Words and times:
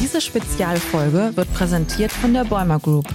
Diese 0.00 0.20
Spezialfolge 0.20 1.32
wird 1.34 1.52
präsentiert 1.54 2.12
von 2.12 2.34
der 2.34 2.44
Bäumer 2.44 2.78
Group. 2.78 3.08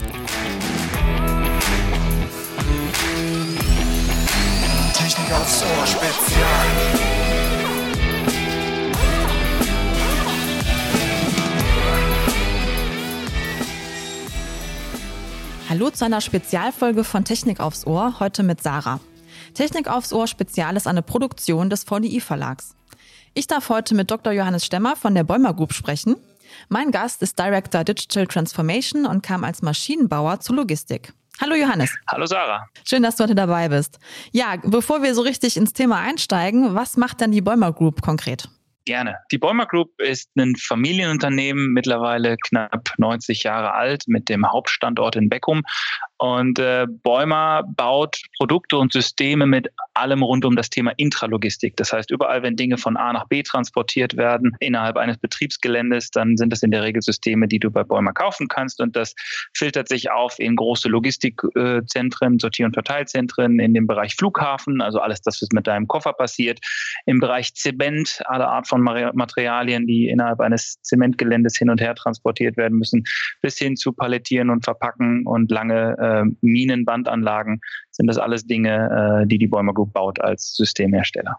Technik 4.93 5.31
aufs 5.31 5.61
Ohr 5.61 5.85
Spezial. 5.85 7.03
Hallo 15.69 15.89
zu 15.91 16.05
einer 16.05 16.21
Spezialfolge 16.21 17.03
von 17.03 17.23
Technik 17.25 17.59
aufs 17.59 17.85
Ohr, 17.85 18.19
heute 18.19 18.41
mit 18.41 18.63
Sarah. 18.63 18.99
Technik 19.53 19.87
aufs 19.87 20.13
Ohr 20.13 20.27
Spezial 20.27 20.75
ist 20.77 20.87
eine 20.87 21.03
Produktion 21.03 21.69
des 21.69 21.83
VDI 21.83 22.21
Verlags. 22.21 22.75
Ich 23.35 23.47
darf 23.47 23.69
heute 23.69 23.95
mit 23.95 24.11
Dr. 24.11 24.31
Johannes 24.31 24.63
Stemmer 24.63 24.95
von 24.95 25.15
der 25.15 25.23
Bäumer 25.23 25.55
Group 25.55 25.73
sprechen. 25.73 26.17
Mein 26.69 26.91
Gast 26.91 27.23
ist 27.23 27.39
Director 27.39 27.83
Digital 27.83 28.27
Transformation 28.27 29.07
und 29.07 29.23
kam 29.23 29.43
als 29.43 29.63
Maschinenbauer 29.63 30.39
zur 30.39 30.57
Logistik. 30.57 31.13
Hallo 31.41 31.55
Johannes. 31.55 31.95
Hallo 32.11 32.27
Sarah. 32.27 32.67
Schön, 32.87 33.01
dass 33.01 33.15
du 33.15 33.23
heute 33.23 33.33
dabei 33.33 33.69
bist. 33.69 33.97
Ja, 34.33 34.57
bevor 34.63 35.01
wir 35.01 35.15
so 35.15 35.23
richtig 35.23 35.57
ins 35.57 35.73
Thema 35.73 35.99
einsteigen, 35.99 36.75
was 36.75 36.95
macht 36.95 37.21
denn 37.21 37.31
die 37.31 37.41
Bäumer 37.41 37.73
Group 37.73 38.03
konkret? 38.03 38.49
Gerne. 38.85 39.17
Die 39.31 39.37
Bäumer 39.37 39.65
Group 39.65 39.89
ist 39.99 40.29
ein 40.37 40.55
Familienunternehmen, 40.55 41.71
mittlerweile 41.71 42.35
knapp 42.37 42.89
90 42.97 43.43
Jahre 43.43 43.73
alt, 43.73 44.03
mit 44.07 44.29
dem 44.29 44.45
Hauptstandort 44.51 45.15
in 45.15 45.29
Beckum. 45.29 45.63
Und 46.23 46.57
äh, 46.57 46.87
Bäumer 46.87 47.63
baut 47.75 48.21
Produkte 48.37 48.77
und 48.77 48.93
Systeme 48.93 49.45
mit 49.45 49.67
allem 49.93 50.23
rund 50.23 50.45
um 50.45 50.55
das 50.55 50.69
Thema 50.69 50.93
Intralogistik. 50.95 51.75
Das 51.75 51.91
heißt, 51.91 52.09
überall, 52.11 52.41
wenn 52.43 52.55
Dinge 52.55 52.77
von 52.77 52.95
A 52.95 53.11
nach 53.11 53.27
B 53.27 53.43
transportiert 53.43 54.15
werden 54.15 54.55
innerhalb 54.61 54.95
eines 54.95 55.17
Betriebsgeländes, 55.17 56.11
dann 56.11 56.37
sind 56.37 56.53
das 56.53 56.63
in 56.63 56.71
der 56.71 56.81
Regel 56.81 57.01
Systeme, 57.01 57.49
die 57.49 57.59
du 57.59 57.71
bei 57.71 57.83
Bäumer 57.83 58.13
kaufen 58.13 58.47
kannst. 58.47 58.79
Und 58.79 58.95
das 58.95 59.15
filtert 59.53 59.89
sich 59.89 60.11
auf 60.11 60.39
in 60.39 60.55
große 60.55 60.87
Logistikzentren, 60.87 62.39
Sortier- 62.39 62.67
und 62.67 62.73
Verteilzentren, 62.73 63.59
in 63.59 63.73
dem 63.73 63.85
Bereich 63.85 64.15
Flughafen, 64.15 64.79
also 64.79 64.99
alles 64.99 65.19
das, 65.19 65.41
was 65.41 65.49
mit 65.51 65.67
deinem 65.67 65.89
Koffer 65.89 66.13
passiert, 66.13 66.61
im 67.05 67.19
Bereich 67.19 67.53
Zement, 67.53 68.21
alle 68.27 68.47
Art 68.47 68.69
von 68.69 68.81
Materialien, 68.81 69.87
die 69.87 70.07
innerhalb 70.07 70.39
eines 70.39 70.81
Zementgeländes 70.83 71.57
hin 71.57 71.69
und 71.69 71.81
her 71.81 71.95
transportiert 71.95 72.55
werden 72.55 72.77
müssen, 72.77 73.03
bis 73.41 73.57
hin 73.57 73.75
zu 73.75 73.91
Palettieren 73.91 74.49
und 74.49 74.63
Verpacken 74.63 75.25
und 75.25 75.51
lange 75.51 75.97
äh, 75.99 76.12
Minenbandanlagen, 76.41 77.61
sind 77.91 78.07
das 78.07 78.17
alles 78.17 78.45
Dinge, 78.45 79.21
äh, 79.23 79.27
die 79.27 79.37
die 79.37 79.47
Bäumer 79.47 79.73
Group 79.73 79.93
baut 79.93 80.19
als 80.21 80.55
Systemhersteller. 80.55 81.37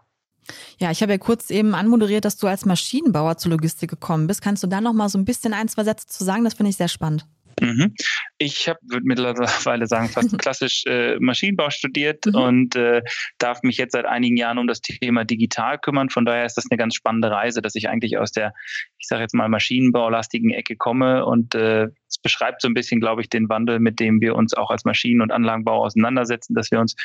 Ja, 0.79 0.91
ich 0.91 1.01
habe 1.01 1.13
ja 1.13 1.17
kurz 1.17 1.49
eben 1.49 1.73
anmoderiert, 1.73 2.25
dass 2.25 2.37
du 2.37 2.47
als 2.47 2.65
Maschinenbauer 2.65 3.37
zur 3.37 3.51
Logistik 3.51 3.89
gekommen 3.89 4.27
bist. 4.27 4.41
Kannst 4.41 4.63
du 4.63 4.67
da 4.67 4.81
noch 4.81 4.93
mal 4.93 5.09
so 5.09 5.17
ein 5.17 5.25
bisschen 5.25 5.53
ein, 5.53 5.67
zwei 5.67 5.83
Sätze 5.83 6.07
zu 6.07 6.23
sagen? 6.23 6.43
Das 6.43 6.53
finde 6.53 6.69
ich 6.69 6.77
sehr 6.77 6.87
spannend. 6.87 7.25
Mhm. 7.61 7.93
Ich 8.37 8.67
habe, 8.67 8.79
würde 8.83 9.05
mittlerweile 9.05 9.87
sagen, 9.87 10.09
fast 10.09 10.37
klassisch 10.39 10.83
äh, 10.87 11.17
Maschinenbau 11.19 11.69
studiert 11.69 12.25
mhm. 12.25 12.35
und 12.35 12.75
äh, 12.75 13.01
darf 13.37 13.63
mich 13.63 13.77
jetzt 13.77 13.93
seit 13.93 14.05
einigen 14.05 14.37
Jahren 14.37 14.57
um 14.57 14.67
das 14.67 14.81
Thema 14.81 15.23
digital 15.23 15.79
kümmern. 15.79 16.09
Von 16.09 16.25
daher 16.25 16.45
ist 16.45 16.55
das 16.55 16.65
eine 16.69 16.77
ganz 16.77 16.95
spannende 16.95 17.31
Reise, 17.31 17.61
dass 17.61 17.75
ich 17.75 17.89
eigentlich 17.89 18.17
aus 18.17 18.31
der, 18.31 18.53
ich 18.97 19.07
sage 19.07 19.21
jetzt 19.21 19.33
mal, 19.33 19.47
Maschinenbaulastigen 19.49 20.51
Ecke 20.51 20.75
komme 20.75 21.25
und 21.25 21.55
äh, 21.55 21.87
es 22.07 22.17
beschreibt 22.21 22.61
so 22.61 22.67
ein 22.67 22.73
bisschen, 22.73 22.99
glaube 22.99 23.21
ich, 23.21 23.29
den 23.29 23.49
Wandel, 23.49 23.79
mit 23.79 23.99
dem 23.99 24.21
wir 24.21 24.35
uns 24.35 24.53
auch 24.53 24.69
als 24.69 24.85
Maschinen- 24.85 25.21
und 25.21 25.31
Anlagenbau 25.31 25.83
auseinandersetzen, 25.83 26.55
dass 26.55 26.71
wir 26.71 26.79
uns 26.79 26.95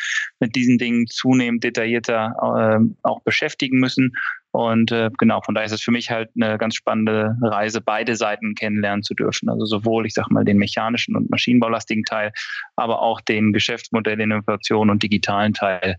mit 0.40 0.54
diesen 0.54 0.78
Dingen 0.78 1.06
zunehmend 1.06 1.64
detaillierter 1.64 2.80
äh, 2.80 2.84
auch 3.02 3.22
beschäftigen 3.22 3.78
müssen 3.78 4.12
und 4.52 4.90
äh, 4.90 5.10
genau, 5.16 5.40
von 5.42 5.54
daher 5.54 5.66
ist 5.66 5.72
es 5.72 5.82
für 5.82 5.92
mich 5.92 6.10
halt 6.10 6.30
eine 6.34 6.58
ganz 6.58 6.74
spannende 6.74 7.36
Reise, 7.40 7.80
beide 7.80 8.16
Seiten 8.16 8.54
kennenlernen 8.54 9.02
zu 9.02 9.14
dürfen. 9.14 9.48
Also 9.48 9.64
sowohl, 9.64 10.06
ich 10.06 10.14
sag 10.14 10.28
mal, 10.30 10.44
den 10.44 10.58
mechanischen 10.58 11.14
und 11.14 11.30
maschinenbaulastigen 11.30 12.04
Teil, 12.04 12.32
aber 12.74 13.00
auch 13.00 13.20
den 13.20 13.52
Geschäftsmodell, 13.52 14.20
Innovation 14.20 14.90
und 14.90 15.02
digitalen 15.02 15.54
Teil 15.54 15.96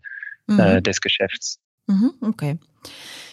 mhm. 0.48 0.60
äh, 0.60 0.82
des 0.82 1.00
Geschäfts. 1.00 1.60
Mhm, 1.88 2.12
okay. 2.22 2.58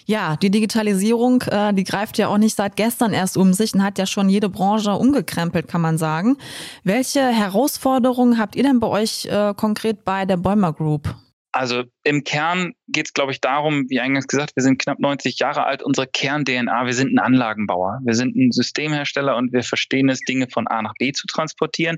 Ja, 0.07 0.37
die 0.37 0.51
Digitalisierung, 0.51 1.43
äh, 1.43 1.75
die 1.75 1.85
greift 1.85 2.17
ja 2.17 2.29
auch 2.29 2.39
nicht 2.39 2.57
seit 2.57 2.77
gestern 2.77 3.13
erst 3.13 3.37
um 3.37 3.53
sich 3.53 3.75
und 3.75 3.83
hat 3.83 3.99
ja 3.99 4.07
schon 4.07 4.29
jede 4.31 4.49
Branche 4.49 4.93
umgekrempelt, 4.93 5.69
kann 5.69 5.81
man 5.81 5.99
sagen. 5.99 6.39
Welche 6.83 7.21
Herausforderungen 7.21 8.39
habt 8.39 8.57
ihr 8.57 8.63
denn 8.63 8.81
bei 8.81 8.87
euch 8.87 9.27
äh, 9.27 9.53
konkret 9.55 10.05
bei 10.05 10.25
der 10.25 10.39
Bäumer 10.39 10.73
Group? 10.73 11.15
Also 11.53 11.85
im 12.05 12.25
Kern 12.25 12.75
geht 12.89 13.07
es, 13.07 13.13
glaube 13.15 13.33
ich, 13.33 13.41
darum, 13.41 13.87
wie 13.89 14.01
eingangs 14.01 14.27
gesagt, 14.27 14.55
wir 14.55 14.63
sind 14.63 14.79
knapp 14.79 14.99
90 14.99 15.39
Jahre 15.39 15.65
alt, 15.65 15.83
unsere 15.83 16.07
Kern-DNA, 16.07 16.85
wir 16.85 16.93
sind 16.93 17.15
ein 17.15 17.19
Anlagenbauer, 17.19 18.01
wir 18.05 18.15
sind 18.15 18.37
ein 18.37 18.53
Systemhersteller 18.53 19.37
und 19.37 19.53
wir 19.53 19.63
verstehen 19.63 20.09
es, 20.09 20.21
Dinge 20.21 20.49
von 20.53 20.67
A 20.67 20.83
nach 20.83 20.93
B 20.99 21.13
zu 21.13 21.27
transportieren. 21.27 21.97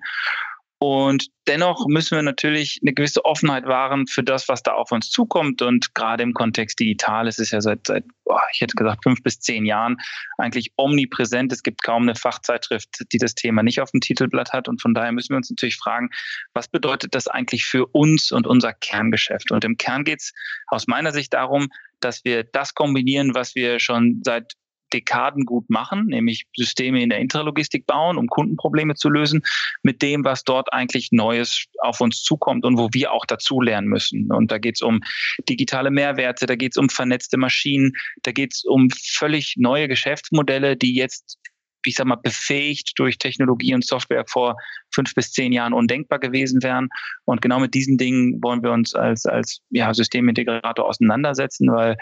Und 0.83 1.27
dennoch 1.47 1.87
müssen 1.89 2.17
wir 2.17 2.23
natürlich 2.23 2.81
eine 2.83 2.95
gewisse 2.95 3.27
Offenheit 3.27 3.67
wahren 3.67 4.07
für 4.07 4.23
das, 4.23 4.49
was 4.49 4.63
da 4.63 4.73
auf 4.73 4.93
uns 4.93 5.11
zukommt. 5.11 5.61
Und 5.61 5.95
gerade 5.95 6.23
im 6.23 6.33
Kontext 6.33 6.81
digital 6.81 7.29
ist 7.29 7.39
es 7.39 7.51
ja 7.51 7.61
seit, 7.61 7.87
seit 7.87 8.05
boah, 8.25 8.41
ich 8.55 8.63
hätte 8.63 8.77
gesagt, 8.77 9.03
fünf 9.03 9.23
bis 9.23 9.41
zehn 9.41 9.67
Jahren 9.67 9.99
eigentlich 10.39 10.73
omnipräsent. 10.77 11.53
Es 11.53 11.63
gibt 11.63 11.83
kaum 11.83 12.05
eine 12.05 12.15
Fachzeitschrift, 12.15 12.89
die 13.13 13.19
das 13.19 13.35
Thema 13.35 13.63
nicht 13.63 13.83
auf 13.83 13.91
dem 13.91 14.01
Titelblatt 14.01 14.55
hat. 14.55 14.69
Und 14.69 14.81
von 14.81 14.95
daher 14.95 15.13
müssen 15.13 15.35
wir 15.35 15.37
uns 15.37 15.51
natürlich 15.51 15.77
fragen, 15.77 16.09
was 16.55 16.67
bedeutet 16.69 17.15
das 17.15 17.29
eigentlich 17.29 17.67
für 17.67 17.85
uns 17.93 18.33
und 18.33 18.47
unser 18.47 18.73
Kerngeschäft? 18.73 19.51
Und 19.51 19.65
im 19.67 19.77
Kern 19.77 20.05
geht 20.05 20.21
es 20.21 20.33
aus 20.67 20.87
meiner 20.87 21.13
Sicht 21.13 21.35
darum, 21.35 21.69
dass 22.01 22.25
wir 22.25 22.45
das 22.45 22.73
kombinieren, 22.73 23.35
was 23.35 23.55
wir 23.55 23.81
schon 23.81 24.23
seit 24.25 24.55
Dekaden 24.93 25.45
gut 25.45 25.69
machen, 25.69 26.07
nämlich 26.07 26.47
Systeme 26.57 27.03
in 27.03 27.11
der 27.11 27.19
Intralogistik 27.19 27.87
bauen, 27.87 28.17
um 28.17 28.27
Kundenprobleme 28.27 28.95
zu 28.95 29.09
lösen, 29.09 29.43
mit 29.83 30.03
dem, 30.03 30.25
was 30.25 30.45
dort 30.45 30.73
eigentlich 30.73 31.11
Neues 31.13 31.65
auf 31.81 32.01
uns 32.01 32.23
zukommt 32.23 32.65
und 32.65 32.79
wo 32.79 32.89
wir 32.93 33.13
auch 33.13 33.27
dazu 33.27 33.61
lernen 33.61 33.89
müssen. 33.89 34.31
Und 34.33 34.51
da 34.51 34.59
geht 34.59 34.77
es 34.77 34.83
um 34.83 35.01
digitale 35.49 35.91
Mehrwerte, 35.91 36.47
da 36.47 36.57
geht 36.57 36.73
es 36.73 36.77
um 36.77 36.89
vernetzte 36.89 37.37
Maschinen, 37.37 37.93
da 38.23 38.33
geht 38.33 38.55
es 38.55 38.65
um 38.65 38.89
völlig 38.91 39.55
neue 39.57 39.89
Geschäftsmodelle, 39.89 40.77
die 40.77 40.95
jetzt 40.95 41.39
ich 41.87 41.95
sag 41.97 42.07
mal, 42.07 42.17
befähigt 42.17 42.93
durch 42.97 43.19
Technologie 43.19 43.75
und 43.75 43.85
Software 43.85 44.25
vor 44.27 44.57
fünf 44.95 45.15
bis 45.15 45.33
zehn 45.33 45.53
Jahren 45.53 45.73
undenkbar 45.73 46.19
gewesen 46.19 46.63
wären. 46.63 46.89
Und 47.25 47.41
genau 47.41 47.59
mit 47.59 47.75
diesen 47.75 47.97
Dingen 47.97 48.43
wollen 48.43 48.63
wir 48.63 48.73
uns 48.73 48.95
als, 48.95 49.25
als 49.27 49.61
ja, 49.71 49.93
Systemintegrator 49.95 50.87
auseinandersetzen, 50.87 51.71
weil 51.73 51.97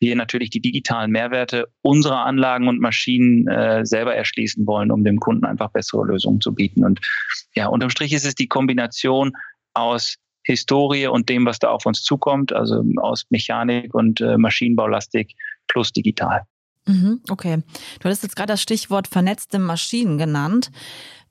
wir 0.00 0.16
natürlich 0.16 0.50
die 0.50 0.60
digitalen 0.60 1.10
Mehrwerte 1.10 1.68
unserer 1.82 2.24
Anlagen 2.24 2.68
und 2.68 2.80
Maschinen 2.80 3.48
äh, 3.48 3.84
selber 3.84 4.14
erschließen 4.14 4.66
wollen, 4.66 4.90
um 4.90 5.04
dem 5.04 5.18
Kunden 5.18 5.44
einfach 5.44 5.70
bessere 5.70 6.04
Lösungen 6.04 6.40
zu 6.40 6.54
bieten. 6.54 6.84
Und 6.84 7.00
ja, 7.54 7.68
unterm 7.68 7.90
Strich 7.90 8.12
ist 8.12 8.26
es 8.26 8.34
die 8.34 8.48
Kombination 8.48 9.32
aus 9.72 10.16
Historie 10.44 11.06
und 11.06 11.28
dem, 11.28 11.46
was 11.46 11.58
da 11.58 11.70
auf 11.70 11.86
uns 11.86 12.02
zukommt, 12.02 12.52
also 12.52 12.84
aus 12.96 13.24
Mechanik 13.30 13.94
und 13.94 14.20
äh, 14.20 14.36
Maschinenbaulastik 14.36 15.34
plus 15.68 15.92
digital. 15.92 16.42
Mhm, 16.86 17.20
okay. 17.30 17.62
Du 17.98 18.04
hattest 18.04 18.24
jetzt 18.24 18.36
gerade 18.36 18.52
das 18.52 18.60
Stichwort 18.60 19.08
vernetzte 19.08 19.58
Maschinen 19.58 20.18
genannt. 20.18 20.70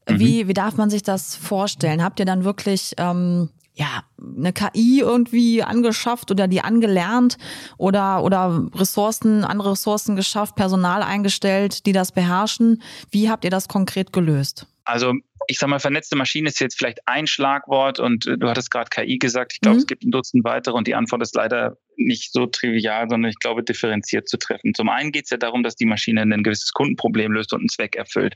Wie, 0.08 0.44
mhm. 0.44 0.48
wie 0.48 0.54
darf 0.54 0.78
man 0.78 0.90
sich 0.90 1.04
das 1.04 1.36
vorstellen? 1.36 2.04
Habt 2.04 2.20
ihr 2.20 2.26
dann 2.26 2.44
wirklich 2.44 2.94
ähm, 2.98 3.50
ja, 3.76 4.04
eine 4.20 4.54
KI 4.54 5.00
irgendwie 5.00 5.64
angeschafft 5.64 6.30
oder 6.32 6.48
die 6.48 6.62
angelernt 6.62 7.38
oder, 7.78 8.24
oder 8.24 8.68
Ressourcen, 8.76 9.44
andere 9.44 9.72
Ressourcen 9.72 10.16
geschafft, 10.16 10.56
Personal 10.56 11.02
eingestellt, 11.02 11.86
die 11.86 11.92
das 11.92 12.12
beherrschen. 12.12 12.82
Wie 13.10 13.30
habt 13.30 13.44
ihr 13.44 13.52
das 13.52 13.68
konkret 13.68 14.14
gelöst? 14.14 14.68
Also 14.86 15.14
ich 15.48 15.58
sag 15.60 15.70
mal, 15.70 15.80
vernetzte 15.80 16.16
Maschine 16.16 16.50
ist 16.50 16.60
jetzt 16.60 16.78
vielleicht 16.78 17.00
ein 17.08 17.28
Schlagwort 17.28 18.00
und 18.00 18.28
äh, 18.28 18.38
du 18.38 18.48
hattest 18.50 18.72
gerade 18.72 18.90
KI 18.90 19.18
gesagt. 19.18 19.54
Ich 19.54 19.62
glaube, 19.62 19.76
mhm. 19.76 19.82
es 19.82 19.88
gibt 19.88 20.04
ein 20.04 20.12
Dutzend 20.12 20.44
weitere 20.44 20.76
und 20.76 20.88
die 20.88 20.96
Antwort 20.96 21.22
ist 21.22 21.36
leider 21.36 21.78
nicht 21.98 22.32
so 22.34 22.46
trivial, 22.46 23.08
sondern 23.10 23.30
ich 23.30 23.40
glaube, 23.40 23.64
differenziert 23.64 24.28
zu 24.28 24.38
treffen. 24.38 24.74
Zum 24.74 24.90
einen 24.90 25.12
geht 25.12 25.26
es 25.26 25.30
ja 25.30 25.38
darum, 25.38 25.64
dass 25.64 25.76
die 25.76 25.86
Maschine 25.86 26.22
ein 26.22 26.44
gewisses 26.44 26.72
Kundenproblem 26.72 27.32
löst 27.32 27.54
und 27.54 27.62
einen 27.62 27.70
Zweck 27.70 27.96
erfüllt. 27.96 28.36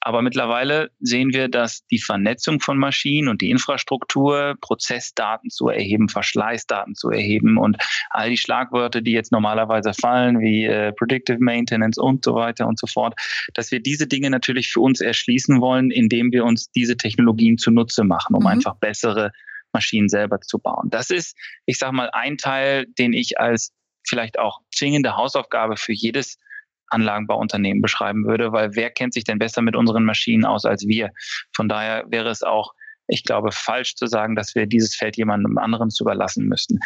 Aber 0.00 0.22
mittlerweile 0.22 0.90
sehen 1.00 1.32
wir, 1.32 1.48
dass 1.48 1.86
die 1.86 2.00
Vernetzung 2.00 2.60
von 2.60 2.78
Maschinen 2.78 3.28
und 3.28 3.40
die 3.40 3.50
Infrastruktur, 3.50 4.56
Prozessdaten 4.60 5.50
zu 5.50 5.68
erheben, 5.68 6.08
Verschleißdaten 6.08 6.94
zu 6.94 7.10
erheben 7.10 7.56
und 7.56 7.76
all 8.10 8.30
die 8.30 8.36
Schlagwörter, 8.36 9.00
die 9.00 9.12
jetzt 9.12 9.32
normalerweise 9.32 9.92
fallen, 9.94 10.40
wie 10.40 10.64
äh, 10.64 10.92
Predictive 10.92 11.38
Maintenance 11.38 11.98
und 11.98 12.24
so 12.24 12.34
weiter 12.34 12.66
und 12.66 12.78
so 12.78 12.86
fort, 12.86 13.14
dass 13.54 13.70
wir 13.70 13.80
diese 13.80 14.06
Dinge 14.06 14.30
natürlich 14.30 14.72
für 14.72 14.80
uns 14.80 15.00
erschließen 15.00 15.60
wollen, 15.60 15.90
indem 15.90 16.32
wir 16.32 16.41
wir 16.42 16.46
uns 16.48 16.70
diese 16.70 16.96
Technologien 16.96 17.58
zunutze 17.58 18.04
machen, 18.04 18.34
um 18.34 18.42
mhm. 18.42 18.48
einfach 18.48 18.76
bessere 18.76 19.30
Maschinen 19.72 20.08
selber 20.08 20.40
zu 20.40 20.58
bauen. 20.58 20.90
Das 20.90 21.10
ist, 21.10 21.36
ich 21.66 21.78
sage 21.78 21.94
mal, 21.94 22.10
ein 22.12 22.36
Teil, 22.36 22.86
den 22.98 23.12
ich 23.12 23.38
als 23.38 23.72
vielleicht 24.06 24.38
auch 24.38 24.60
zwingende 24.74 25.16
Hausaufgabe 25.16 25.76
für 25.76 25.92
jedes 25.92 26.38
Anlagenbauunternehmen 26.88 27.80
beschreiben 27.80 28.26
würde, 28.26 28.52
weil 28.52 28.74
wer 28.74 28.90
kennt 28.90 29.14
sich 29.14 29.24
denn 29.24 29.38
besser 29.38 29.62
mit 29.62 29.76
unseren 29.76 30.04
Maschinen 30.04 30.44
aus 30.44 30.64
als 30.64 30.86
wir? 30.86 31.10
Von 31.54 31.68
daher 31.68 32.04
wäre 32.08 32.28
es 32.28 32.42
auch, 32.42 32.72
ich 33.06 33.24
glaube, 33.24 33.50
falsch 33.52 33.94
zu 33.94 34.06
sagen, 34.06 34.36
dass 34.36 34.54
wir 34.54 34.66
dieses 34.66 34.94
Feld 34.94 35.16
jemandem 35.16 35.56
anderen 35.56 35.90
zu 35.90 36.04
überlassen 36.04 36.46
müssten. 36.46 36.80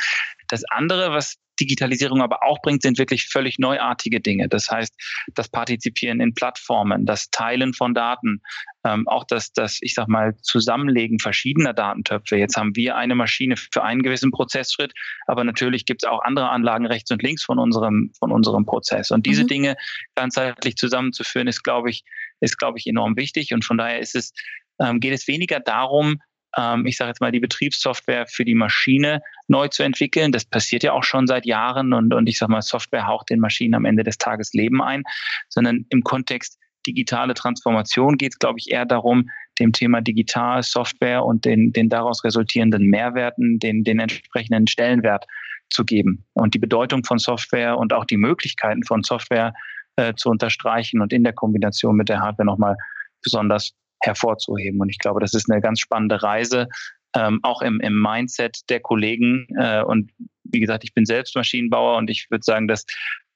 Das 0.49 0.63
andere, 0.71 1.11
was 1.11 1.37
Digitalisierung 1.61 2.23
aber 2.23 2.43
auch 2.43 2.61
bringt, 2.63 2.83
sind 2.83 2.99
wirklich 2.99 3.27
völlig 3.27 3.59
neuartige 3.59 4.21
Dinge. 4.21 4.49
Das 4.49 4.71
heißt, 4.71 4.95
das 5.35 5.49
Partizipieren 5.49 6.21
in 6.21 6.35
Plattformen, 6.35 7.07
das 7.07 7.31
Teilen 7.31 7.75
von 7.75 7.95
Daten, 7.95 8.41
ähm, 8.85 9.09
auch 9.09 9.25
das, 9.25 9.53
das, 9.53 9.79
ich 9.81 9.95
sag 9.95 10.09
mal, 10.09 10.37
Zusammenlegen 10.43 11.19
verschiedener 11.19 11.73
Datentöpfe. 11.73 12.37
Jetzt 12.37 12.57
haben 12.57 12.77
wir 12.77 12.97
eine 12.97 13.15
Maschine 13.15 13.57
für 13.57 13.83
einen 13.83 14.03
gewissen 14.03 14.31
Prozessschritt, 14.31 14.93
aber 15.27 15.45
natürlich 15.45 15.87
gibt 15.87 16.05
es 16.05 16.09
auch 16.09 16.23
andere 16.23 16.51
Anlagen 16.51 16.87
rechts 16.87 17.11
und 17.11 17.23
links 17.23 17.43
von 17.43 17.59
unserem, 17.59 18.13
von 18.19 18.33
unserem 18.33 18.67
Prozess. 18.67 19.11
Und 19.11 19.27
diese 19.27 19.45
mhm. 19.45 19.49
Dinge 19.49 19.77
ganzheitlich 20.15 20.77
zusammenzuführen, 20.77 21.49
ist, 21.49 21.63
glaube 21.63 21.91
ich, 21.91 22.05
ist, 22.41 22.59
glaube 22.59 22.79
ich, 22.79 22.87
enorm 22.87 23.17
wichtig. 23.17 23.53
Und 23.55 23.65
von 23.65 23.79
daher 23.79 23.99
ist 23.99 24.15
es, 24.15 24.33
ähm, 24.81 25.01
geht 25.01 25.13
es 25.13 25.27
weniger 25.27 25.61
darum, 25.61 26.21
ähm, 26.57 26.87
ich 26.87 26.97
sage 26.97 27.09
jetzt 27.09 27.21
mal, 27.21 27.33
die 27.33 27.41
Betriebssoftware 27.41 28.27
für 28.27 28.45
die 28.45 28.55
Maschine 28.55 29.21
neu 29.49 29.69
zu 29.69 29.83
entwickeln. 29.83 30.33
Das 30.33 30.45
passiert 30.45 30.83
ja 30.83 30.93
auch 30.93 31.05
schon 31.05 31.27
seit 31.27 31.47
Jahren 31.47 31.93
und, 31.93 32.13
und 32.15 32.29
ich 32.29 32.39
sage 32.39 32.53
mal, 32.53 32.63
Software 32.63 33.07
haucht 33.07 33.31
den 33.31 33.41
Maschinen 33.41 33.75
am 33.75 33.85
Ende 33.85 34.03
des 34.03 34.19
Tages 34.19 34.53
Leben 34.53 34.83
ein, 34.83 35.03
sondern 35.49 35.87
im 35.91 36.03
Kontext 36.03 36.59
digitale 36.87 37.35
Transformation 37.35 38.17
geht 38.17 38.35
es, 38.35 38.39
glaube 38.39 38.59
ich, 38.59 38.71
eher 38.71 38.87
darum, 38.87 39.29
dem 39.59 39.73
Thema 39.73 40.01
Digital, 40.01 40.63
Software 40.63 41.25
und 41.25 41.45
den, 41.45 41.73
den 41.73 41.89
daraus 41.89 42.23
resultierenden 42.25 42.85
Mehrwerten, 42.85 43.59
den, 43.59 43.85
den 43.85 43.99
entsprechenden 43.99 44.67
Stellenwert 44.67 45.27
zu 45.71 45.85
geben 45.85 46.25
und 46.35 46.55
die 46.55 46.59
Bedeutung 46.59 47.05
von 47.05 47.19
Software 47.19 47.77
und 47.77 47.93
auch 47.93 48.05
die 48.05 48.17
Möglichkeiten 48.17 48.85
von 48.85 49.03
Software 49.03 49.53
äh, 49.97 50.15
zu 50.15 50.31
unterstreichen 50.31 51.01
und 51.01 51.13
in 51.13 51.25
der 51.25 51.33
Kombination 51.33 51.97
mit 51.97 52.09
der 52.09 52.21
Hardware 52.21 52.47
nochmal 52.47 52.77
besonders 53.23 53.73
hervorzuheben. 54.01 54.81
Und 54.81 54.89
ich 54.89 54.99
glaube, 54.99 55.21
das 55.21 55.35
ist 55.35 55.51
eine 55.51 55.61
ganz 55.61 55.81
spannende 55.81 56.23
Reise, 56.23 56.69
ähm, 57.15 57.41
auch 57.43 57.63
im, 57.63 57.81
im 57.81 58.01
Mindset 58.01 58.69
der 58.69 58.81
Kollegen. 58.81 59.47
Äh, 59.59 59.83
und 59.83 60.11
wie 60.45 60.61
gesagt, 60.61 60.85
ich 60.85 60.95
bin 60.95 61.05
selbst 61.05 61.35
Maschinenbauer 61.35 61.97
und 61.97 62.11
ich 62.11 62.31
würde 62.31 62.45
sagen, 62.45 62.69
dass 62.69 62.85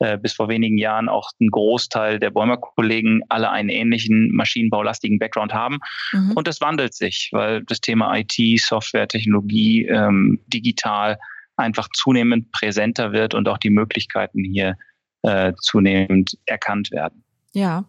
äh, 0.01 0.19
bis 0.19 0.35
vor 0.35 0.49
wenigen 0.49 0.79
Jahren 0.79 1.09
auch 1.09 1.31
ein 1.41 1.49
Großteil 1.49 2.19
der 2.19 2.31
Bäumer-Kollegen 2.31 3.23
alle 3.29 3.51
einen 3.51 3.69
ähnlichen 3.69 4.31
maschinenbaulastigen 4.33 5.19
Background 5.19 5.53
haben. 5.53 5.79
Mhm. 6.13 6.33
Und 6.33 6.47
das 6.47 6.61
wandelt 6.61 6.95
sich, 6.95 7.31
weil 7.33 7.63
das 7.65 7.81
Thema 7.81 8.17
IT, 8.17 8.61
Software, 8.61 9.09
Technologie, 9.09 9.87
ähm, 9.87 10.41
digital 10.47 11.19
einfach 11.57 11.89
zunehmend 11.95 12.51
präsenter 12.53 13.13
wird 13.13 13.35
und 13.35 13.49
auch 13.49 13.59
die 13.59 13.71
Möglichkeiten 13.71 14.43
hier 14.45 14.77
äh, 15.23 15.53
zunehmend 15.61 16.39
erkannt 16.47 16.91
werden. 16.91 17.23
Ja, 17.53 17.85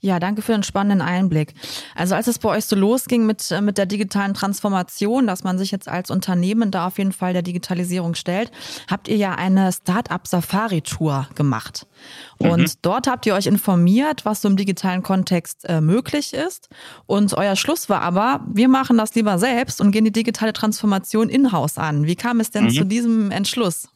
ja, 0.00 0.20
danke 0.20 0.42
für 0.42 0.52
den 0.52 0.62
spannenden 0.62 1.06
Einblick. 1.06 1.54
Also 1.94 2.14
als 2.14 2.26
es 2.26 2.38
bei 2.38 2.50
euch 2.50 2.64
so 2.66 2.76
losging 2.76 3.26
mit, 3.26 3.50
äh, 3.50 3.60
mit 3.60 3.78
der 3.78 3.86
digitalen 3.86 4.34
Transformation, 4.34 5.26
dass 5.26 5.42
man 5.42 5.58
sich 5.58 5.70
jetzt 5.70 5.88
als 5.88 6.10
Unternehmen 6.10 6.70
da 6.70 6.86
auf 6.86 6.98
jeden 6.98 7.12
Fall 7.12 7.32
der 7.32 7.42
Digitalisierung 7.42 8.14
stellt, 8.14 8.50
habt 8.90 9.08
ihr 9.08 9.16
ja 9.16 9.34
eine 9.34 9.72
Startup-Safari-Tour 9.72 11.28
gemacht. 11.34 11.86
Und 12.38 12.60
mhm. 12.60 12.72
dort 12.82 13.06
habt 13.06 13.26
ihr 13.26 13.34
euch 13.34 13.46
informiert, 13.46 14.24
was 14.24 14.42
so 14.42 14.48
im 14.48 14.56
digitalen 14.56 15.02
Kontext 15.02 15.64
äh, 15.68 15.80
möglich 15.80 16.34
ist. 16.34 16.68
Und 17.06 17.34
euer 17.34 17.56
Schluss 17.56 17.88
war 17.88 18.02
aber, 18.02 18.44
wir 18.52 18.68
machen 18.68 18.98
das 18.98 19.14
lieber 19.14 19.38
selbst 19.38 19.80
und 19.80 19.90
gehen 19.90 20.04
die 20.04 20.12
digitale 20.12 20.52
Transformation 20.52 21.28
in-house 21.28 21.78
an. 21.78 22.06
Wie 22.06 22.16
kam 22.16 22.40
es 22.40 22.50
denn 22.50 22.64
mhm. 22.64 22.70
zu 22.70 22.84
diesem 22.84 23.30
Entschluss? 23.30 23.88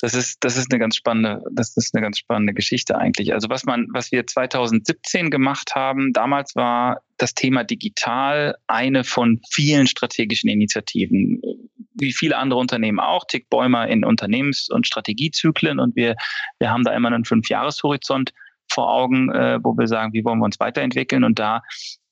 Das 0.00 0.14
ist, 0.14 0.38
das 0.40 0.56
ist 0.56 0.70
eine 0.70 0.78
ganz 0.78 0.96
spannende, 0.96 1.42
das 1.52 1.76
ist 1.76 1.94
eine 1.94 2.02
ganz 2.02 2.18
spannende 2.18 2.54
Geschichte 2.54 2.98
eigentlich. 2.98 3.32
Also 3.32 3.48
was 3.48 3.64
man, 3.64 3.86
was 3.92 4.12
wir 4.12 4.26
2017 4.26 5.30
gemacht 5.30 5.74
haben, 5.74 6.12
damals 6.12 6.54
war 6.54 7.02
das 7.16 7.34
Thema 7.34 7.64
digital 7.64 8.56
eine 8.66 9.04
von 9.04 9.40
vielen 9.50 9.86
strategischen 9.86 10.50
Initiativen. 10.50 11.40
Wie 11.94 12.12
viele 12.12 12.36
andere 12.36 12.60
Unternehmen 12.60 13.00
auch, 13.00 13.24
tickt 13.26 13.48
Bäumer 13.48 13.88
in 13.88 14.04
Unternehmens- 14.04 14.68
und 14.68 14.86
Strategiezyklen 14.86 15.80
und 15.80 15.96
wir, 15.96 16.16
wir 16.58 16.70
haben 16.70 16.84
da 16.84 16.94
immer 16.94 17.08
einen 17.08 17.24
Fünfjahreshorizont 17.24 18.32
vor 18.70 18.90
Augen, 18.90 19.30
äh, 19.32 19.58
wo 19.62 19.76
wir 19.76 19.86
sagen, 19.86 20.12
wie 20.12 20.24
wollen 20.24 20.38
wir 20.38 20.44
uns 20.44 20.60
weiterentwickeln 20.60 21.24
und 21.24 21.38
da 21.38 21.62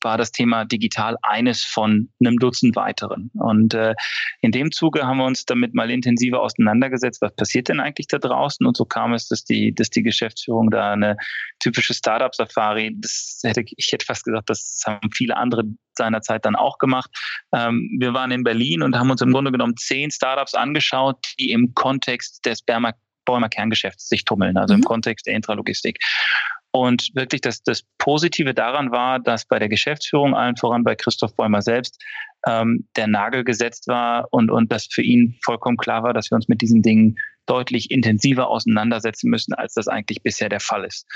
war 0.05 0.19
das 0.19 0.31
Thema 0.31 0.65
digital 0.65 1.17
eines 1.23 1.65
von 1.65 2.11
einem 2.21 2.37
Dutzend 2.37 2.77
weiteren. 2.77 3.31
Und 3.35 3.75
äh, 3.75 3.95
in 4.43 4.53
dem 4.53 4.71
Zuge 4.71 5.07
haben 5.07 5.17
wir 5.17 5.25
uns 5.25 5.47
damit 5.47 5.75
mal 5.75 5.91
intensiver 5.91 6.43
auseinandergesetzt, 6.43 7.23
was 7.23 7.35
passiert 7.35 7.69
denn 7.69 7.81
eigentlich 7.81 8.07
da 8.07 8.19
draußen? 8.19 8.65
Und 8.67 8.77
so 8.77 8.85
kam 8.85 9.15
es, 9.15 9.27
dass 9.29 9.45
die, 9.45 9.75
dass 9.75 9.91
die 9.91 10.03
Geschäftsführung 10.03 10.71
da 10.71 10.93
eine 10.93 11.17
typische 11.59 11.95
Startup-Safari, 11.95 12.95
das 13.01 13.41
hätte 13.43 13.65
ich 13.67 13.91
hätte 13.91 14.05
fast 14.05 14.25
gesagt, 14.25 14.51
das 14.51 14.83
haben 14.87 15.11
viele 15.13 15.37
andere 15.37 15.65
seinerzeit 15.97 16.45
dann 16.45 16.57
auch 16.57 16.79
gemacht. 16.79 17.11
Ähm, 17.53 17.97
wir 17.99 18.15
waren 18.15 18.31
in 18.31 18.45
Berlin 18.45 18.83
und 18.83 18.97
haben 18.97 19.11
uns 19.11 19.23
im 19.23 19.33
Grunde 19.33 19.53
genommen 19.53 19.77
zehn 19.77 20.11
Startups 20.11 20.55
angeschaut, 20.55 21.19
die 21.39 21.51
im 21.51 21.73
Kontext 21.75 22.45
des 22.45 22.63
Bäumer 22.63 22.93
Bäumer 23.25 23.49
Kerngeschäfts 23.49 24.09
sich 24.09 24.25
tummeln, 24.25 24.57
also 24.57 24.75
mhm. 24.75 24.81
im 24.81 24.85
Kontext 24.85 25.27
der 25.27 25.35
Intralogistik. 25.35 25.99
Und 26.73 27.11
wirklich 27.15 27.41
das, 27.41 27.63
das 27.63 27.85
Positive 27.99 28.53
daran 28.53 28.91
war, 28.91 29.21
dass 29.21 29.47
bei 29.47 29.61
der 29.61 29.69
Geschäftsführung, 29.69 30.35
allen 30.35 30.57
voran 30.57 30.83
bei 30.83 30.97
Christoph 30.97 31.37
Bäumer 31.37 31.63
selbst, 31.63 32.03
ähm, 32.49 32.89
der 32.97 33.07
Nagel 33.07 33.45
gesetzt 33.45 33.87
war 33.87 34.27
und, 34.33 34.51
und 34.51 34.73
dass 34.73 34.89
für 34.91 35.03
ihn 35.03 35.39
vollkommen 35.45 35.77
klar 35.77 36.03
war, 36.03 36.13
dass 36.13 36.33
wir 36.33 36.37
uns 36.37 36.49
mit 36.49 36.63
diesen 36.63 36.83
Dingen 36.83 37.17
deutlich 37.47 37.91
intensiver 37.93 38.49
auseinandersetzen 38.49 39.31
müssen, 39.31 39.55
als 39.55 39.75
das 39.75 39.87
eigentlich 39.87 40.23
bisher 40.23 40.49
der 40.49 40.61
Fall 40.61 40.85
ist. 40.85 41.07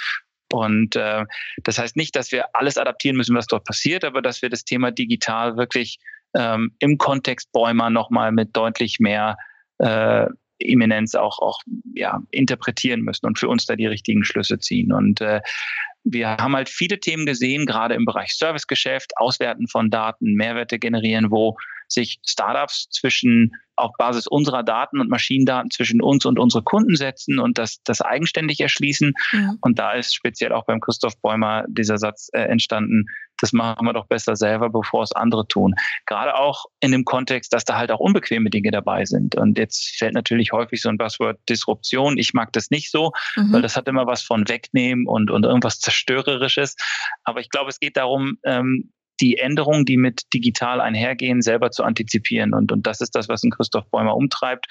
Und 0.53 0.97
äh, 0.97 1.25
das 1.65 1.79
heißt 1.79 1.97
nicht, 1.97 2.17
dass 2.17 2.33
wir 2.33 2.55
alles 2.55 2.79
adaptieren 2.79 3.17
müssen, 3.17 3.37
was 3.37 3.47
dort 3.47 3.65
passiert, 3.65 4.05
aber 4.05 4.23
dass 4.23 4.43
wir 4.43 4.51
das 4.51 4.65
Thema 4.65 4.91
digital 4.93 5.57
wirklich 5.57 5.99
ähm, 6.35 6.75
im 6.79 6.99
Kontext 6.99 7.51
Bäumer 7.53 7.91
nochmal 7.91 8.33
mit 8.33 8.57
deutlich 8.57 8.99
mehr 9.01 9.37
äh, 9.79 10.27
Eminenz 10.59 11.15
auch, 11.15 11.39
auch 11.39 11.61
ja, 11.95 12.21
interpretieren 12.31 13.03
müssen 13.03 13.27
und 13.27 13.39
für 13.39 13.49
uns 13.49 13.67
da 13.67 13.77
die 13.77 13.87
richtigen 13.87 14.25
Schlüsse 14.25 14.59
ziehen. 14.59 14.93
Und 14.93 15.21
äh, 15.21 15.41
wir 16.05 16.29
haben 16.29 16.57
halt 16.57 16.69
viele 16.69 17.01
Themen 17.01 17.27
gesehen, 17.27 17.67
gerade 17.67 17.95
im 17.95 18.05
Bereich 18.05 18.33
Servicegeschäft, 18.33 19.17
Auswerten 19.17 19.69
von 19.69 19.91
Daten, 19.91 20.35
Mehrwerte 20.35 20.79
generieren, 20.79 21.31
wo 21.31 21.57
sich 21.89 22.21
Startups 22.27 22.89
zwischen 22.91 23.53
auf 23.79 23.93
Basis 23.97 24.27
unserer 24.27 24.63
Daten 24.63 25.01
und 25.01 25.09
Maschinendaten 25.09 25.71
zwischen 25.71 26.03
uns 26.03 26.27
und 26.27 26.39
unsere 26.39 26.63
Kunden 26.63 26.97
setzen 26.97 27.39
und 27.39 27.59
das, 27.59 27.81
das 27.85 28.01
eigenständig 28.01 28.61
erschließen. 28.61 29.13
Ja. 29.33 29.55
Und 29.61 29.79
da 29.79 29.93
ist 29.93 30.15
speziell 30.15 30.53
auch 30.53 30.67
beim 30.67 30.81
Christoph 30.81 31.21
Bäumer 31.21 31.65
dieser 31.69 31.99
Satz 31.99 32.29
äh, 32.33 32.41
entstanden, 32.41 33.07
das 33.41 33.53
machen 33.53 33.87
wir 33.87 33.93
doch 33.93 34.07
besser 34.07 34.35
selber, 34.35 34.69
bevor 34.69 35.05
es 35.05 35.13
andere 35.13 35.47
tun. 35.47 35.75
Gerade 36.07 36.35
auch 36.35 36.67
in 36.81 36.91
dem 36.91 37.05
Kontext, 37.05 37.53
dass 37.53 37.65
da 37.65 37.77
halt 37.77 37.93
auch 37.93 38.01
unbequeme 38.01 38.51
Dinge 38.51 38.73
dabei 38.73 39.05
sind. 39.05 39.37
Und 39.37 39.59
jetzt 39.59 39.97
fällt 39.97 40.15
natürlich 40.15 40.51
häufig 40.53 40.83
so 40.83 40.89
ein 40.89 40.99
Buzzword 40.99 41.39
Disruption. 41.49 42.19
Ich 42.19 42.35
mag 42.35 42.53
das 42.53 42.71
nicht 42.71 42.91
so, 42.91 43.13
mhm. 43.37 43.53
weil 43.53 43.63
das 43.63 43.77
hat 43.77 43.87
immer 43.87 44.07
was 44.07 44.23
von 44.23 44.49
wegnehmen 44.49 45.07
und, 45.07 45.31
und 45.31 45.45
irgendwas 45.45 45.79
Zerstörerisches. 45.79 46.75
Aber 47.23 47.41
ich 47.41 47.49
glaube, 47.49 47.71
es 47.71 47.79
geht 47.79 47.97
darum, 47.97 48.39
ähm, 48.45 48.93
die 49.21 49.39
Änderungen, 49.39 49.85
die 49.85 49.97
mit 49.97 50.23
digital 50.33 50.81
einhergehen, 50.81 51.43
selber 51.43 51.71
zu 51.71 51.85
antizipieren. 51.85 52.55
Und, 52.55 52.73
und 52.73 52.87
das 52.87 53.01
ist 53.01 53.15
das, 53.15 53.29
was 53.29 53.43
ein 53.43 53.51
Christoph 53.51 53.91
Bäumer 53.91 54.17
umtreibt. 54.17 54.67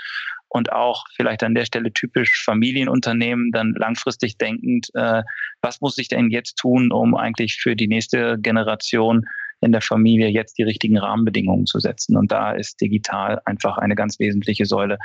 Und 0.50 0.72
auch 0.72 1.06
vielleicht 1.16 1.44
an 1.44 1.56
der 1.56 1.66
Stelle 1.66 1.92
typisch 1.92 2.42
Familienunternehmen, 2.44 3.52
dann 3.52 3.74
langfristig 3.74 4.38
denkend, 4.38 4.90
äh, 4.94 5.24
was 5.62 5.82
muss 5.82 5.98
ich 5.98 6.08
denn 6.08 6.30
jetzt 6.30 6.56
tun, 6.56 6.92
um 6.92 7.16
eigentlich 7.16 7.56
für 7.56 7.76
die 7.76 7.88
nächste 7.88 8.38
Generation 8.40 9.26
in 9.60 9.72
der 9.72 9.82
Familie 9.82 10.30
jetzt 10.30 10.58
die 10.58 10.64
richtigen 10.64 10.98
Rahmenbedingungen 10.98 11.66
zu 11.66 11.80
setzen. 11.80 12.16
Und 12.16 12.32
da 12.32 12.52
ist 12.52 12.80
digital 12.80 13.42
einfach 13.46 13.78
eine 13.78 13.96
ganz 13.96 14.20
wesentliche 14.20 14.66
Säule 14.66 15.00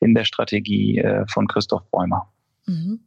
in 0.00 0.14
der 0.14 0.24
Strategie 0.24 0.98
äh, 0.98 1.26
von 1.28 1.46
Christoph 1.46 1.88
Bäumer. 1.90 2.32
Mhm. 2.66 3.00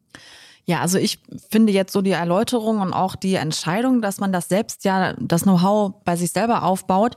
Ja, 0.64 0.80
also 0.80 0.96
ich 0.96 1.18
finde 1.50 1.72
jetzt 1.72 1.92
so 1.92 2.02
die 2.02 2.12
Erläuterung 2.12 2.80
und 2.80 2.92
auch 2.92 3.16
die 3.16 3.34
Entscheidung, 3.34 4.00
dass 4.00 4.20
man 4.20 4.32
das 4.32 4.48
selbst 4.48 4.84
ja, 4.84 5.14
das 5.18 5.42
Know-how 5.42 5.94
bei 6.04 6.14
sich 6.14 6.30
selber 6.30 6.62
aufbaut, 6.62 7.16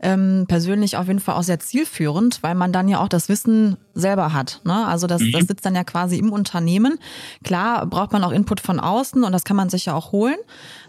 ähm, 0.00 0.44
persönlich 0.46 0.96
auf 0.96 1.08
jeden 1.08 1.18
Fall 1.18 1.34
auch 1.34 1.42
sehr 1.42 1.58
zielführend, 1.58 2.40
weil 2.44 2.54
man 2.54 2.72
dann 2.72 2.86
ja 2.86 3.00
auch 3.00 3.08
das 3.08 3.28
Wissen 3.28 3.78
selber 3.94 4.32
hat. 4.32 4.60
Ne? 4.64 4.86
Also 4.86 5.08
das, 5.08 5.22
mhm. 5.22 5.32
das 5.32 5.46
sitzt 5.46 5.66
dann 5.66 5.74
ja 5.74 5.82
quasi 5.82 6.18
im 6.18 6.32
Unternehmen. 6.32 7.00
Klar 7.42 7.84
braucht 7.86 8.12
man 8.12 8.22
auch 8.22 8.30
Input 8.30 8.60
von 8.60 8.78
außen 8.78 9.24
und 9.24 9.32
das 9.32 9.42
kann 9.42 9.56
man 9.56 9.70
sich 9.70 9.86
ja 9.86 9.94
auch 9.94 10.12
holen. 10.12 10.38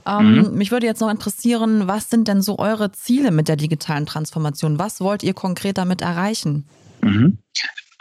Ähm, 0.05 0.35
mhm. 0.35 0.57
Mich 0.57 0.69
würde 0.69 0.85
jetzt 0.85 1.01
noch 1.01 1.09
interessieren, 1.09 1.87
was 1.87 2.11
sind 2.11 2.27
denn 2.27 2.43
so 2.43 2.59
eure 2.59 2.91
Ziele 2.91 3.31
mit 3.31 3.47
der 3.47 3.55
digitalen 3.55 4.05
Transformation? 4.05 4.77
Was 4.77 5.01
wollt 5.01 5.23
ihr 5.23 5.33
konkret 5.33 5.79
damit 5.79 6.03
erreichen? 6.03 6.67
Mhm. 7.01 7.39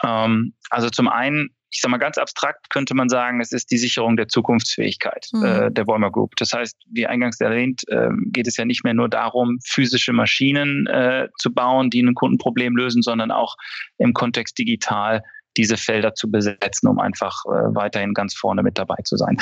Ähm, 0.03 0.53
also 0.69 0.91
zum 0.91 1.07
einen 1.07 1.49
ich 1.75 1.81
sage 1.81 1.91
mal 1.91 1.97
ganz 1.97 2.17
abstrakt 2.17 2.69
könnte 2.69 2.95
man 2.95 3.09
sagen, 3.09 3.41
es 3.41 3.51
ist 3.51 3.69
die 3.69 3.77
Sicherung 3.77 4.15
der 4.15 4.29
Zukunftsfähigkeit 4.29 5.27
mhm. 5.33 5.43
äh, 5.43 5.71
der 5.71 5.83
Bäumer 5.83 6.09
Group. 6.09 6.35
Das 6.37 6.53
heißt, 6.53 6.77
wie 6.89 7.05
eingangs 7.05 7.41
erwähnt, 7.41 7.83
äh, 7.89 8.09
geht 8.27 8.47
es 8.47 8.55
ja 8.55 8.63
nicht 8.63 8.85
mehr 8.85 8.93
nur 8.93 9.09
darum, 9.09 9.59
physische 9.65 10.13
Maschinen 10.13 10.87
äh, 10.87 11.27
zu 11.37 11.53
bauen, 11.53 11.89
die 11.89 12.01
ein 12.01 12.15
Kundenproblem 12.15 12.77
lösen, 12.77 13.01
sondern 13.01 13.29
auch 13.29 13.57
im 13.97 14.13
Kontext 14.13 14.57
digital 14.57 15.21
diese 15.57 15.75
Felder 15.75 16.15
zu 16.15 16.31
besetzen, 16.31 16.87
um 16.87 16.97
einfach 16.99 17.43
äh, 17.45 17.75
weiterhin 17.75 18.13
ganz 18.13 18.33
vorne 18.33 18.63
mit 18.63 18.77
dabei 18.77 19.01
zu 19.03 19.17
sein. 19.17 19.37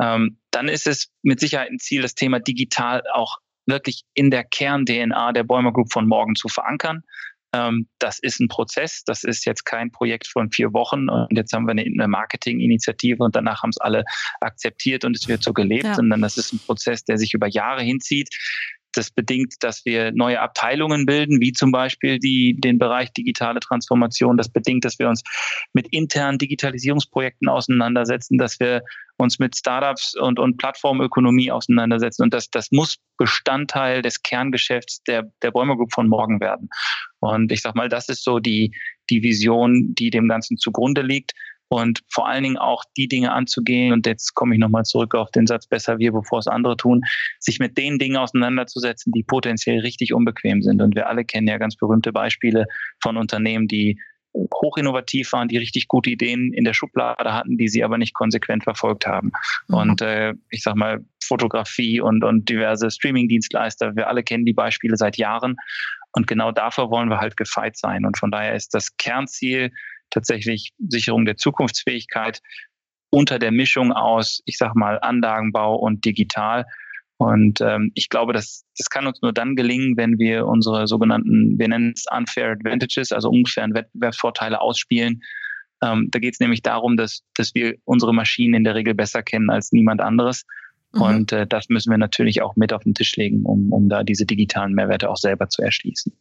Ähm, 0.00 0.38
dann 0.50 0.68
ist 0.68 0.86
es 0.86 1.10
mit 1.22 1.40
Sicherheit 1.40 1.70
ein 1.70 1.78
Ziel, 1.78 2.02
das 2.02 2.14
Thema 2.14 2.40
digital 2.40 3.02
auch 3.14 3.38
wirklich 3.66 4.02
in 4.12 4.30
der 4.30 4.44
Kern-DNA 4.44 5.32
der 5.32 5.44
Bäumer 5.44 5.72
Group 5.72 5.92
von 5.92 6.06
morgen 6.06 6.34
zu 6.34 6.48
verankern. 6.48 7.04
Ähm, 7.52 7.88
das 7.98 8.18
ist 8.20 8.40
ein 8.40 8.48
Prozess, 8.48 9.02
das 9.04 9.24
ist 9.24 9.44
jetzt 9.44 9.64
kein 9.64 9.90
Projekt 9.90 10.28
von 10.28 10.50
vier 10.50 10.72
Wochen 10.72 11.08
und 11.08 11.36
jetzt 11.36 11.52
haben 11.52 11.66
wir 11.66 11.72
eine, 11.72 11.82
eine 11.82 12.08
Marketinginitiative 12.08 13.22
und 13.22 13.34
danach 13.34 13.62
haben 13.62 13.70
es 13.70 13.78
alle 13.78 14.04
akzeptiert 14.40 15.04
und 15.04 15.16
es 15.16 15.26
wird 15.26 15.42
so 15.42 15.52
gelebt, 15.52 15.84
ja. 15.84 15.94
sondern 15.94 16.22
das 16.22 16.36
ist 16.36 16.52
ein 16.52 16.60
Prozess, 16.60 17.04
der 17.04 17.18
sich 17.18 17.34
über 17.34 17.48
Jahre 17.48 17.82
hinzieht. 17.82 18.28
Das 18.92 19.10
bedingt, 19.10 19.54
dass 19.60 19.84
wir 19.84 20.10
neue 20.12 20.40
Abteilungen 20.40 21.06
bilden, 21.06 21.40
wie 21.40 21.52
zum 21.52 21.70
Beispiel 21.70 22.18
die, 22.18 22.56
den 22.58 22.78
Bereich 22.78 23.12
digitale 23.12 23.60
Transformation. 23.60 24.36
Das 24.36 24.48
bedingt, 24.48 24.84
dass 24.84 24.98
wir 24.98 25.08
uns 25.08 25.22
mit 25.72 25.86
internen 25.92 26.38
Digitalisierungsprojekten 26.38 27.48
auseinandersetzen, 27.48 28.36
dass 28.36 28.58
wir 28.58 28.82
uns 29.20 29.38
mit 29.38 29.56
Startups 29.56 30.16
und, 30.16 30.38
und 30.38 30.56
Plattformökonomie 30.56 31.50
auseinandersetzen. 31.50 32.22
Und 32.22 32.34
das, 32.34 32.50
das 32.50 32.70
muss 32.70 32.96
Bestandteil 33.18 34.02
des 34.02 34.22
Kerngeschäfts 34.22 35.02
der, 35.04 35.30
der 35.42 35.50
Bäumer 35.50 35.76
Group 35.76 35.92
von 35.92 36.08
morgen 36.08 36.40
werden. 36.40 36.68
Und 37.20 37.52
ich 37.52 37.62
sag 37.62 37.74
mal, 37.74 37.88
das 37.88 38.08
ist 38.08 38.24
so 38.24 38.38
die, 38.38 38.74
die 39.10 39.22
Vision, 39.22 39.94
die 39.94 40.10
dem 40.10 40.28
Ganzen 40.28 40.56
zugrunde 40.56 41.02
liegt 41.02 41.32
und 41.68 42.00
vor 42.08 42.28
allen 42.28 42.42
Dingen 42.42 42.56
auch 42.56 42.82
die 42.96 43.06
Dinge 43.06 43.32
anzugehen. 43.32 43.92
Und 43.92 44.06
jetzt 44.06 44.34
komme 44.34 44.54
ich 44.54 44.60
nochmal 44.60 44.84
zurück 44.84 45.14
auf 45.14 45.30
den 45.30 45.46
Satz, 45.46 45.68
besser 45.68 45.98
wir, 45.98 46.12
bevor 46.12 46.40
es 46.40 46.48
andere 46.48 46.76
tun, 46.76 47.02
sich 47.38 47.60
mit 47.60 47.78
den 47.78 47.98
Dingen 47.98 48.16
auseinanderzusetzen, 48.16 49.12
die 49.12 49.22
potenziell 49.22 49.78
richtig 49.80 50.12
unbequem 50.12 50.62
sind. 50.62 50.82
Und 50.82 50.96
wir 50.96 51.08
alle 51.08 51.24
kennen 51.24 51.46
ja 51.46 51.58
ganz 51.58 51.76
berühmte 51.76 52.12
Beispiele 52.12 52.66
von 53.00 53.16
Unternehmen, 53.16 53.68
die 53.68 54.00
hochinnovativ 54.34 55.32
waren, 55.32 55.48
die 55.48 55.58
richtig 55.58 55.88
gute 55.88 56.10
Ideen 56.10 56.52
in 56.52 56.64
der 56.64 56.74
Schublade 56.74 57.32
hatten, 57.32 57.56
die 57.56 57.68
sie 57.68 57.82
aber 57.84 57.98
nicht 57.98 58.14
konsequent 58.14 58.64
verfolgt 58.64 59.06
haben. 59.06 59.32
Mhm. 59.68 59.74
Und 59.74 60.02
äh, 60.02 60.34
ich 60.50 60.62
sag 60.62 60.76
mal, 60.76 61.04
Fotografie 61.22 62.00
und, 62.00 62.24
und 62.24 62.48
diverse 62.48 62.90
Streaming-Dienstleister, 62.90 63.96
wir 63.96 64.08
alle 64.08 64.22
kennen 64.22 64.44
die 64.44 64.52
Beispiele 64.52 64.96
seit 64.96 65.16
Jahren. 65.16 65.56
Und 66.12 66.26
genau 66.26 66.50
dafür 66.52 66.90
wollen 66.90 67.08
wir 67.08 67.18
halt 67.18 67.36
gefeit 67.36 67.76
sein. 67.76 68.04
Und 68.04 68.18
von 68.18 68.30
daher 68.30 68.54
ist 68.54 68.74
das 68.74 68.96
Kernziel 68.96 69.70
tatsächlich 70.10 70.72
Sicherung 70.88 71.24
der 71.24 71.36
Zukunftsfähigkeit 71.36 72.40
unter 73.10 73.38
der 73.38 73.52
Mischung 73.52 73.92
aus, 73.92 74.40
ich 74.44 74.56
sag 74.56 74.74
mal, 74.74 74.98
Anlagenbau 75.00 75.76
und 75.76 76.04
digital. 76.04 76.66
Und 77.20 77.60
ähm, 77.60 77.92
ich 77.94 78.08
glaube, 78.08 78.32
das, 78.32 78.64
das 78.78 78.88
kann 78.88 79.06
uns 79.06 79.20
nur 79.20 79.34
dann 79.34 79.54
gelingen, 79.54 79.98
wenn 79.98 80.18
wir 80.18 80.46
unsere 80.46 80.86
sogenannten, 80.86 81.58
wir 81.58 81.68
nennen 81.68 81.92
es 81.94 82.06
Unfair 82.10 82.52
Advantages, 82.52 83.12
also 83.12 83.28
unfairen 83.28 83.74
Wettbewerbsvorteile 83.74 84.58
ausspielen. 84.58 85.20
Ähm, 85.82 86.08
da 86.10 86.18
geht 86.18 86.32
es 86.32 86.40
nämlich 86.40 86.62
darum, 86.62 86.96
dass, 86.96 87.22
dass 87.34 87.54
wir 87.54 87.74
unsere 87.84 88.14
Maschinen 88.14 88.54
in 88.54 88.64
der 88.64 88.74
Regel 88.74 88.94
besser 88.94 89.22
kennen 89.22 89.50
als 89.50 89.70
niemand 89.70 90.00
anderes. 90.00 90.46
Mhm. 90.94 91.02
Und 91.02 91.32
äh, 91.32 91.46
das 91.46 91.68
müssen 91.68 91.90
wir 91.90 91.98
natürlich 91.98 92.40
auch 92.40 92.56
mit 92.56 92.72
auf 92.72 92.84
den 92.84 92.94
Tisch 92.94 93.14
legen, 93.16 93.44
um, 93.44 93.70
um 93.70 93.90
da 93.90 94.02
diese 94.02 94.24
digitalen 94.24 94.72
Mehrwerte 94.72 95.10
auch 95.10 95.18
selber 95.18 95.50
zu 95.50 95.60
erschließen. 95.60 96.14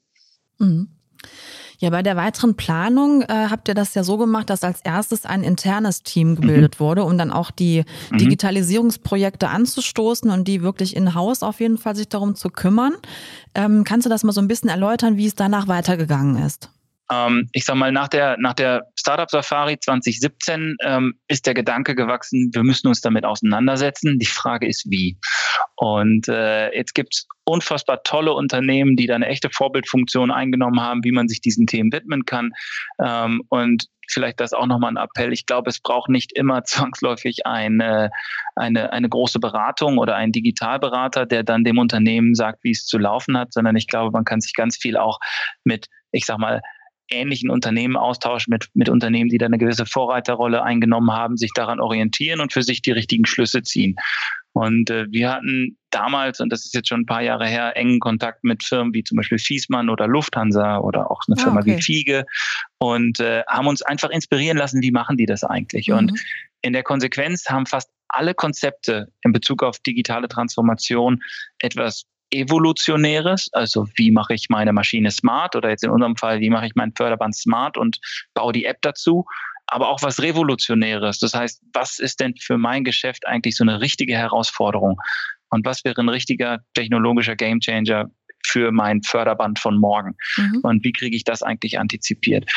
Mhm. 0.58 0.90
Ja, 1.80 1.90
bei 1.92 2.04
der 2.04 2.18
weiteren 2.18 2.56
Planung 2.56 3.22
äh, 3.22 3.48
habt 3.50 3.70
ihr 3.70 3.74
das 3.74 3.94
ja 3.94 4.04
so 4.04 4.18
gemacht, 4.18 4.50
dass 4.50 4.66
als 4.66 4.82
erstes 4.82 5.26
ein 5.26 5.44
internes 5.44 6.04
Team 6.04 6.36
gebildet 6.36 6.76
mhm. 6.76 6.84
wurde, 6.84 7.04
um 7.06 7.18
dann 7.18 7.32
auch 7.32 7.52
die 7.52 7.86
mhm. 8.12 8.18
Digitalisierungsprojekte 8.18 9.48
anzustoßen 9.48 10.30
und 10.30 10.48
die 10.48 10.62
wirklich 10.62 10.96
in-house 10.96 11.42
auf 11.42 11.62
jeden 11.62 11.78
Fall 11.78 11.96
sich 11.96 12.10
darum 12.10 12.36
zu 12.36 12.50
kümmern. 12.50 12.94
Ähm, 13.56 13.86
kannst 13.86 14.06
du 14.06 14.10
das 14.10 14.24
mal 14.24 14.34
so 14.34 14.42
ein 14.42 14.50
bisschen 14.50 14.70
erläutern, 14.70 15.16
wie 15.16 15.26
es 15.26 15.36
danach 15.36 15.70
weitergegangen 15.70 16.44
ist? 16.44 16.70
Ähm, 17.12 17.50
ich 17.54 17.66
sag 17.66 17.76
mal, 17.76 17.92
nach 17.92 18.08
der, 18.08 18.38
nach 18.40 18.54
der 18.54 18.84
Startup 18.96 19.30
Safari 19.30 19.80
2017 19.80 20.76
ähm, 20.84 21.16
ist 21.28 21.46
der 21.48 21.54
Gedanke 21.54 21.96
gewachsen, 21.96 22.52
wir 22.54 22.64
müssen 22.64 22.88
uns 22.88 23.02
damit 23.02 23.26
auseinandersetzen. 23.26 24.20
Die 24.20 24.26
Frage 24.26 24.68
ist, 24.68 24.86
wie. 24.90 25.18
Und 25.76 26.28
äh, 26.28 26.76
jetzt 26.76 26.94
gibt's 26.94 27.28
unfassbar 27.46 28.04
tolle 28.04 28.34
Unternehmen, 28.34 28.96
die 28.96 29.08
da 29.08 29.16
eine 29.16 29.28
echte 29.28 29.50
Vorbildfunktion 29.50 30.32
eingenommen 30.32 30.82
haben, 30.82 31.04
wie 31.04 31.12
man 31.12 31.28
sich 31.28 31.42
diesen 31.42 31.66
Themen 31.66 31.92
widmen 31.92 32.26
kann. 32.26 32.52
Ähm, 33.04 33.42
und 33.50 33.86
vielleicht 34.08 34.40
das 34.40 34.54
auch 34.54 34.66
nochmal 34.66 34.92
ein 34.92 34.98
Appell. 34.98 35.34
Ich 35.34 35.46
glaube, 35.46 35.70
es 35.70 35.80
braucht 35.80 36.10
nicht 36.10 36.32
immer 36.34 36.64
zwangsläufig 36.66 37.46
eine, 37.46 38.12
eine, 38.56 38.92
eine 38.92 39.10
große 39.10 39.40
Beratung 39.40 39.98
oder 39.98 40.16
einen 40.16 40.32
Digitalberater, 40.32 41.26
der 41.26 41.44
dann 41.44 41.64
dem 41.64 41.78
Unternehmen 41.78 42.36
sagt, 42.36 42.64
wie 42.64 42.72
es 42.72 42.86
zu 42.86 42.98
laufen 42.98 43.38
hat, 43.38 43.54
sondern 43.54 43.76
ich 43.76 43.88
glaube, 43.88 44.12
man 44.12 44.26
kann 44.26 44.42
sich 44.42 44.54
ganz 44.54 44.78
viel 44.78 44.98
auch 44.98 45.20
mit, 45.64 45.88
ich 46.12 46.26
sag 46.26 46.38
mal, 46.38 46.62
ähnlichen 47.10 47.50
Unternehmen 47.50 47.98
austauschen, 47.98 48.52
mit, 48.52 48.70
mit 48.74 48.90
Unternehmen, 48.90 49.30
die 49.30 49.38
da 49.38 49.46
eine 49.46 49.58
gewisse 49.58 49.86
Vorreiterrolle 49.86 50.64
eingenommen 50.64 51.12
haben, 51.12 51.38
sich 51.38 51.52
daran 51.54 51.80
orientieren 51.80 52.40
und 52.40 52.54
für 52.54 52.64
sich 52.64 52.82
die 52.82 52.92
richtigen 52.92 53.26
Schlüsse 53.26 53.64
ziehen. 53.64 53.96
Und 54.54 54.90
äh, 54.90 55.06
wir 55.10 55.32
hatten 55.32 55.78
damals, 55.92 56.40
und 56.40 56.52
das 56.52 56.66
ist 56.66 56.74
jetzt 56.74 56.90
schon 56.90 57.02
ein 57.02 57.06
paar 57.06 57.22
Jahre 57.22 57.48
her, 57.48 57.78
engen 57.78 58.00
Kontakt 58.00 58.44
mit 58.44 58.64
Firmen 58.64 58.94
wie 58.94 59.04
zum 59.04 59.16
Beispiel 59.16 59.38
Fiesmann 59.38 59.90
oder 59.90 60.08
Lufthansa 60.08 60.80
oder 60.80 61.12
auch 61.12 61.22
eine 61.28 61.40
ah, 61.40 61.44
Firma 61.44 61.60
okay. 61.62 61.78
wie 61.78 61.82
Fiege 61.82 62.26
und 62.80 63.20
äh, 63.20 63.44
haben 63.48 63.68
uns 63.68 63.82
einfach 63.82 64.10
inspirieren 64.10 64.58
lassen, 64.58 64.82
wie 64.82 64.92
machen 64.92 65.18
die 65.18 65.26
das 65.26 65.44
eigentlich. 65.44 65.88
Mhm. 65.88 65.96
Und 65.96 66.20
in 66.62 66.74
der 66.74 66.84
Konsequenz 66.84 67.46
haben 67.50 67.66
fast 67.66 67.90
alle 68.10 68.34
Konzepte 68.34 69.12
in 69.22 69.32
Bezug 69.32 69.64
auf 69.64 69.80
digitale 69.80 70.28
Transformation 70.28 71.22
etwas 71.60 72.06
Evolutionäres, 72.32 73.50
also 73.54 73.88
wie 73.96 74.12
mache 74.12 74.34
ich 74.34 74.50
meine 74.50 74.74
Maschine 74.74 75.12
smart 75.12 75.56
oder 75.56 75.70
jetzt 75.70 75.84
in 75.84 75.90
unserem 75.90 76.16
Fall, 76.16 76.40
wie 76.40 76.50
mache 76.50 76.68
ich 76.68 76.76
mein 76.76 76.94
Förderband 76.96 77.36
smart 77.36 77.78
und 77.78 78.00
baue 78.34 78.54
die 78.54 78.66
App 78.66 78.82
dazu, 78.82 79.26
aber 79.68 79.90
auch 79.90 80.02
was 80.02 80.22
Revolutionäres. 80.22 81.20
Das 81.20 81.34
heißt, 81.34 81.62
was 81.74 82.00
ist 82.00 82.20
denn 82.20 82.36
für 82.40 82.58
mein 82.58 82.84
Geschäft 82.84 83.28
eigentlich 83.28 83.56
so 83.56 83.64
eine 83.64 83.82
richtige 83.82 84.16
Herausforderung? 84.16 84.98
Und 85.50 85.66
was 85.66 85.84
wäre 85.84 86.00
ein 86.02 86.10
richtiger 86.10 86.60
technologischer 86.74 87.36
Gamechanger 87.36 88.10
für 88.46 88.72
mein 88.72 89.02
Förderband 89.02 89.60
von 89.60 89.80
morgen? 89.80 90.16
Mhm. 90.38 90.60
Und 90.64 90.84
wie 90.84 90.92
kriege 90.92 91.16
ich 91.16 91.24
das 91.24 91.44
eigentlich 91.44 91.80
antizipiert? 91.80 92.50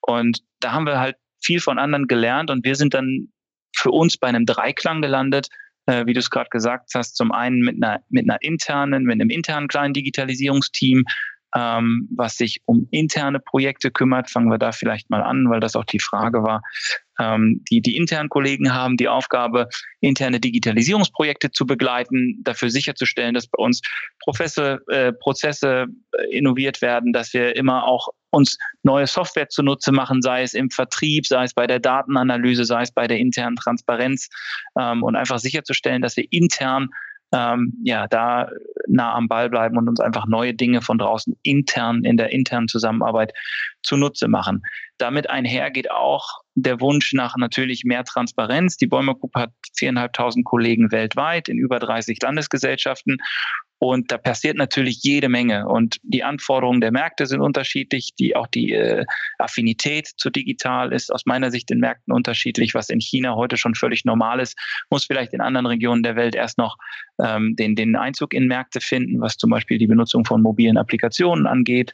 Und 0.00 0.40
da 0.60 0.72
haben 0.72 0.86
wir 0.86 0.98
halt 0.98 1.16
viel 1.42 1.60
von 1.60 1.78
anderen 1.78 2.06
gelernt 2.06 2.50
und 2.50 2.64
wir 2.64 2.74
sind 2.74 2.94
dann 2.94 3.28
für 3.76 3.90
uns 3.90 4.16
bei 4.16 4.28
einem 4.28 4.46
Dreiklang 4.46 5.02
gelandet, 5.02 5.48
äh, 5.88 6.06
wie 6.06 6.12
du 6.12 6.20
es 6.20 6.30
gerade 6.30 6.50
gesagt 6.50 6.90
hast, 6.94 7.16
zum 7.16 7.32
einen 7.32 7.60
mit 7.60 7.82
einer, 7.82 8.00
mit 8.10 8.28
einer 8.28 8.40
internen, 8.42 9.04
mit 9.04 9.14
einem 9.14 9.30
internen 9.30 9.68
kleinen 9.68 9.94
Digitalisierungsteam, 9.94 11.04
ähm, 11.56 12.08
was 12.14 12.36
sich 12.36 12.60
um 12.66 12.86
interne 12.90 13.40
Projekte 13.40 13.90
kümmert. 13.90 14.30
Fangen 14.30 14.50
wir 14.50 14.58
da 14.58 14.72
vielleicht 14.72 15.08
mal 15.08 15.22
an, 15.22 15.48
weil 15.48 15.60
das 15.60 15.76
auch 15.76 15.86
die 15.86 15.98
Frage 15.98 16.42
war. 16.42 16.62
Ähm, 17.18 17.64
die, 17.70 17.80
die 17.80 17.96
internen 17.96 18.28
Kollegen 18.28 18.74
haben 18.74 18.98
die 18.98 19.08
Aufgabe, 19.08 19.68
interne 20.00 20.40
Digitalisierungsprojekte 20.40 21.50
zu 21.50 21.64
begleiten, 21.64 22.38
dafür 22.42 22.68
sicherzustellen, 22.68 23.34
dass 23.34 23.46
bei 23.46 23.62
uns 23.62 23.80
Professe, 24.20 24.80
äh, 24.88 25.12
Prozesse 25.14 25.86
äh, 26.12 26.36
innoviert 26.36 26.82
werden, 26.82 27.14
dass 27.14 27.32
wir 27.32 27.56
immer 27.56 27.84
auch 27.84 28.08
uns 28.30 28.58
neue 28.82 29.06
Software 29.06 29.48
zunutze 29.48 29.92
machen, 29.92 30.22
sei 30.22 30.42
es 30.42 30.54
im 30.54 30.70
Vertrieb, 30.70 31.26
sei 31.26 31.44
es 31.44 31.54
bei 31.54 31.66
der 31.66 31.80
Datenanalyse, 31.80 32.64
sei 32.64 32.82
es 32.82 32.92
bei 32.92 33.06
der 33.06 33.18
internen 33.18 33.56
Transparenz 33.56 34.28
ähm, 34.78 35.02
und 35.02 35.16
einfach 35.16 35.38
sicherzustellen, 35.38 36.02
dass 36.02 36.16
wir 36.16 36.26
intern 36.30 36.88
ähm, 37.32 37.74
ja, 37.84 38.06
da 38.06 38.48
nah 38.86 39.14
am 39.14 39.28
Ball 39.28 39.50
bleiben 39.50 39.76
und 39.76 39.88
uns 39.88 40.00
einfach 40.00 40.26
neue 40.26 40.54
Dinge 40.54 40.80
von 40.80 40.98
draußen 40.98 41.36
intern 41.42 42.04
in 42.04 42.16
der 42.16 42.32
internen 42.32 42.68
Zusammenarbeit 42.68 43.32
zunutze 43.82 44.28
machen. 44.28 44.62
Damit 44.96 45.28
einher 45.28 45.70
geht 45.70 45.90
auch 45.90 46.40
der 46.54 46.80
Wunsch 46.80 47.12
nach 47.12 47.36
natürlich 47.36 47.84
mehr 47.84 48.04
Transparenz. 48.04 48.76
Die 48.78 48.86
Bäumer 48.86 49.14
Group 49.14 49.34
hat 49.34 49.50
viereinhalbtausend 49.76 50.44
Kollegen 50.44 50.90
weltweit 50.90 51.48
in 51.48 51.58
über 51.58 51.78
30 51.78 52.18
Landesgesellschaften 52.22 53.18
und 53.78 54.10
da 54.10 54.18
passiert 54.18 54.56
natürlich 54.56 55.02
jede 55.02 55.28
Menge. 55.28 55.68
Und 55.68 55.98
die 56.02 56.24
Anforderungen 56.24 56.80
der 56.80 56.90
Märkte 56.90 57.26
sind 57.26 57.40
unterschiedlich. 57.40 58.14
Die, 58.18 58.34
auch 58.34 58.48
die 58.48 58.72
äh, 58.72 59.04
Affinität 59.38 60.08
zu 60.16 60.30
digital 60.30 60.92
ist 60.92 61.12
aus 61.12 61.26
meiner 61.26 61.50
Sicht 61.50 61.70
in 61.70 61.78
Märkten 61.78 62.12
unterschiedlich. 62.12 62.74
Was 62.74 62.88
in 62.88 63.00
China 63.00 63.36
heute 63.36 63.56
schon 63.56 63.76
völlig 63.76 64.04
normal 64.04 64.40
ist, 64.40 64.58
muss 64.90 65.04
vielleicht 65.04 65.32
in 65.32 65.40
anderen 65.40 65.66
Regionen 65.66 66.02
der 66.02 66.16
Welt 66.16 66.34
erst 66.34 66.58
noch 66.58 66.76
ähm, 67.22 67.54
den, 67.54 67.76
den 67.76 67.94
Einzug 67.94 68.34
in 68.34 68.46
Märkte 68.46 68.80
finden, 68.80 69.20
was 69.20 69.36
zum 69.36 69.50
Beispiel 69.50 69.78
die 69.78 69.86
Benutzung 69.86 70.24
von 70.24 70.42
mobilen 70.42 70.76
Applikationen 70.76 71.46
angeht. 71.46 71.92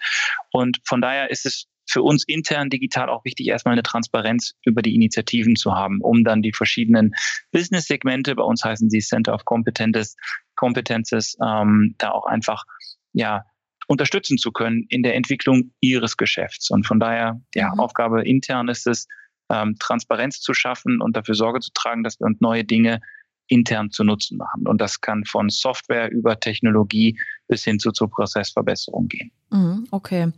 Und 0.53 0.81
von 0.85 1.03
daher 1.03 1.31
ist 1.31 1.45
es 1.45 1.67
für 1.87 2.03
uns 2.03 2.25
intern 2.27 2.71
digital 2.71 3.09
auch 3.09 3.25
wichtig, 3.25 3.49
erstmal 3.49 3.73
eine 3.73 3.83
Transparenz 3.83 4.55
über 4.65 4.83
die 4.83 4.95
Initiativen 4.95 5.57
zu 5.57 5.75
haben, 5.75 6.01
um 6.01 6.25
dann 6.25 6.43
die 6.43 6.53
verschiedenen 6.53 7.15
Business-Segmente, 7.53 8.35
bei 8.35 8.43
uns 8.43 8.65
heißen 8.65 8.91
sie 8.91 9.01
Center 9.01 9.35
of 9.35 9.45
Competences, 9.45 10.17
Competences, 10.57 11.37
ähm, 11.45 11.95
da 11.99 12.11
auch 12.11 12.27
einfach 12.27 12.65
ja 13.13 13.45
unterstützen 13.87 14.39
zu 14.39 14.51
können 14.51 14.87
in 14.89 15.03
der 15.03 15.15
Entwicklung 15.15 15.73
ihres 15.81 16.17
Geschäfts. 16.17 16.71
Und 16.71 16.87
von 16.87 16.99
daher, 16.99 17.41
ja, 17.55 17.73
mhm. 17.73 17.81
Aufgabe 17.81 18.23
intern 18.23 18.69
ist 18.69 18.87
es, 18.87 19.07
ähm, 19.51 19.77
Transparenz 19.79 20.41
zu 20.41 20.55
schaffen 20.55 21.01
und 21.01 21.17
dafür 21.17 21.35
Sorge 21.35 21.61
zu 21.61 21.71
tragen, 21.75 22.03
dass 22.03 22.19
wir 22.19 22.27
uns 22.27 22.41
neue 22.41 22.65
Dinge 22.65 23.01
intern 23.49 23.91
zu 23.91 24.05
nutzen 24.05 24.39
machen. 24.39 24.67
Und 24.67 24.81
das 24.81 25.01
kann 25.01 25.25
von 25.25 25.51
Software 25.51 26.11
über 26.11 26.41
Technologie 26.41 27.19
bis 27.47 27.65
hin 27.65 27.79
zu 27.79 27.93
zur 27.93 28.11
Prozessverbesserung 28.11 29.09
gehen. 29.09 29.31
Mhm, 29.51 29.87
okay. 29.91 30.33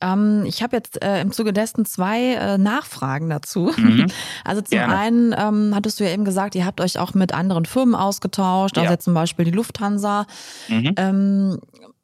Ähm, 0.00 0.44
ich 0.46 0.62
habe 0.62 0.76
jetzt 0.76 1.02
äh, 1.02 1.20
im 1.20 1.32
Zuge 1.32 1.52
dessen 1.52 1.84
zwei 1.84 2.34
äh, 2.34 2.58
Nachfragen 2.58 3.28
dazu. 3.30 3.72
Mhm. 3.76 4.06
Also 4.44 4.62
zum 4.62 4.78
Gerne. 4.78 4.96
einen 4.96 5.34
ähm, 5.36 5.72
hattest 5.74 6.00
du 6.00 6.04
ja 6.04 6.10
eben 6.10 6.24
gesagt, 6.24 6.54
ihr 6.54 6.64
habt 6.64 6.80
euch 6.80 6.98
auch 6.98 7.14
mit 7.14 7.32
anderen 7.34 7.66
Firmen 7.66 7.94
ausgetauscht, 7.94 8.76
also 8.76 8.86
ja. 8.86 8.92
jetzt 8.92 9.04
zum 9.04 9.14
Beispiel 9.14 9.44
die 9.44 9.50
Lufthansa. 9.50 10.26
Mhm. 10.68 10.94
Ähm, 10.96 11.58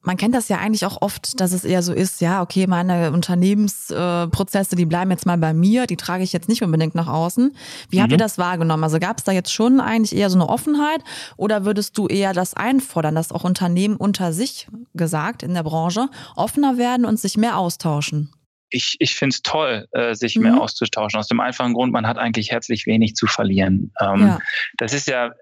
man 0.07 0.17
kennt 0.17 0.35
das 0.37 0.49
ja 0.49 0.59
eigentlich 0.59 0.87
auch 0.87 1.03
oft, 1.03 1.41
dass 1.41 1.53
es 1.53 1.65
eher 1.65 1.83
so 1.83 1.93
ist, 1.93 2.21
ja, 2.21 2.41
okay, 2.41 2.69
meine 2.69 3.11
Unternehmensprozesse, 3.11 4.77
die 4.77 4.87
bleiben 4.87 5.11
jetzt 5.11 5.27
mal 5.27 5.37
bei 5.37 5.53
mir, 5.53 5.87
die 5.87 5.97
trage 5.97 6.23
ich 6.23 6.33
jetzt 6.33 6.49
nicht 6.49 6.63
unbedingt 6.63 6.95
nach 6.95 7.09
außen. 7.09 7.57
Wie 7.91 7.97
mhm. 7.97 8.03
habt 8.03 8.13
ihr 8.13 8.17
mhm. 8.17 8.21
das 8.21 8.39
wahrgenommen? 8.39 8.85
Also 8.85 9.01
gab 9.01 9.19
es 9.19 9.25
da 9.25 9.33
jetzt 9.33 9.53
schon 9.53 9.81
eigentlich 9.81 10.17
eher 10.17 10.31
so 10.31 10.39
eine 10.39 10.49
Offenheit 10.49 11.03
oder 11.37 11.65
würdest 11.65 11.99
du 11.99 12.07
eher 12.07 12.33
das 12.33 12.55
einfordern, 12.55 13.17
dass 13.17 13.33
auch 13.33 13.43
Unternehmen 13.43 13.97
unter 13.97 14.33
sich 14.33 14.69
gesagt 14.95 15.43
in 15.43 15.55
der 15.55 15.65
Branche 15.65 16.09
offener 16.37 16.79
werden 16.79 17.05
und 17.05 17.19
sich 17.19 17.37
mehr 17.37 17.59
austauschen? 17.59 18.31
Ich, 18.71 18.97
ich 18.99 19.15
finde 19.15 19.35
es 19.35 19.43
toll, 19.43 19.87
äh, 19.93 20.15
sich 20.15 20.37
mhm. 20.37 20.43
mehr 20.43 20.61
auszutauschen. 20.61 21.19
Aus 21.19 21.29
dem 21.29 21.41
einfachen 21.41 21.75
Grund, 21.75 21.93
man 21.93 22.07
hat 22.07 22.19
eigentlich 22.19 22.51
herzlich 22.51 22.87
wenig 22.87 23.15
zu 23.15 23.27
verlieren. 23.27 23.93
Ähm, 24.01 24.21
ja. 24.21 24.39
Das 24.77 24.93
ist 24.93 25.07
ja, 25.07 25.27
äh, 25.27 25.33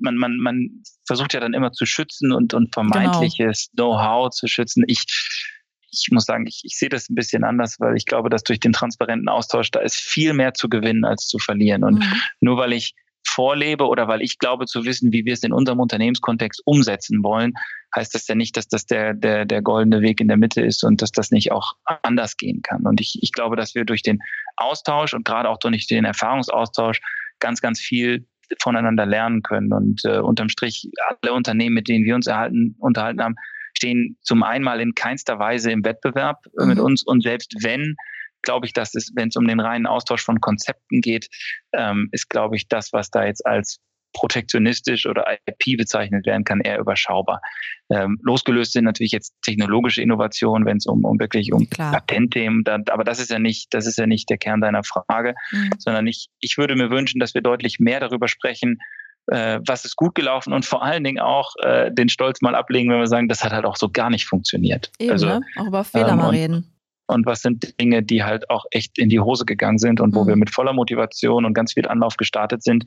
man, 0.00 0.16
man, 0.16 0.36
man 0.38 0.82
versucht 1.06 1.34
ja 1.34 1.40
dann 1.40 1.54
immer 1.54 1.72
zu 1.72 1.86
schützen 1.86 2.32
und, 2.32 2.54
und 2.54 2.74
vermeintliches 2.74 3.70
genau. 3.74 3.92
Know-how 3.92 4.30
zu 4.30 4.48
schützen. 4.48 4.84
Ich, 4.86 5.04
ich 5.90 6.08
muss 6.10 6.24
sagen, 6.24 6.46
ich, 6.46 6.62
ich 6.64 6.76
sehe 6.76 6.88
das 6.88 7.08
ein 7.08 7.14
bisschen 7.14 7.44
anders, 7.44 7.76
weil 7.78 7.96
ich 7.96 8.06
glaube, 8.06 8.28
dass 8.28 8.42
durch 8.42 8.60
den 8.60 8.72
transparenten 8.72 9.28
Austausch 9.28 9.70
da 9.70 9.80
ist 9.80 9.96
viel 9.96 10.32
mehr 10.32 10.54
zu 10.54 10.68
gewinnen 10.68 11.04
als 11.04 11.26
zu 11.26 11.38
verlieren. 11.38 11.84
Und 11.84 12.00
mhm. 12.00 12.20
nur 12.40 12.56
weil 12.56 12.72
ich 12.72 12.94
vorlebe 13.34 13.86
oder 13.86 14.08
weil 14.08 14.22
ich 14.22 14.38
glaube 14.38 14.66
zu 14.66 14.84
wissen, 14.84 15.12
wie 15.12 15.24
wir 15.24 15.32
es 15.32 15.42
in 15.42 15.52
unserem 15.52 15.80
Unternehmenskontext 15.80 16.62
umsetzen 16.64 17.22
wollen, 17.22 17.54
heißt 17.94 18.14
das 18.14 18.26
ja 18.28 18.34
nicht, 18.34 18.56
dass 18.56 18.68
das 18.68 18.86
der, 18.86 19.14
der, 19.14 19.44
der 19.44 19.62
goldene 19.62 20.02
Weg 20.02 20.20
in 20.20 20.28
der 20.28 20.36
Mitte 20.36 20.62
ist 20.62 20.84
und 20.84 21.02
dass 21.02 21.12
das 21.12 21.30
nicht 21.30 21.52
auch 21.52 21.72
anders 22.02 22.36
gehen 22.36 22.62
kann. 22.62 22.82
Und 22.86 23.00
ich, 23.00 23.18
ich 23.22 23.32
glaube, 23.32 23.56
dass 23.56 23.74
wir 23.74 23.84
durch 23.84 24.02
den 24.02 24.18
Austausch 24.56 25.14
und 25.14 25.24
gerade 25.24 25.48
auch 25.48 25.58
durch 25.58 25.86
den 25.86 26.04
Erfahrungsaustausch 26.04 27.00
ganz, 27.40 27.60
ganz 27.60 27.80
viel 27.80 28.26
voneinander 28.60 29.06
lernen 29.06 29.42
können. 29.42 29.72
Und 29.72 30.04
äh, 30.04 30.18
unterm 30.18 30.48
Strich, 30.48 30.90
alle 31.22 31.32
Unternehmen, 31.32 31.74
mit 31.74 31.88
denen 31.88 32.04
wir 32.04 32.14
uns 32.14 32.26
erhalten, 32.26 32.76
unterhalten 32.78 33.22
haben, 33.22 33.36
stehen 33.76 34.16
zum 34.22 34.42
einen 34.42 34.64
mal 34.64 34.80
in 34.80 34.94
keinster 34.94 35.38
Weise 35.38 35.70
im 35.70 35.84
Wettbewerb 35.84 36.44
mhm. 36.58 36.68
mit 36.68 36.78
uns. 36.78 37.02
Und 37.02 37.22
selbst 37.22 37.54
wenn, 37.62 37.96
glaube 38.44 38.66
ich, 38.66 38.72
dass 38.72 38.94
es, 38.94 39.12
wenn 39.14 39.28
es 39.28 39.36
um 39.36 39.46
den 39.46 39.60
reinen 39.60 39.86
Austausch 39.86 40.24
von 40.24 40.40
Konzepten 40.40 41.00
geht, 41.00 41.28
ähm, 41.72 42.08
ist, 42.12 42.28
glaube 42.30 42.56
ich, 42.56 42.68
das, 42.68 42.92
was 42.92 43.10
da 43.10 43.24
jetzt 43.24 43.44
als 43.44 43.80
protektionistisch 44.14 45.06
oder 45.06 45.24
IP 45.46 45.76
bezeichnet 45.76 46.24
werden 46.24 46.44
kann, 46.44 46.60
eher 46.60 46.78
überschaubar. 46.78 47.42
Ähm, 47.90 48.18
losgelöst 48.22 48.72
sind 48.72 48.84
natürlich 48.84 49.12
jetzt 49.12 49.34
technologische 49.42 50.00
Innovationen, 50.00 50.64
wenn 50.64 50.78
es 50.78 50.86
um, 50.86 51.04
um 51.04 51.18
wirklich 51.18 51.52
um 51.52 51.68
Klar. 51.68 51.92
Patentthemen, 51.92 52.64
da, 52.64 52.78
aber 52.90 53.04
das 53.04 53.18
ist 53.18 53.30
ja 53.30 53.38
nicht, 53.38 53.74
das 53.74 53.86
ist 53.86 53.98
ja 53.98 54.06
nicht 54.06 54.30
der 54.30 54.38
Kern 54.38 54.62
deiner 54.62 54.84
Frage, 54.84 55.34
mhm. 55.50 55.70
sondern 55.78 56.06
ich, 56.06 56.28
ich 56.40 56.56
würde 56.56 56.76
mir 56.76 56.90
wünschen, 56.90 57.20
dass 57.20 57.34
wir 57.34 57.42
deutlich 57.42 57.78
mehr 57.80 58.00
darüber 58.00 58.28
sprechen, 58.28 58.78
äh, 59.26 59.58
was 59.66 59.84
ist 59.84 59.96
gut 59.96 60.14
gelaufen 60.14 60.52
und 60.52 60.64
vor 60.64 60.82
allen 60.82 61.02
Dingen 61.02 61.18
auch 61.18 61.52
äh, 61.62 61.90
den 61.92 62.08
Stolz 62.08 62.40
mal 62.40 62.54
ablegen, 62.54 62.90
wenn 62.90 63.00
wir 63.00 63.06
sagen, 63.06 63.28
das 63.28 63.42
hat 63.42 63.52
halt 63.52 63.64
auch 63.64 63.76
so 63.76 63.90
gar 63.90 64.10
nicht 64.10 64.26
funktioniert. 64.26 64.92
Eben, 64.98 65.12
also, 65.12 65.26
ne? 65.26 65.40
auch 65.56 65.66
über 65.66 65.82
Fehler 65.84 66.10
ähm, 66.10 66.16
mal 66.18 66.30
reden 66.30 66.73
und 67.06 67.26
was 67.26 67.42
sind 67.42 67.78
Dinge, 67.80 68.02
die 68.02 68.24
halt 68.24 68.48
auch 68.50 68.64
echt 68.70 68.98
in 68.98 69.08
die 69.08 69.20
Hose 69.20 69.44
gegangen 69.44 69.78
sind 69.78 70.00
und 70.00 70.14
wo 70.14 70.24
mhm. 70.24 70.28
wir 70.28 70.36
mit 70.36 70.50
voller 70.50 70.72
Motivation 70.72 71.44
und 71.44 71.54
ganz 71.54 71.74
viel 71.74 71.86
Anlauf 71.86 72.16
gestartet 72.16 72.62
sind 72.62 72.84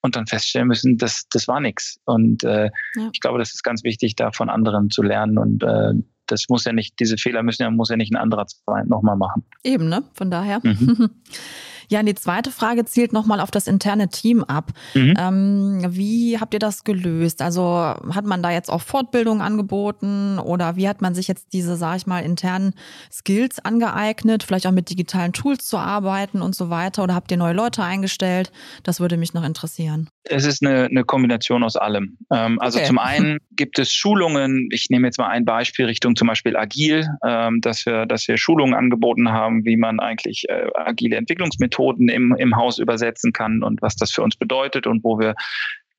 und 0.00 0.16
dann 0.16 0.26
feststellen 0.26 0.68
müssen, 0.68 0.96
das, 0.96 1.26
das 1.30 1.48
war 1.48 1.60
nichts. 1.60 1.98
Und 2.04 2.44
äh, 2.44 2.70
ja. 2.96 3.10
ich 3.12 3.20
glaube, 3.20 3.38
das 3.38 3.54
ist 3.54 3.62
ganz 3.62 3.84
wichtig, 3.84 4.16
da 4.16 4.32
von 4.32 4.50
anderen 4.50 4.90
zu 4.90 5.02
lernen 5.02 5.38
und 5.38 5.62
äh, 5.62 5.92
das 6.26 6.44
muss 6.48 6.64
ja 6.64 6.72
nicht, 6.72 7.00
diese 7.00 7.16
Fehler 7.16 7.42
müssen 7.42 7.62
ja, 7.62 7.70
muss 7.70 7.88
ja 7.88 7.96
nicht 7.96 8.12
ein 8.12 8.16
anderer 8.16 8.46
nochmal 8.86 9.16
machen. 9.16 9.44
Eben, 9.64 9.88
ne? 9.88 10.04
Von 10.12 10.30
daher. 10.30 10.60
Mhm. 10.62 11.10
Ja, 11.90 12.00
und 12.00 12.06
die 12.06 12.14
zweite 12.14 12.50
Frage 12.50 12.84
zielt 12.84 13.12
nochmal 13.12 13.40
auf 13.40 13.50
das 13.50 13.66
interne 13.66 14.08
Team 14.08 14.44
ab. 14.44 14.72
Mhm. 14.94 15.14
Ähm, 15.18 15.86
wie 15.88 16.38
habt 16.38 16.52
ihr 16.52 16.60
das 16.60 16.84
gelöst? 16.84 17.40
Also 17.40 17.62
hat 17.64 18.26
man 18.26 18.42
da 18.42 18.50
jetzt 18.50 18.70
auch 18.70 18.82
Fortbildungen 18.82 19.40
angeboten 19.40 20.38
oder 20.38 20.76
wie 20.76 20.88
hat 20.88 21.00
man 21.00 21.14
sich 21.14 21.28
jetzt 21.28 21.52
diese, 21.52 21.76
sag 21.76 21.96
ich 21.96 22.06
mal, 22.06 22.20
internen 22.20 22.74
Skills 23.10 23.58
angeeignet, 23.58 24.42
vielleicht 24.42 24.66
auch 24.66 24.72
mit 24.72 24.90
digitalen 24.90 25.32
Tools 25.32 25.66
zu 25.66 25.78
arbeiten 25.78 26.42
und 26.42 26.54
so 26.54 26.68
weiter? 26.68 27.02
Oder 27.02 27.14
habt 27.14 27.30
ihr 27.30 27.38
neue 27.38 27.54
Leute 27.54 27.82
eingestellt? 27.82 28.52
Das 28.82 29.00
würde 29.00 29.16
mich 29.16 29.32
noch 29.32 29.44
interessieren. 29.44 30.10
Es 30.24 30.44
ist 30.44 30.62
eine, 30.62 30.84
eine 30.84 31.04
Kombination 31.04 31.62
aus 31.62 31.76
allem. 31.76 32.18
Ähm, 32.30 32.60
also 32.60 32.78
okay. 32.78 32.86
zum 32.86 32.98
einen 32.98 33.38
gibt 33.52 33.78
es 33.78 33.92
Schulungen. 33.92 34.68
Ich 34.72 34.90
nehme 34.90 35.06
jetzt 35.06 35.18
mal 35.18 35.28
ein 35.28 35.46
Beispiel 35.46 35.86
Richtung 35.86 36.16
zum 36.16 36.28
Beispiel 36.28 36.54
Agil, 36.54 37.08
ähm, 37.26 37.62
dass 37.62 37.86
wir, 37.86 38.04
dass 38.04 38.28
wir 38.28 38.36
Schulungen 38.36 38.74
angeboten 38.74 39.30
haben, 39.30 39.64
wie 39.64 39.78
man 39.78 40.00
eigentlich 40.00 40.44
äh, 40.50 40.66
agile 40.74 41.16
Entwicklungsmethoden 41.16 41.77
Methoden 41.78 42.08
im, 42.08 42.34
im 42.36 42.56
Haus 42.56 42.78
übersetzen 42.78 43.32
kann 43.32 43.62
und 43.62 43.82
was 43.82 43.96
das 43.96 44.10
für 44.10 44.22
uns 44.22 44.36
bedeutet 44.36 44.86
und 44.86 45.04
wo 45.04 45.18
wir 45.18 45.34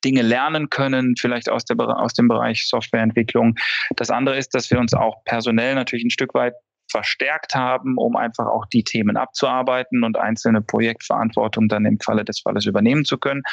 Dinge 0.03 0.21
lernen 0.21 0.69
können, 0.69 1.15
vielleicht 1.17 1.49
aus, 1.49 1.65
der, 1.65 1.77
aus 1.79 2.13
dem 2.13 2.27
Bereich 2.27 2.67
Softwareentwicklung. 2.67 3.55
Das 3.95 4.09
andere 4.09 4.37
ist, 4.37 4.55
dass 4.55 4.71
wir 4.71 4.79
uns 4.79 4.93
auch 4.93 5.23
personell 5.25 5.75
natürlich 5.75 6.05
ein 6.05 6.09
Stück 6.09 6.33
weit 6.33 6.53
verstärkt 6.89 7.53
haben, 7.53 7.97
um 7.97 8.15
einfach 8.15 8.47
auch 8.47 8.65
die 8.65 8.83
Themen 8.83 9.17
abzuarbeiten 9.17 10.03
und 10.03 10.17
einzelne 10.17 10.61
Projektverantwortung 10.61 11.67
dann 11.67 11.85
im 11.85 11.99
Falle 11.99 12.25
des 12.25 12.39
Falles 12.39 12.65
übernehmen 12.65 13.05
zu 13.05 13.17
können. 13.17 13.43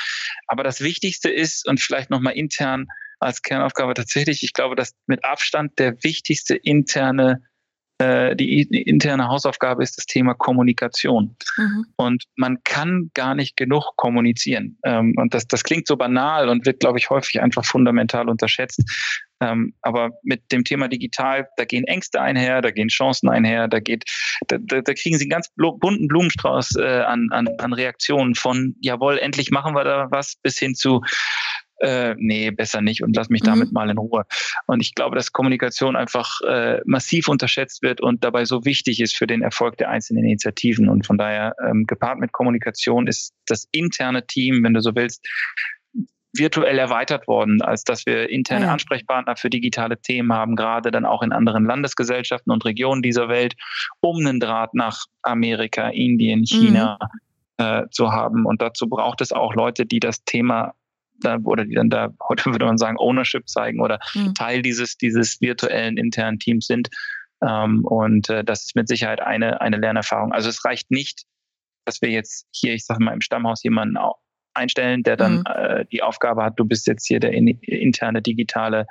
Aber 0.47 0.63
das 0.63 0.81
Wichtigste 0.81 1.31
ist 1.31 1.69
und 1.69 1.81
vielleicht 1.81 2.11
nochmal 2.11 2.35
intern 2.35 2.87
als 3.19 3.43
Kernaufgabe 3.43 3.95
tatsächlich, 3.95 4.43
ich 4.43 4.53
glaube, 4.53 4.77
dass 4.77 4.95
mit 5.07 5.25
Abstand 5.25 5.79
der 5.79 6.03
wichtigste 6.03 6.55
interne 6.55 7.43
äh, 7.99 8.37
die 8.37 8.63
interne 8.63 9.29
Hausaufgabe 9.29 9.83
ist 9.83 9.97
das 9.97 10.07
Thema 10.07 10.35
Kommunikation. 10.35 11.37
Mhm. 11.57 11.87
Und 11.97 12.25
man 12.37 12.63
kann 12.65 13.11
gar 13.15 13.35
nicht 13.35 13.57
genug 13.57 13.97
kommunizieren. 13.97 14.79
Ähm, 14.85 15.15
und 15.17 15.33
das, 15.33 15.47
das 15.47 15.65
klingt 15.65 15.87
so 15.87 15.97
banal 15.97 16.49
und 16.49 16.67
wird, 16.67 16.81
glaube 16.81 16.99
ich, 16.99 17.09
häufig 17.09 17.41
einfach 17.41 17.65
fundamental 17.65 18.29
unterschätzt. 18.29 18.83
Ähm, 19.41 19.75
aber 19.83 20.11
mit 20.23 20.51
dem 20.53 20.65
Thema 20.65 20.89
digital, 20.89 21.49
da 21.57 21.65
gehen 21.65 21.85
Ängste 21.85 22.21
einher, 22.21 22.63
da 22.63 22.71
gehen 22.71 22.89
Chancen 22.89 23.29
einher, 23.29 23.69
da 23.69 23.81
geht, 23.81 24.05
da, 24.49 24.57
da, 24.59 24.81
da 24.81 24.95
kriegen 24.95 25.19
Sie 25.19 25.25
einen 25.25 25.31
ganz 25.31 25.51
bunten 25.57 26.09
Blumenstrauß 26.09 26.77
äh, 26.77 27.03
an, 27.03 27.29
an, 27.33 27.49
an 27.59 27.73
Reaktionen 27.73 28.35
von, 28.35 28.77
jawohl, 28.81 29.19
endlich 29.19 29.51
machen 29.51 29.75
wir 29.75 29.85
da 29.85 30.09
was, 30.11 30.37
bis 30.43 30.59
hin 30.59 30.75
zu, 30.75 31.03
äh, 31.81 32.15
nee, 32.19 32.51
besser 32.51 32.81
nicht 32.81 33.03
und 33.03 33.15
lass 33.15 33.29
mich 33.29 33.43
mhm. 33.43 33.47
damit 33.47 33.73
mal 33.73 33.91
in 33.91 33.99
Ruhe. 33.99 34.25
Und 34.67 34.81
ich 34.81 34.95
glaube, 34.95 35.17
dass 35.17 35.33
Kommunikation 35.33 35.97
einfach 35.97 36.41
äh, 36.49 36.81
massiv 36.85 37.29
unterschätzt 37.29 37.83
wird 37.83 38.01
und 38.01 38.25
dabei 38.25 38.45
so 38.45 38.65
wichtig 38.65 39.01
ist 39.01 39.17
für 39.17 39.27
den 39.27 39.43
Erfolg 39.43 39.77
der 39.77 39.91
einzelnen 39.91 40.25
Initiativen. 40.25 40.89
Und 40.89 41.07
von 41.07 41.19
daher, 41.19 41.55
ähm, 41.69 41.85
gepaart 41.87 42.19
mit 42.19 42.33
Kommunikation 42.33 43.07
ist 43.07 43.35
das 43.47 43.69
interne 43.73 44.27
Team, 44.27 44.63
wenn 44.65 44.75
du 44.75 44.81
so 44.81 44.95
willst, 44.95 45.27
virtuell 46.39 46.79
erweitert 46.79 47.27
worden, 47.29 47.63
als 47.63 47.85
dass 47.85 48.07
wir 48.07 48.29
interne 48.29 48.67
ja. 48.67 48.73
Ansprechpartner 48.73 49.37
für 49.37 49.51
digitale 49.51 50.01
Themen 50.01 50.33
haben, 50.33 50.57
gerade 50.57 50.91
dann 50.91 51.05
auch 51.07 51.23
in 51.23 51.33
anderen 51.33 51.65
Landesgesellschaften 51.65 52.53
und 52.53 52.65
Regionen 52.65 53.03
dieser 53.03 53.29
Welt, 53.29 53.55
um 54.01 54.19
einen 54.19 54.41
Draht 54.41 54.75
nach 54.75 55.05
Amerika, 55.23 55.89
Indien, 55.89 56.45
China 56.45 56.99
mhm. 57.59 57.65
äh, 57.65 57.83
zu 57.91 58.13
haben. 58.13 58.45
Und 58.47 58.61
dazu 58.61 58.89
braucht 58.89 59.21
es 59.21 59.33
auch 59.33 59.55
Leute, 59.55 59.87
die 59.87 60.01
das 60.01 60.25
Thema 60.25 60.75
da, 61.21 61.39
oder 61.43 61.65
die 61.65 61.75
dann 61.75 61.91
da, 61.91 62.11
heute 62.29 62.47
würde 62.47 62.67
man 62.67 62.79
sagen, 62.79 62.97
Ownership 62.99 63.49
zeigen 63.49 63.81
oder 63.81 63.99
mhm. 64.15 64.35
Teil 64.35 64.63
dieses, 64.63 64.97
dieses 64.97 65.41
virtuellen 65.41 65.97
internen 65.97 66.39
Teams 66.39 66.67
sind. 66.67 66.89
Ähm, 67.47 67.85
und 67.85 68.31
äh, 68.31 68.45
das 68.45 68.65
ist 68.65 68.77
mit 68.77 68.89
Sicherheit 68.89 69.21
eine, 69.21 69.61
eine 69.61 69.77
Lernerfahrung. 69.77 70.33
Also 70.33 70.49
es 70.49 70.65
reicht 70.65 70.91
nicht, 70.91 71.25
dass 71.85 72.03
wir 72.03 72.11
jetzt 72.11 72.47
hier, 72.51 72.75
ich 72.75 72.85
sage 72.85 73.03
mal, 73.03 73.13
im 73.13 73.21
Stammhaus 73.21 73.63
jemanden 73.63 73.99
einstellen, 74.55 75.03
der 75.03 75.17
dann 75.17 75.39
mhm. 75.39 75.45
äh, 75.47 75.85
die 75.87 76.03
Aufgabe 76.03 76.43
hat, 76.43 76.55
du 76.57 76.65
bist 76.65 76.87
jetzt 76.87 77.07
hier 77.07 77.21
der 77.21 77.33
in, 77.33 77.49
interne 77.61 78.23
digitale 78.23 78.87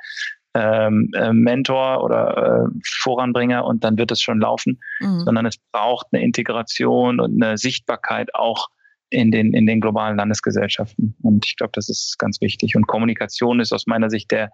ähm, 0.54 1.12
äh, 1.14 1.34
Mentor 1.34 2.04
oder 2.04 2.68
äh, 2.68 2.80
Voranbringer 3.02 3.66
und 3.66 3.84
dann 3.84 3.98
wird 3.98 4.12
es 4.12 4.22
schon 4.22 4.40
laufen, 4.40 4.80
mhm. 5.02 5.20
sondern 5.22 5.46
es 5.46 5.58
braucht 5.72 6.08
eine 6.12 6.24
Integration 6.24 7.20
und 7.20 7.44
eine 7.44 7.58
Sichtbarkeit 7.58 8.34
auch 8.34 8.70
in 9.10 9.32
den, 9.32 9.54
in 9.54 9.66
den 9.66 9.82
globalen 9.82 10.18
Landesgesellschaften. 10.18 11.16
Und 11.22 11.46
ich 11.46 11.56
glaube, 11.56 11.72
das 11.74 11.90
ist 11.90 12.18
ganz 12.20 12.42
wichtig. 12.42 12.76
Und 12.76 12.88
Kommunikation 12.88 13.60
ist 13.60 13.72
aus 13.72 13.88
meiner 13.88 14.10
Sicht 14.10 14.32
der, 14.32 14.52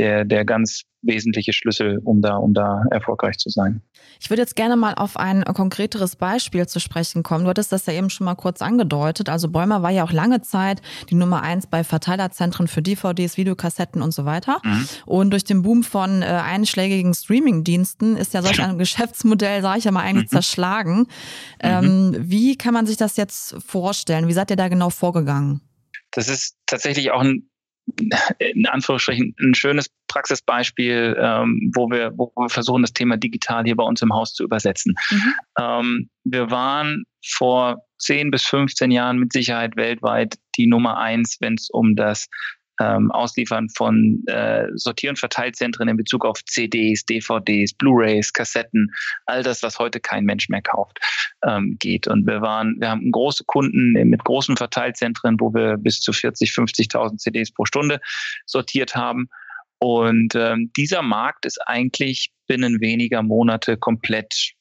der, 0.00 0.24
der 0.24 0.46
ganz 0.46 0.84
wesentliche 1.02 1.52
Schlüssel, 1.52 1.98
um 2.04 2.22
da, 2.22 2.36
um 2.36 2.54
da 2.54 2.84
erfolgreich 2.90 3.36
zu 3.36 3.50
sein. 3.50 3.82
Ich 4.18 4.30
würde 4.30 4.40
jetzt 4.40 4.56
gerne 4.56 4.76
mal 4.76 4.94
auf 4.94 5.18
ein 5.18 5.44
konkreteres 5.44 6.16
Beispiel 6.16 6.66
zu 6.66 6.80
sprechen 6.80 7.22
kommen. 7.22 7.44
Du 7.44 7.50
hattest 7.50 7.70
das 7.72 7.84
ja 7.84 7.92
eben 7.92 8.08
schon 8.08 8.24
mal 8.24 8.34
kurz 8.34 8.62
angedeutet. 8.62 9.28
Also 9.28 9.48
Bäumer 9.48 9.82
war 9.82 9.90
ja 9.90 10.04
auch 10.04 10.12
lange 10.12 10.40
Zeit 10.40 10.80
die 11.10 11.14
Nummer 11.14 11.42
eins 11.42 11.66
bei 11.66 11.84
Verteilerzentren 11.84 12.66
für 12.66 12.80
DVDs, 12.80 13.36
Videokassetten 13.36 14.00
und 14.00 14.12
so 14.12 14.24
weiter. 14.24 14.60
Mhm. 14.64 14.88
Und 15.04 15.30
durch 15.30 15.44
den 15.44 15.62
Boom 15.62 15.82
von 15.82 16.22
äh, 16.22 16.26
einschlägigen 16.26 17.12
Streamingdiensten 17.12 18.16
ist 18.16 18.32
ja 18.32 18.40
solch 18.40 18.62
ein 18.62 18.78
Geschäftsmodell, 18.78 19.60
sage 19.60 19.80
ich 19.80 19.84
ja 19.84 19.90
mal, 19.90 20.02
eigentlich 20.02 20.30
mhm. 20.30 20.36
zerschlagen. 20.36 20.98
Mhm. 20.98 21.06
Ähm, 21.60 22.16
wie 22.18 22.56
kann 22.56 22.72
man 22.72 22.86
sich 22.86 22.96
das 22.96 23.16
jetzt 23.18 23.54
vorstellen? 23.66 24.28
Wie 24.28 24.32
seid 24.32 24.50
ihr 24.50 24.56
da 24.56 24.68
genau 24.68 24.88
vorgegangen? 24.88 25.60
Das 26.12 26.28
ist 26.28 26.56
tatsächlich 26.66 27.10
auch 27.12 27.20
ein 27.20 27.49
in 28.38 28.66
Anführungsstrichen 28.66 29.34
ein 29.40 29.54
schönes 29.54 29.90
Praxisbeispiel, 30.08 31.16
ähm, 31.20 31.70
wo, 31.74 31.88
wir, 31.90 32.12
wo 32.16 32.32
wir 32.36 32.48
versuchen, 32.48 32.82
das 32.82 32.92
Thema 32.92 33.16
digital 33.16 33.64
hier 33.64 33.76
bei 33.76 33.84
uns 33.84 34.02
im 34.02 34.12
Haus 34.12 34.34
zu 34.34 34.44
übersetzen. 34.44 34.94
Mhm. 35.10 35.34
Ähm, 35.58 36.10
wir 36.24 36.50
waren 36.50 37.04
vor 37.24 37.84
10 37.98 38.30
bis 38.30 38.44
15 38.44 38.90
Jahren 38.90 39.18
mit 39.18 39.32
Sicherheit 39.32 39.76
weltweit 39.76 40.36
die 40.56 40.66
Nummer 40.66 40.98
eins, 40.98 41.36
wenn 41.40 41.54
es 41.54 41.70
um 41.70 41.96
das 41.96 42.28
ähm, 42.80 43.10
Ausliefern 43.12 43.68
von 43.68 44.24
äh, 44.26 44.66
Sortier- 44.74 45.10
und 45.10 45.18
Verteilzentren 45.18 45.88
in 45.88 45.96
Bezug 45.96 46.24
auf 46.24 46.42
CDs, 46.46 47.04
DVDs, 47.04 47.74
Blu-rays, 47.74 48.32
Kassetten, 48.32 48.88
all 49.26 49.42
das, 49.42 49.62
was 49.62 49.78
heute 49.78 50.00
kein 50.00 50.24
Mensch 50.24 50.48
mehr 50.48 50.62
kauft, 50.62 50.98
ähm, 51.46 51.76
geht. 51.78 52.08
Und 52.08 52.26
wir 52.26 52.40
waren, 52.40 52.76
wir 52.80 52.90
haben 52.90 53.10
große 53.10 53.44
Kunden 53.44 53.92
mit 53.92 54.24
großen 54.24 54.56
Verteilzentren, 54.56 55.36
wo 55.38 55.52
wir 55.52 55.76
bis 55.76 56.00
zu 56.00 56.12
40, 56.12 56.50
50.000 56.50 57.18
CDs 57.18 57.52
pro 57.52 57.64
Stunde 57.66 58.00
sortiert 58.46 58.96
haben. 58.96 59.28
Und 59.78 60.34
ähm, 60.34 60.70
dieser 60.76 61.02
Markt 61.02 61.46
ist 61.46 61.58
eigentlich 61.66 62.32
binnen 62.46 62.80
weniger 62.80 63.22
Monate 63.22 63.76
komplett 63.76 64.54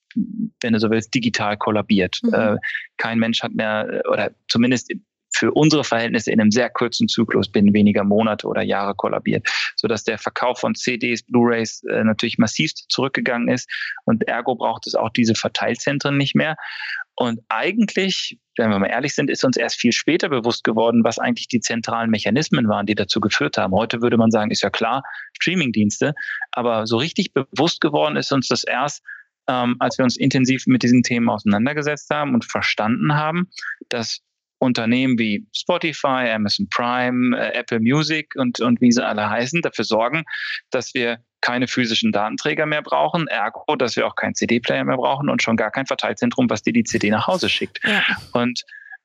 wenn 0.61 0.73
du 0.73 0.79
so 0.79 0.89
willst, 0.89 1.13
digital 1.13 1.55
kollabiert. 1.57 2.19
Mhm. 2.23 2.33
Äh, 2.33 2.57
kein 2.97 3.19
Mensch 3.19 3.41
hat 3.43 3.53
mehr, 3.53 4.01
oder 4.09 4.31
zumindest 4.47 4.91
für 5.39 5.51
unsere 5.51 5.85
Verhältnisse 5.85 6.31
in 6.31 6.41
einem 6.41 6.51
sehr 6.51 6.69
kurzen 6.69 7.07
Zyklus 7.07 7.49
binnen 7.49 7.73
weniger 7.73 8.03
Monate 8.03 8.45
oder 8.45 8.61
Jahre 8.61 8.93
kollabiert, 8.93 9.47
sodass 9.77 10.03
der 10.03 10.17
Verkauf 10.17 10.59
von 10.59 10.75
CDs, 10.75 11.23
Blu-rays 11.23 11.81
äh, 11.83 12.03
natürlich 12.03 12.37
massiv 12.37 12.73
zurückgegangen 12.89 13.47
ist 13.47 13.69
und 14.03 14.27
ergo 14.27 14.55
braucht 14.55 14.85
es 14.85 14.95
auch 14.95 15.09
diese 15.09 15.35
Verteilzentren 15.35 16.17
nicht 16.17 16.35
mehr. 16.35 16.57
Und 17.15 17.39
eigentlich, 17.49 18.37
wenn 18.57 18.69
wir 18.69 18.79
mal 18.79 18.87
ehrlich 18.87 19.15
sind, 19.15 19.29
ist 19.29 19.43
uns 19.43 19.57
erst 19.57 19.79
viel 19.79 19.91
später 19.91 20.29
bewusst 20.29 20.63
geworden, 20.63 21.03
was 21.03 21.19
eigentlich 21.19 21.47
die 21.47 21.59
zentralen 21.59 22.09
Mechanismen 22.09 22.67
waren, 22.67 22.85
die 22.85 22.95
dazu 22.95 23.19
geführt 23.19 23.57
haben. 23.57 23.73
Heute 23.73 24.01
würde 24.01 24.17
man 24.17 24.31
sagen, 24.31 24.51
ist 24.51 24.63
ja 24.63 24.69
klar, 24.69 25.03
Streamingdienste. 25.33 26.13
Aber 26.51 26.85
so 26.87 26.97
richtig 26.97 27.33
bewusst 27.33 27.81
geworden 27.81 28.15
ist 28.15 28.31
uns 28.31 28.47
das 28.47 28.63
erst, 28.63 29.03
ähm, 29.49 29.75
als 29.79 29.97
wir 29.97 30.03
uns 30.03 30.15
intensiv 30.15 30.65
mit 30.67 30.83
diesen 30.83 31.03
Themen 31.03 31.29
auseinandergesetzt 31.29 32.09
haben 32.09 32.33
und 32.33 32.45
verstanden 32.45 33.15
haben, 33.15 33.49
dass 33.89 34.21
Unternehmen 34.59 35.17
wie 35.17 35.47
Spotify, 35.53 36.29
Amazon 36.31 36.67
Prime, 36.69 37.37
äh, 37.37 37.57
Apple 37.57 37.79
Music 37.79 38.33
und, 38.35 38.59
und 38.59 38.81
wie 38.81 38.91
sie 38.91 39.05
alle 39.05 39.29
heißen, 39.29 39.61
dafür 39.61 39.85
sorgen, 39.85 40.23
dass 40.69 40.93
wir 40.93 41.19
keine 41.41 41.67
physischen 41.67 42.11
Datenträger 42.11 42.65
mehr 42.65 42.81
brauchen, 42.81 43.27
ergo, 43.27 43.75
dass 43.77 43.95
wir 43.95 44.05
auch 44.05 44.15
keinen 44.15 44.35
CD-Player 44.35 44.83
mehr 44.83 44.97
brauchen 44.97 45.29
und 45.29 45.41
schon 45.41 45.55
gar 45.55 45.71
kein 45.71 45.85
Verteilzentrum, 45.85 46.49
was 46.49 46.61
dir 46.61 46.73
die 46.73 46.83
CD 46.83 47.09
nach 47.09 47.27
Hause 47.27 47.49
schickt. 47.49 47.79
Ja. 47.83 48.03
Und 48.33 48.63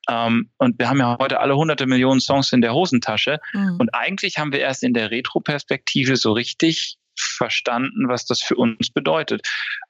ähm, 0.09 0.51
und 0.59 0.79
wir 0.79 0.89
haben 0.89 0.99
ja 0.99 1.17
heute 1.19 1.41
alle 1.41 1.57
hunderte 1.57 1.87
Millionen 1.87 2.21
Songs 2.21 2.53
in 2.53 2.61
der 2.61 2.75
Hosentasche. 2.75 3.41
Mhm. 3.55 3.77
Und 3.79 3.95
eigentlich 3.95 4.39
haben 4.39 4.53
wir 4.53 4.61
erst 4.61 4.83
in 4.83 4.93
der 4.93 5.11
Retro-Perspektive 5.11 6.17
so 6.17 6.33
richtig 6.33 6.99
verstanden, 7.17 8.09
was 8.09 8.27
das 8.27 8.43
für 8.43 8.57
uns 8.57 8.91
bedeutet. 8.91 9.49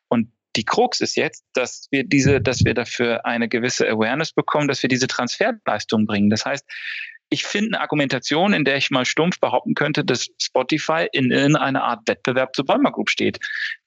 Und 0.09 0.31
die 0.57 0.65
Krux 0.65 1.01
ist 1.01 1.17
jetzt, 1.17 1.45
dass 1.55 1.89
wir 1.91 2.05
diese, 2.05 2.41
dass 2.41 2.65
wir 2.65 2.75
dafür 2.75 3.25
eine 3.27 3.49
gewisse 3.49 3.89
Awareness 3.89 4.33
bekommen, 4.33 4.69
dass 4.69 4.83
wir 4.83 4.89
diese 4.89 5.07
Transferleistung 5.07 6.07
bringen. 6.07 6.31
Das 6.31 6.45
heißt, 6.45 6.65
ich 7.31 7.45
finde 7.45 7.71
eine 7.71 7.81
Argumentation, 7.81 8.53
in 8.53 8.65
der 8.65 8.77
ich 8.77 8.91
mal 8.91 9.05
stumpf 9.05 9.41
behaupten 9.41 9.75
könnte, 9.75 10.05
dass 10.05 10.29
Spotify 10.41 11.09
in 11.11 11.33
irgendeiner 11.33 11.83
Art 11.83 12.07
Wettbewerb 12.07 12.55
zu 12.55 12.65
Bäumer 12.65 12.93
Group 12.93 13.11
steht. 13.11 13.39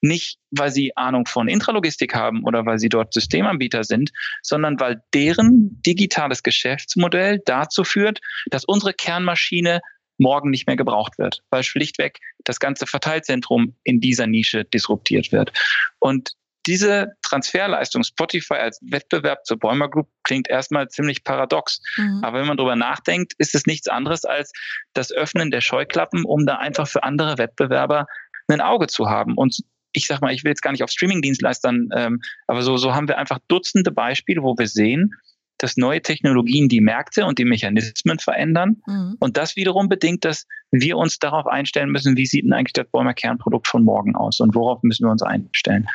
Nicht, 0.02 0.38
weil 0.50 0.70
sie 0.70 0.96
Ahnung 0.96 1.24
von 1.26 1.48
Intralogistik 1.48 2.14
haben 2.14 2.44
oder 2.44 2.66
weil 2.66 2.78
sie 2.78 2.88
dort 2.88 3.14
Systemanbieter 3.14 3.84
sind, 3.84 4.10
sondern 4.42 4.78
weil 4.80 5.02
deren 5.14 5.80
digitales 5.86 6.42
Geschäftsmodell 6.42 7.40
dazu 7.46 7.84
führt, 7.84 8.20
dass 8.50 8.64
unsere 8.64 8.92
Kernmaschine 8.92 9.80
morgen 10.18 10.50
nicht 10.50 10.66
mehr 10.66 10.76
gebraucht 10.76 11.16
wird, 11.18 11.42
weil 11.50 11.62
schlichtweg 11.62 12.18
das 12.44 12.60
ganze 12.60 12.86
Verteilzentrum 12.86 13.76
in 13.84 14.00
dieser 14.00 14.26
Nische 14.26 14.64
disruptiert 14.64 15.32
wird. 15.32 15.52
Und 16.00 16.32
diese 16.66 17.12
Transferleistung 17.22 18.02
Spotify 18.02 18.54
als 18.54 18.80
Wettbewerb 18.82 19.46
zur 19.46 19.58
Bäumer 19.58 19.88
Group 19.88 20.08
klingt 20.24 20.48
erstmal 20.48 20.88
ziemlich 20.88 21.24
paradox. 21.24 21.80
Mhm. 21.96 22.20
Aber 22.22 22.40
wenn 22.40 22.46
man 22.46 22.56
darüber 22.56 22.76
nachdenkt, 22.76 23.32
ist 23.38 23.54
es 23.54 23.66
nichts 23.66 23.88
anderes 23.88 24.24
als 24.24 24.52
das 24.92 25.12
Öffnen 25.12 25.50
der 25.50 25.60
Scheuklappen, 25.60 26.24
um 26.24 26.44
da 26.46 26.56
einfach 26.56 26.86
für 26.86 27.02
andere 27.02 27.38
Wettbewerber 27.38 28.06
ein 28.48 28.60
Auge 28.60 28.86
zu 28.86 29.08
haben. 29.08 29.34
Und 29.34 29.60
ich 29.92 30.06
sag 30.06 30.20
mal, 30.20 30.32
ich 30.32 30.44
will 30.44 30.50
jetzt 30.50 30.62
gar 30.62 30.72
nicht 30.72 30.82
auf 30.82 30.90
Streaming-Dienstleistern, 30.90 31.88
ähm, 31.94 32.20
aber 32.46 32.62
so, 32.62 32.76
so 32.76 32.94
haben 32.94 33.08
wir 33.08 33.18
einfach 33.18 33.38
Dutzende 33.48 33.90
Beispiele, 33.90 34.42
wo 34.42 34.56
wir 34.56 34.68
sehen, 34.68 35.14
dass 35.58 35.76
neue 35.76 36.00
Technologien 36.00 36.68
die 36.68 36.80
Märkte 36.80 37.26
und 37.26 37.38
die 37.38 37.44
Mechanismen 37.44 38.18
verändern. 38.18 38.80
Mhm. 38.86 39.16
Und 39.18 39.36
das 39.36 39.56
wiederum 39.56 39.88
bedingt, 39.88 40.24
dass 40.24 40.46
wir 40.70 40.96
uns 40.96 41.18
darauf 41.18 41.46
einstellen 41.46 41.90
müssen, 41.90 42.16
wie 42.16 42.26
sieht 42.26 42.44
denn 42.44 42.52
eigentlich 42.52 42.72
das 42.72 42.88
Bäumer 42.90 43.14
Kernprodukt 43.14 43.66
von 43.66 43.84
morgen 43.84 44.14
aus 44.14 44.40
und 44.40 44.54
worauf 44.54 44.82
müssen 44.82 45.06
wir 45.06 45.10
uns 45.10 45.22
einstellen. 45.22 45.88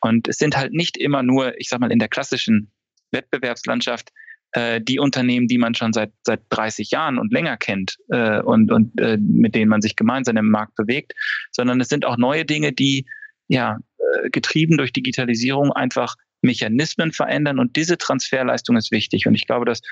Und 0.00 0.28
es 0.28 0.36
sind 0.36 0.56
halt 0.56 0.72
nicht 0.72 0.96
immer 0.96 1.22
nur, 1.22 1.58
ich 1.58 1.68
sag 1.68 1.80
mal, 1.80 1.90
in 1.90 1.98
der 1.98 2.08
klassischen 2.08 2.70
Wettbewerbslandschaft 3.10 4.12
äh, 4.52 4.80
die 4.80 4.98
Unternehmen, 4.98 5.48
die 5.48 5.58
man 5.58 5.74
schon 5.74 5.92
seit 5.92 6.12
seit 6.22 6.42
30 6.50 6.90
Jahren 6.90 7.18
und 7.18 7.32
länger 7.32 7.56
kennt 7.56 7.96
äh, 8.08 8.40
und 8.40 8.70
und 8.70 9.00
äh, 9.00 9.16
mit 9.18 9.54
denen 9.54 9.68
man 9.68 9.80
sich 9.80 9.96
gemeinsam 9.96 10.36
im 10.36 10.50
Markt 10.50 10.74
bewegt, 10.76 11.14
sondern 11.52 11.80
es 11.80 11.88
sind 11.88 12.04
auch 12.04 12.16
neue 12.16 12.44
Dinge, 12.44 12.72
die 12.72 13.06
ja 13.48 13.78
äh, 13.98 14.30
getrieben 14.30 14.76
durch 14.76 14.92
Digitalisierung 14.92 15.72
einfach 15.72 16.16
Mechanismen 16.46 17.12
verändern 17.12 17.58
und 17.58 17.76
diese 17.76 17.98
Transferleistung 17.98 18.76
ist 18.76 18.90
wichtig. 18.90 19.26
Und 19.26 19.34
ich 19.34 19.46
glaube, 19.46 19.66
dass 19.66 19.82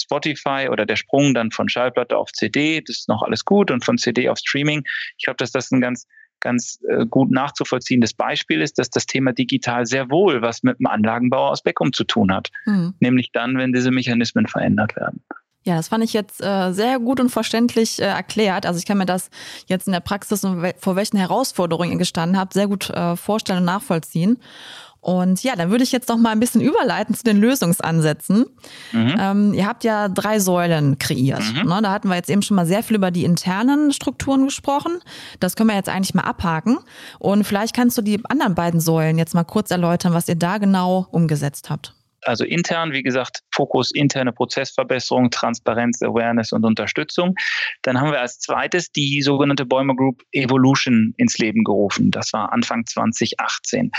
Spotify 0.00 0.68
oder 0.70 0.86
der 0.86 0.96
Sprung 0.96 1.34
dann 1.34 1.50
von 1.50 1.68
Schallplatte 1.68 2.16
auf 2.16 2.32
CD, 2.32 2.80
das 2.80 3.00
ist 3.00 3.08
noch 3.08 3.22
alles 3.22 3.44
gut 3.44 3.70
und 3.70 3.84
von 3.84 3.98
CD 3.98 4.28
auf 4.28 4.38
Streaming, 4.38 4.84
ich 5.18 5.24
glaube, 5.24 5.38
dass 5.38 5.50
das 5.50 5.70
ein 5.70 5.80
ganz 5.80 6.06
ganz 6.42 6.80
äh, 6.88 7.06
gut 7.06 7.30
nachzuvollziehendes 7.30 8.14
Beispiel 8.14 8.60
ist, 8.60 8.78
dass 8.78 8.90
das 8.90 9.06
Thema 9.06 9.32
digital 9.32 9.86
sehr 9.86 10.10
wohl 10.10 10.42
was 10.42 10.62
mit 10.62 10.78
dem 10.78 10.86
Anlagenbauer 10.86 11.50
aus 11.50 11.62
Beckum 11.62 11.92
zu 11.92 12.04
tun 12.04 12.34
hat. 12.34 12.50
Mhm. 12.66 12.94
Nämlich 13.00 13.30
dann, 13.32 13.56
wenn 13.56 13.72
diese 13.72 13.92
Mechanismen 13.92 14.46
verändert 14.46 14.96
werden. 14.96 15.22
Ja, 15.64 15.76
das 15.76 15.88
fand 15.88 16.02
ich 16.02 16.12
jetzt 16.12 16.42
äh, 16.42 16.72
sehr 16.72 16.98
gut 16.98 17.20
und 17.20 17.30
verständlich 17.30 18.00
äh, 18.00 18.06
erklärt. 18.06 18.66
Also 18.66 18.78
ich 18.78 18.86
kann 18.86 18.98
mir 18.98 19.06
das 19.06 19.30
jetzt 19.66 19.86
in 19.86 19.92
der 19.92 20.00
Praxis 20.00 20.44
und 20.44 20.74
vor 20.78 20.96
welchen 20.96 21.18
Herausforderungen 21.18 21.92
ihr 21.92 21.98
gestanden 21.98 22.38
habt, 22.38 22.52
sehr 22.52 22.66
gut 22.66 22.90
äh, 22.90 23.16
vorstellen 23.16 23.60
und 23.60 23.66
nachvollziehen. 23.66 24.38
Und 25.02 25.42
ja, 25.42 25.56
dann 25.56 25.70
würde 25.70 25.82
ich 25.82 25.90
jetzt 25.90 26.08
noch 26.08 26.16
mal 26.16 26.30
ein 26.30 26.38
bisschen 26.38 26.60
überleiten 26.60 27.12
zu 27.16 27.24
den 27.24 27.36
Lösungsansätzen. 27.36 28.46
Mhm. 28.92 29.14
Ähm, 29.18 29.54
ihr 29.54 29.66
habt 29.66 29.82
ja 29.82 30.08
drei 30.08 30.38
Säulen 30.38 30.96
kreiert. 30.96 31.42
Mhm. 31.42 31.68
Ne? 31.68 31.80
Da 31.82 31.90
hatten 31.90 32.08
wir 32.08 32.14
jetzt 32.14 32.30
eben 32.30 32.42
schon 32.42 32.54
mal 32.54 32.66
sehr 32.66 32.84
viel 32.84 32.96
über 32.96 33.10
die 33.10 33.24
internen 33.24 33.92
Strukturen 33.92 34.44
gesprochen. 34.44 35.00
Das 35.40 35.56
können 35.56 35.70
wir 35.70 35.76
jetzt 35.76 35.88
eigentlich 35.88 36.14
mal 36.14 36.22
abhaken. 36.22 36.78
Und 37.18 37.42
vielleicht 37.42 37.74
kannst 37.74 37.98
du 37.98 38.02
die 38.02 38.20
anderen 38.28 38.54
beiden 38.54 38.78
Säulen 38.78 39.18
jetzt 39.18 39.34
mal 39.34 39.42
kurz 39.42 39.72
erläutern, 39.72 40.12
was 40.14 40.28
ihr 40.28 40.36
da 40.36 40.58
genau 40.58 41.08
umgesetzt 41.10 41.68
habt 41.68 41.94
also 42.22 42.44
intern, 42.44 42.92
wie 42.92 43.02
gesagt, 43.02 43.40
Fokus 43.54 43.92
interne 43.92 44.32
Prozessverbesserung, 44.32 45.30
Transparenz, 45.30 46.02
Awareness 46.02 46.52
und 46.52 46.64
Unterstützung. 46.64 47.34
Dann 47.82 48.00
haben 48.00 48.12
wir 48.12 48.20
als 48.20 48.38
zweites 48.38 48.90
die 48.92 49.22
sogenannte 49.22 49.66
Bäumer 49.66 49.94
Group 49.94 50.22
Evolution 50.32 51.14
ins 51.16 51.38
Leben 51.38 51.64
gerufen. 51.64 52.10
Das 52.10 52.32
war 52.32 52.52
Anfang 52.52 52.86
2018. 52.86 53.90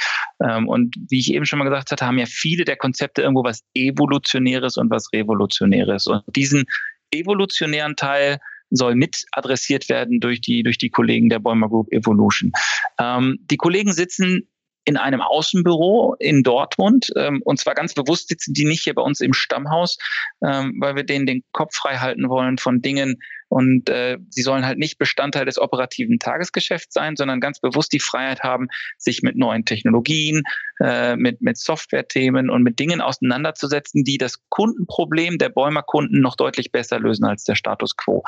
Ähm, 0.43 0.67
und 0.67 0.95
wie 1.09 1.19
ich 1.19 1.33
eben 1.33 1.45
schon 1.45 1.59
mal 1.59 1.65
gesagt 1.65 1.91
hatte, 1.91 2.05
haben 2.05 2.17
ja 2.17 2.25
viele 2.25 2.65
der 2.65 2.77
Konzepte 2.77 3.21
irgendwo 3.21 3.43
was 3.43 3.63
Evolutionäres 3.73 4.77
und 4.77 4.89
was 4.89 5.11
Revolutionäres. 5.13 6.07
Und 6.07 6.23
diesen 6.35 6.65
evolutionären 7.11 7.95
Teil 7.95 8.39
soll 8.69 8.95
mit 8.95 9.25
adressiert 9.31 9.87
werden 9.87 10.19
durch 10.19 10.41
die, 10.41 10.63
durch 10.63 10.77
die 10.77 10.89
Kollegen 10.89 11.29
der 11.29 11.39
Bäumer 11.39 11.69
Group 11.69 11.91
Evolution. 11.91 12.51
Ähm, 12.99 13.37
die 13.49 13.57
Kollegen 13.57 13.91
sitzen 13.91 14.47
in 14.85 14.97
einem 14.97 15.21
Außenbüro 15.21 16.15
in 16.19 16.43
Dortmund. 16.43 17.11
Ähm, 17.15 17.41
und 17.43 17.59
zwar 17.59 17.75
ganz 17.75 17.93
bewusst 17.93 18.29
sitzen 18.29 18.53
die 18.53 18.65
nicht 18.65 18.83
hier 18.83 18.93
bei 18.93 19.01
uns 19.01 19.21
im 19.21 19.33
Stammhaus, 19.33 19.97
ähm, 20.45 20.75
weil 20.79 20.95
wir 20.95 21.03
denen 21.03 21.25
den 21.25 21.43
Kopf 21.51 21.75
frei 21.75 21.97
halten 21.97 22.29
wollen 22.29 22.57
von 22.57 22.81
Dingen, 22.81 23.21
und 23.53 23.87
äh, 23.87 24.17
sie 24.29 24.41
sollen 24.41 24.65
halt 24.65 24.79
nicht 24.79 24.97
Bestandteil 24.97 25.45
des 25.45 25.59
operativen 25.59 26.17
Tagesgeschäfts 26.17 26.91
sein, 26.91 27.15
sondern 27.15 27.39
ganz 27.39 27.59
bewusst 27.59 27.93
die 27.93 27.99
Freiheit 27.99 28.41
haben, 28.41 28.67
sich 28.97 29.21
mit 29.21 29.35
neuen 29.35 29.63
Technologien, 29.63 30.41
äh, 30.79 31.15
mit, 31.15 31.39
mit 31.41 31.59
Software-Themen 31.59 32.49
und 32.49 32.63
mit 32.63 32.79
Dingen 32.79 32.99
auseinanderzusetzen, 32.99 34.03
die 34.03 34.17
das 34.17 34.39
Kundenproblem 34.49 35.37
der 35.37 35.49
Bäumerkunden 35.49 36.19
noch 36.19 36.35
deutlich 36.35 36.71
besser 36.71 36.99
lösen 36.99 37.25
als 37.25 37.43
der 37.43 37.53
Status 37.53 37.95
quo. 37.95 38.23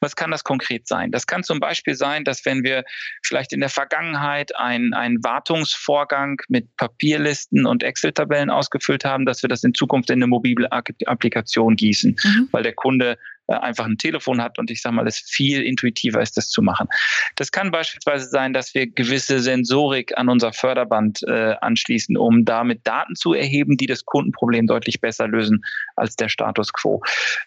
Was 0.00 0.16
kann 0.16 0.30
das 0.30 0.44
konkret 0.44 0.88
sein? 0.88 1.10
Das 1.10 1.26
kann 1.26 1.42
zum 1.42 1.60
Beispiel 1.60 1.94
sein, 1.94 2.24
dass 2.24 2.46
wenn 2.46 2.64
wir 2.64 2.84
vielleicht 3.22 3.52
in 3.52 3.60
der 3.60 3.68
Vergangenheit 3.68 4.56
einen, 4.56 4.94
einen 4.94 5.22
Wartungsvorgang 5.22 6.40
mit 6.48 6.74
Papierlisten 6.78 7.66
und 7.66 7.82
Excel-Tabellen 7.82 8.48
ausgefüllt 8.48 9.04
haben, 9.04 9.26
dass 9.26 9.42
wir 9.42 9.48
das 9.48 9.62
in 9.62 9.74
Zukunft 9.74 10.08
in 10.08 10.20
eine 10.20 10.26
mobile 10.26 10.72
Applikation 10.72 11.76
gießen, 11.76 12.16
mhm. 12.24 12.48
weil 12.50 12.62
der 12.62 12.72
Kunde 12.72 13.18
einfach 13.58 13.86
ein 13.86 13.98
Telefon 13.98 14.42
hat 14.42 14.58
und 14.58 14.70
ich 14.70 14.82
sage 14.82 14.94
mal, 14.94 15.06
es 15.06 15.18
viel 15.18 15.62
intuitiver 15.62 16.20
ist, 16.20 16.36
das 16.36 16.48
zu 16.48 16.62
machen. 16.62 16.88
Das 17.36 17.50
kann 17.50 17.70
beispielsweise 17.70 18.28
sein, 18.28 18.52
dass 18.52 18.74
wir 18.74 18.86
gewisse 18.86 19.40
Sensorik 19.40 20.16
an 20.16 20.28
unser 20.28 20.52
Förderband 20.52 21.22
äh, 21.26 21.54
anschließen, 21.60 22.16
um 22.16 22.44
damit 22.44 22.86
Daten 22.86 23.14
zu 23.14 23.34
erheben, 23.34 23.76
die 23.76 23.86
das 23.86 24.04
Kundenproblem 24.04 24.66
deutlich 24.66 25.00
besser 25.00 25.28
lösen 25.28 25.64
als 25.96 26.16
der 26.16 26.28
Status 26.28 26.72
quo. 26.72 27.02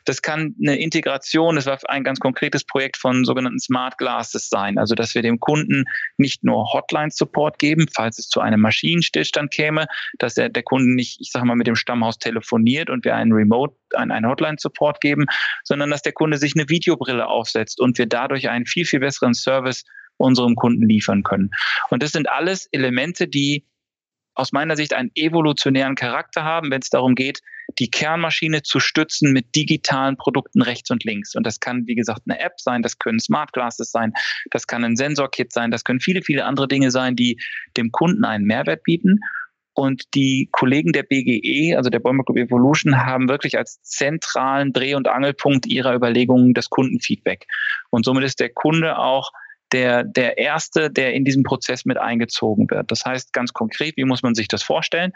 Das 0.06 0.22
kann 0.22 0.56
eine 0.62 0.78
Integration, 0.78 1.56
das 1.56 1.66
war 1.66 1.80
ein 1.88 2.04
ganz 2.04 2.20
konkretes 2.20 2.64
Projekt 2.66 2.98
von 2.98 3.26
sogenannten 3.26 3.60
Smart 3.60 3.98
Glasses 3.98 4.50
sein, 4.50 4.78
also 4.78 4.96
dass 4.96 5.16
wir 5.16 5.22
dem 5.22 5.40
Kunden 5.40 5.86
nicht 6.18 6.44
nur 6.44 6.72
Hotline-Support 6.74 7.60
geben, 7.60 7.86
falls 7.94 8.20
es 8.20 8.28
zu 8.28 8.42
einem 8.42 8.62
Maschinenstillstand 8.62 9.52
käme, 9.52 9.88
dass 10.20 10.36
der, 10.36 10.50
der 10.50 10.64
Kunde 10.64 10.94
nicht, 10.94 11.22
ich 11.22 11.32
sage 11.32 11.46
mal, 11.46 11.56
mit 11.56 11.68
dem 11.68 11.76
Stammhaus 11.76 12.18
telefoniert 12.18 12.90
und 12.90 13.06
wir 13.06 13.16
einen 13.16 13.32
Remote, 13.32 13.76
einen, 13.96 14.12
einen 14.12 14.28
Hotline-Support 14.28 15.02
geben, 15.02 15.26
sondern 15.64 15.93
dass 15.94 16.02
der 16.02 16.12
Kunde 16.12 16.40
sich 16.40 16.54
eine 16.56 16.68
Videobrille 16.70 17.28
aufsetzt 17.28 17.80
und 17.80 18.00
wir 18.00 18.08
dadurch 18.08 18.50
einen 18.50 18.66
viel, 18.66 18.84
viel 18.84 19.00
besseren 19.00 19.36
Service 19.36 19.84
unserem 20.18 20.56
Kunden 20.56 20.90
liefern 20.90 21.22
können. 21.22 21.52
Und 21.92 22.02
das 22.02 22.14
sind 22.14 22.28
alles 22.28 22.68
Elemente, 22.72 23.28
die 23.28 23.68
aus 24.34 24.52
meiner 24.52 24.76
Sicht 24.76 24.96
einen 24.96 25.12
evolutionären 25.14 25.94
Charakter 25.94 26.44
haben, 26.44 26.72
wenn 26.72 26.82
es 26.82 26.90
darum 26.90 27.14
geht, 27.14 27.42
die 27.78 27.92
Kernmaschine 27.92 28.64
zu 28.64 28.80
stützen 28.80 29.34
mit 29.34 29.54
digitalen 29.56 30.18
Produkten 30.18 30.64
rechts 30.64 30.90
und 30.90 31.04
links. 31.04 31.36
Und 31.36 31.46
das 31.46 31.60
kann, 31.60 31.86
wie 31.86 31.94
gesagt, 31.94 32.22
eine 32.28 32.40
App 32.40 32.60
sein, 32.60 32.82
das 32.82 32.98
können 32.98 33.20
Smart 33.20 33.54
Glasses 33.54 33.92
sein, 33.92 34.14
das 34.50 34.66
kann 34.66 34.84
ein 34.84 34.96
Sensorkit 34.96 35.54
sein, 35.54 35.70
das 35.70 35.84
können 35.84 36.00
viele, 36.00 36.24
viele 36.24 36.46
andere 36.46 36.68
Dinge 36.68 36.90
sein, 36.90 37.16
die 37.16 37.40
dem 37.78 37.92
Kunden 37.92 38.26
einen 38.26 38.46
Mehrwert 38.46 38.82
bieten. 38.82 39.20
Und 39.74 40.14
die 40.14 40.50
Kollegen 40.52 40.92
der 40.92 41.04
BGE, 41.04 41.76
also 41.76 41.90
der 41.90 42.00
Bäumer 42.00 42.24
Group 42.24 42.38
Evolution, 42.38 43.06
haben 43.06 43.28
wirklich 43.28 43.58
als 43.58 43.82
zentralen 43.82 44.72
Dreh- 44.72 44.96
und 44.96 45.08
Angelpunkt 45.08 45.66
ihrer 45.66 45.96
Überlegungen 45.96 46.54
das 46.54 46.70
Kundenfeedback. 46.70 47.48
Und 47.90 48.06
somit 48.06 48.24
ist 48.24 48.40
der 48.40 48.50
Kunde 48.50 48.98
auch 48.98 49.32
der, 49.72 50.04
der 50.04 50.38
Erste, 50.38 50.92
der 50.92 51.14
in 51.14 51.26
diesem 51.26 51.44
Prozess 51.44 51.86
mit 51.86 51.98
eingezogen 51.98 52.70
wird. 52.70 52.92
Das 52.92 53.04
heißt 53.04 53.34
ganz 53.34 53.54
konkret, 53.54 53.98
wie 53.98 54.06
muss 54.06 54.22
man 54.22 54.36
sich 54.36 54.48
das 54.48 54.62
vorstellen? 54.62 55.12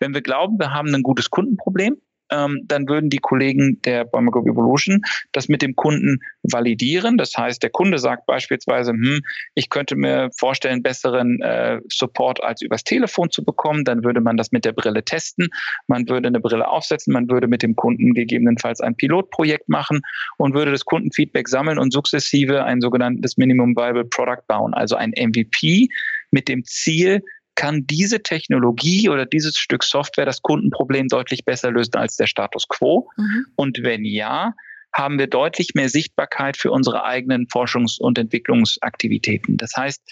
Wenn 0.00 0.12
wir 0.12 0.20
glauben, 0.20 0.58
wir 0.58 0.72
haben 0.72 0.94
ein 0.94 1.02
gutes 1.02 1.30
Kundenproblem, 1.30 1.96
ähm, 2.32 2.62
dann 2.64 2.88
würden 2.88 3.10
die 3.10 3.18
Kollegen 3.18 3.80
der 3.82 4.04
Bäumer 4.04 4.30
Group 4.30 4.48
Evolution 4.48 5.02
das 5.32 5.48
mit 5.48 5.62
dem 5.62 5.76
Kunden 5.76 6.20
validieren. 6.42 7.18
Das 7.18 7.36
heißt, 7.36 7.62
der 7.62 7.70
Kunde 7.70 7.98
sagt 7.98 8.26
beispielsweise, 8.26 8.92
hm, 8.92 9.20
ich 9.54 9.68
könnte 9.70 9.96
mir 9.96 10.30
vorstellen, 10.36 10.82
besseren 10.82 11.40
äh, 11.42 11.80
Support 11.88 12.42
als 12.42 12.62
übers 12.62 12.84
Telefon 12.84 13.30
zu 13.30 13.44
bekommen. 13.44 13.84
Dann 13.84 14.04
würde 14.04 14.20
man 14.20 14.36
das 14.36 14.52
mit 14.52 14.64
der 14.64 14.72
Brille 14.72 15.04
testen. 15.04 15.48
Man 15.86 16.08
würde 16.08 16.28
eine 16.28 16.40
Brille 16.40 16.66
aufsetzen. 16.68 17.12
Man 17.12 17.28
würde 17.28 17.46
mit 17.46 17.62
dem 17.62 17.76
Kunden 17.76 18.14
gegebenenfalls 18.14 18.80
ein 18.80 18.96
Pilotprojekt 18.96 19.68
machen 19.68 20.00
und 20.38 20.54
würde 20.54 20.70
das 20.70 20.84
Kundenfeedback 20.84 21.48
sammeln 21.48 21.78
und 21.78 21.92
sukzessive 21.92 22.64
ein 22.64 22.80
sogenanntes 22.80 23.36
Minimum 23.36 23.76
Viable 23.76 24.04
Product 24.04 24.42
bauen, 24.46 24.74
also 24.74 24.96
ein 24.96 25.10
MVP 25.10 25.88
mit 26.30 26.48
dem 26.48 26.64
Ziel, 26.64 27.22
kann 27.54 27.86
diese 27.86 28.22
Technologie 28.22 29.08
oder 29.08 29.26
dieses 29.26 29.58
Stück 29.58 29.84
Software 29.84 30.26
das 30.26 30.42
Kundenproblem 30.42 31.08
deutlich 31.08 31.44
besser 31.44 31.70
lösen 31.70 31.96
als 31.96 32.16
der 32.16 32.26
Status 32.26 32.66
quo? 32.68 33.10
Mhm. 33.16 33.46
Und 33.56 33.82
wenn 33.82 34.04
ja, 34.04 34.54
haben 34.94 35.18
wir 35.18 35.26
deutlich 35.26 35.70
mehr 35.74 35.88
Sichtbarkeit 35.88 36.56
für 36.56 36.70
unsere 36.70 37.04
eigenen 37.04 37.46
Forschungs- 37.46 37.98
und 37.98 38.18
Entwicklungsaktivitäten. 38.18 39.56
Das 39.56 39.72
heißt, 39.76 40.02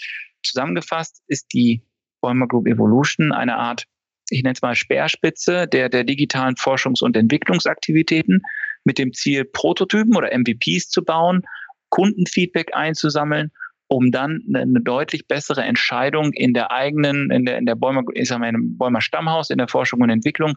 zusammengefasst 0.43 1.21
ist 1.27 1.53
die 1.53 1.83
Bäumer 2.21 2.47
Group 2.47 2.67
Evolution 2.67 3.31
eine 3.31 3.57
Art, 3.57 3.85
ich 4.29 4.43
nenne 4.43 4.53
es 4.53 4.61
mal 4.61 4.75
Speerspitze 4.75 5.67
der, 5.67 5.89
der 5.89 6.03
digitalen 6.03 6.55
Forschungs- 6.55 7.03
und 7.03 7.15
Entwicklungsaktivitäten 7.15 8.41
mit 8.85 8.97
dem 8.97 9.13
Ziel, 9.13 9.45
Prototypen 9.45 10.15
oder 10.15 10.29
MVPs 10.35 10.89
zu 10.89 11.03
bauen, 11.03 11.41
Kundenfeedback 11.89 12.73
einzusammeln 12.73 13.51
um 13.91 14.09
dann 14.09 14.41
eine 14.55 14.79
deutlich 14.79 15.27
bessere 15.27 15.63
Entscheidung 15.63 16.31
in 16.31 16.53
der 16.53 16.71
eigenen, 16.71 17.29
in 17.29 17.43
der, 17.43 17.57
in 17.57 17.65
der 17.65 17.75
Bäumer, 17.75 18.03
ich 18.13 18.29
sag 18.29 18.39
mal, 18.39 18.47
im 18.47 18.77
Bäumer 18.77 19.01
Stammhaus, 19.01 19.49
in 19.49 19.57
der 19.57 19.67
Forschung 19.67 19.99
und 19.99 20.09
Entwicklung, 20.09 20.53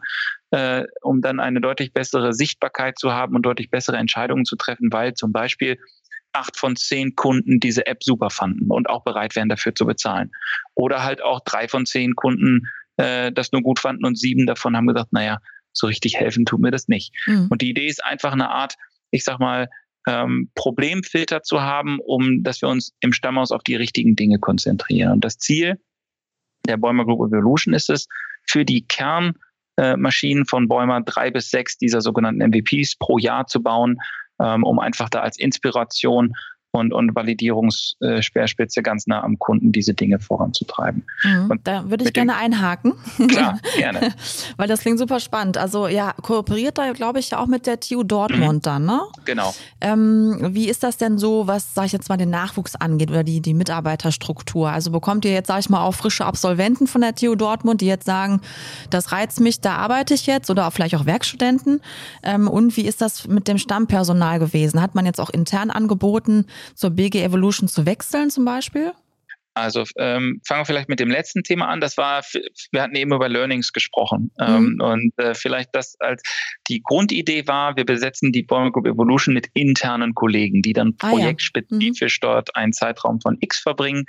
äh, 0.51 0.85
um 1.01 1.19
dann 1.19 1.41
eine 1.41 1.59
deutlich 1.59 1.91
bessere 1.91 2.31
Sichtbarkeit 2.31 2.97
zu 2.97 3.11
haben 3.11 3.35
und 3.35 3.45
deutlich 3.45 3.69
bessere 3.69 3.97
Entscheidungen 3.97 4.45
zu 4.45 4.55
treffen, 4.55 4.87
weil 4.93 5.15
zum 5.15 5.33
Beispiel 5.33 5.77
acht 6.31 6.57
von 6.57 6.77
zehn 6.77 7.17
Kunden 7.17 7.59
diese 7.59 7.85
App 7.87 8.05
super 8.05 8.29
fanden 8.29 8.71
und 8.71 8.89
auch 8.89 9.03
bereit 9.03 9.35
wären, 9.35 9.49
dafür 9.49 9.75
zu 9.75 9.85
bezahlen. 9.85 10.31
Oder 10.73 11.03
halt 11.03 11.21
auch 11.21 11.41
drei 11.43 11.67
von 11.67 11.85
zehn 11.85 12.15
Kunden 12.15 12.69
äh, 12.95 13.33
das 13.33 13.51
nur 13.51 13.63
gut 13.63 13.79
fanden 13.79 14.05
und 14.05 14.17
sieben 14.17 14.45
davon 14.45 14.77
haben 14.77 14.87
gesagt, 14.87 15.11
naja, 15.11 15.39
so 15.73 15.87
richtig 15.87 16.15
helfen 16.15 16.45
tut 16.45 16.61
mir 16.61 16.71
das 16.71 16.87
nicht. 16.87 17.13
Mhm. 17.25 17.47
Und 17.49 17.61
die 17.61 17.69
Idee 17.69 17.87
ist 17.87 18.01
einfach 18.01 18.31
eine 18.31 18.49
Art, 18.49 18.75
ich 19.11 19.25
sag 19.25 19.39
mal, 19.41 19.67
ähm, 20.07 20.49
Problemfilter 20.55 21.43
zu 21.43 21.61
haben, 21.61 21.99
um 21.99 22.43
dass 22.43 22.61
wir 22.61 22.69
uns 22.69 22.93
im 22.99 23.13
Stammhaus 23.13 23.51
auf 23.51 23.63
die 23.63 23.75
richtigen 23.75 24.15
Dinge 24.15 24.39
konzentrieren. 24.39 25.13
Und 25.13 25.25
das 25.25 25.37
Ziel 25.37 25.79
der 26.67 26.77
Bäumer 26.77 27.05
Group 27.05 27.31
Evolution 27.31 27.73
ist 27.73 27.89
es, 27.89 28.07
für 28.47 28.65
die 28.65 28.85
Kernmaschinen 28.87 30.43
äh, 30.43 30.47
von 30.47 30.67
Bäumer 30.67 31.01
drei 31.01 31.31
bis 31.31 31.49
sechs 31.49 31.77
dieser 31.77 32.01
sogenannten 32.01 32.41
MVPs 32.41 32.97
pro 32.97 33.17
Jahr 33.17 33.47
zu 33.47 33.61
bauen, 33.61 33.97
ähm, 34.39 34.63
um 34.63 34.79
einfach 34.79 35.09
da 35.09 35.21
als 35.21 35.39
Inspiration 35.39 36.33
und, 36.75 36.93
und 36.93 37.15
Validierungssperrspitze 37.15 38.81
ganz 38.81 39.07
nah 39.07 39.23
am 39.23 39.39
Kunden 39.39 39.71
diese 39.71 39.93
Dinge 39.93 40.19
voranzutreiben. 40.19 41.03
Mhm, 41.23 41.51
und 41.51 41.67
da 41.67 41.89
würde 41.89 42.05
ich 42.05 42.13
gerne 42.13 42.35
einhaken. 42.35 42.93
Klar, 43.27 43.59
gerne. 43.77 44.13
Weil 44.57 44.67
das 44.67 44.81
klingt 44.81 44.99
super 44.99 45.19
spannend. 45.19 45.57
Also 45.57 45.87
ja, 45.87 46.13
kooperiert 46.21 46.77
da, 46.77 46.91
glaube 46.93 47.19
ich, 47.19 47.31
ja 47.31 47.39
auch 47.39 47.47
mit 47.47 47.67
der 47.67 47.79
TU 47.79 48.03
Dortmund 48.03 48.59
mhm. 48.59 48.61
dann, 48.61 48.85
ne? 48.85 49.01
Genau. 49.25 49.53
Ähm, 49.81 50.37
wie 50.51 50.69
ist 50.69 50.83
das 50.83 50.97
denn 50.97 51.17
so, 51.17 51.47
was, 51.47 51.73
sage 51.73 51.87
ich 51.87 51.93
jetzt 51.93 52.09
mal, 52.09 52.17
den 52.17 52.29
Nachwuchs 52.29 52.75
angeht 52.75 53.09
oder 53.09 53.23
die, 53.23 53.41
die 53.41 53.53
Mitarbeiterstruktur? 53.53 54.69
Also 54.69 54.91
bekommt 54.91 55.25
ihr 55.25 55.31
jetzt, 55.31 55.47
sage 55.47 55.61
ich 55.61 55.69
mal, 55.69 55.83
auch 55.83 55.93
frische 55.93 56.25
Absolventen 56.25 56.87
von 56.87 57.01
der 57.01 57.15
TU 57.15 57.35
Dortmund, 57.35 57.81
die 57.81 57.87
jetzt 57.87 58.05
sagen, 58.05 58.41
das 58.89 59.11
reizt 59.11 59.39
mich, 59.39 59.61
da 59.61 59.75
arbeite 59.75 60.13
ich 60.13 60.25
jetzt 60.25 60.49
oder 60.49 60.67
auch 60.67 60.73
vielleicht 60.73 60.95
auch 60.95 61.05
Werkstudenten? 61.05 61.81
Ähm, 62.23 62.47
und 62.47 62.77
wie 62.77 62.85
ist 62.85 63.01
das 63.01 63.27
mit 63.27 63.47
dem 63.47 63.57
Stammpersonal 63.57 64.39
gewesen? 64.39 64.81
Hat 64.81 64.95
man 64.95 65.05
jetzt 65.05 65.19
auch 65.19 65.29
intern 65.29 65.71
angeboten, 65.71 66.45
zur 66.73 66.91
BG 66.91 67.23
Evolution 67.23 67.67
zu 67.67 67.85
wechseln 67.85 68.29
zum 68.29 68.45
Beispiel? 68.45 68.93
Also 69.55 69.85
ähm, 69.97 70.41
fangen 70.45 70.61
wir 70.61 70.65
vielleicht 70.65 70.89
mit 70.89 70.99
dem 70.99 71.09
letzten 71.09 71.41
Thema 71.41 71.69
an. 71.69 71.79
Das 71.79 71.95
war, 71.95 72.23
wir 72.71 72.81
hatten 72.81 72.95
eben 72.95 73.13
über 73.13 73.29
Learnings 73.29 73.71
gesprochen. 73.71 74.29
Ähm, 74.39 74.73
mhm. 74.73 74.81
und 74.81 75.13
äh, 75.17 75.33
vielleicht 75.33 75.69
das 75.73 75.95
als 76.01 76.21
die 76.67 76.81
Grundidee 76.83 77.47
war, 77.47 77.77
wir 77.77 77.85
besetzen 77.85 78.33
die 78.33 78.43
Bäume 78.43 78.73
Group 78.73 78.85
Evolution 78.85 79.33
mit 79.33 79.47
internen 79.53 80.13
Kollegen, 80.13 80.61
die 80.61 80.73
dann 80.73 80.95
ah, 80.99 81.09
projektspezifisch 81.09 82.19
ja. 82.21 82.29
mhm. 82.29 82.33
dort 82.33 82.55
einen 82.57 82.73
Zeitraum 82.73 83.21
von 83.21 83.37
X 83.39 83.59
verbringen 83.59 84.03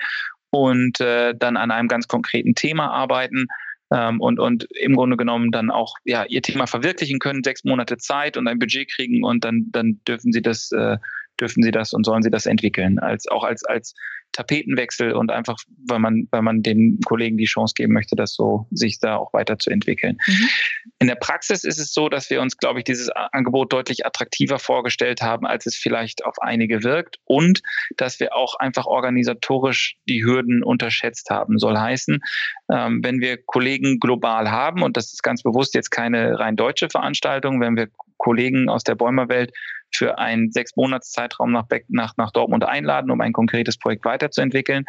und 0.51 1.01
äh, 1.01 1.33
dann 1.37 1.57
an 1.57 1.71
einem 1.71 1.87
ganz 1.87 2.09
konkreten 2.09 2.57
Thema 2.57 2.91
arbeiten. 2.91 3.47
Ähm, 3.93 4.21
und, 4.21 4.41
und 4.41 4.67
im 4.81 4.97
Grunde 4.97 5.17
genommen 5.17 5.53
dann 5.53 5.71
auch 5.71 5.95
ja, 6.05 6.25
ihr 6.25 6.43
Thema 6.43 6.67
verwirklichen 6.67 7.21
können, 7.21 7.45
sechs 7.45 7.63
Monate 7.63 7.99
Zeit 7.99 8.37
und 8.37 8.49
ein 8.49 8.59
Budget 8.59 8.91
kriegen 8.93 9.23
und 9.23 9.45
dann, 9.45 9.67
dann 9.71 10.01
dürfen 10.09 10.33
sie 10.33 10.43
das 10.43 10.73
äh, 10.73 10.97
dürfen 11.41 11.63
sie 11.63 11.71
das 11.71 11.93
und 11.93 12.05
sollen 12.05 12.23
sie 12.23 12.31
das 12.31 12.47
entwickeln, 12.47 12.99
als 12.99 13.29
auch 13.29 13.45
als 13.45 13.65
als 13.65 13.95
Tapetenwechsel 14.37 15.13
und 15.13 15.31
einfach, 15.31 15.57
weil 15.89 15.99
man, 15.99 16.29
weil 16.31 16.43
man 16.43 16.63
den 16.63 17.01
Kollegen 17.07 17.39
die 17.39 17.47
Chance 17.47 17.73
geben 17.75 17.95
möchte, 17.95 18.17
das 18.17 18.35
so 18.35 18.67
sich 18.71 18.99
da 18.99 19.17
auch 19.17 19.33
weiterzuentwickeln. 19.33 20.19
Mhm. 20.27 20.49
In 20.99 21.07
der 21.07 21.15
Praxis 21.15 21.65
ist 21.65 21.79
es 21.79 21.93
so, 21.93 22.09
dass 22.09 22.29
wir 22.29 22.43
uns, 22.43 22.59
glaube 22.59 22.81
ich, 22.81 22.85
dieses 22.85 23.09
Angebot 23.09 23.73
deutlich 23.73 24.05
attraktiver 24.05 24.59
vorgestellt 24.59 25.23
haben, 25.23 25.47
als 25.47 25.67
es 25.67 25.77
vielleicht 25.77 26.25
auf 26.25 26.41
einige 26.41 26.83
wirkt 26.83 27.17
und 27.25 27.63
dass 27.97 28.21
wir 28.21 28.37
auch 28.37 28.57
einfach 28.57 28.85
organisatorisch 28.85 29.97
die 30.09 30.23
Hürden 30.23 30.63
unterschätzt 30.63 31.31
haben. 31.31 31.59
Soll 31.59 31.79
heißen, 31.79 32.19
ähm, 32.71 33.01
wenn 33.03 33.21
wir 33.21 33.39
Kollegen 33.43 33.99
global 34.01 34.51
haben, 34.51 34.83
und 34.83 34.97
das 34.97 35.13
ist 35.13 35.23
ganz 35.23 35.43
bewusst 35.43 35.75
jetzt 35.75 35.91
keine 35.91 36.39
rein 36.39 36.57
deutsche 36.57 36.89
Veranstaltung, 36.91 37.61
wenn 37.61 37.77
wir 37.77 37.89
Kollegen 38.19 38.69
aus 38.69 38.85
der 38.85 38.95
Bäumerwelt 38.95 39.53
für 39.95 40.19
einen 40.19 40.53
sechs 40.53 40.77
Monats 40.77 41.11
Zeitraum 41.11 41.53
nach, 41.53 41.67
nach, 41.89 42.15
nach 42.17 42.31
Dortmund 42.33 42.65
einladen, 42.65 43.11
um 43.11 43.21
ein 43.21 43.33
konkretes 43.33 43.79
Projekt 43.79 44.05
weiterzuentwickeln, 44.05 44.85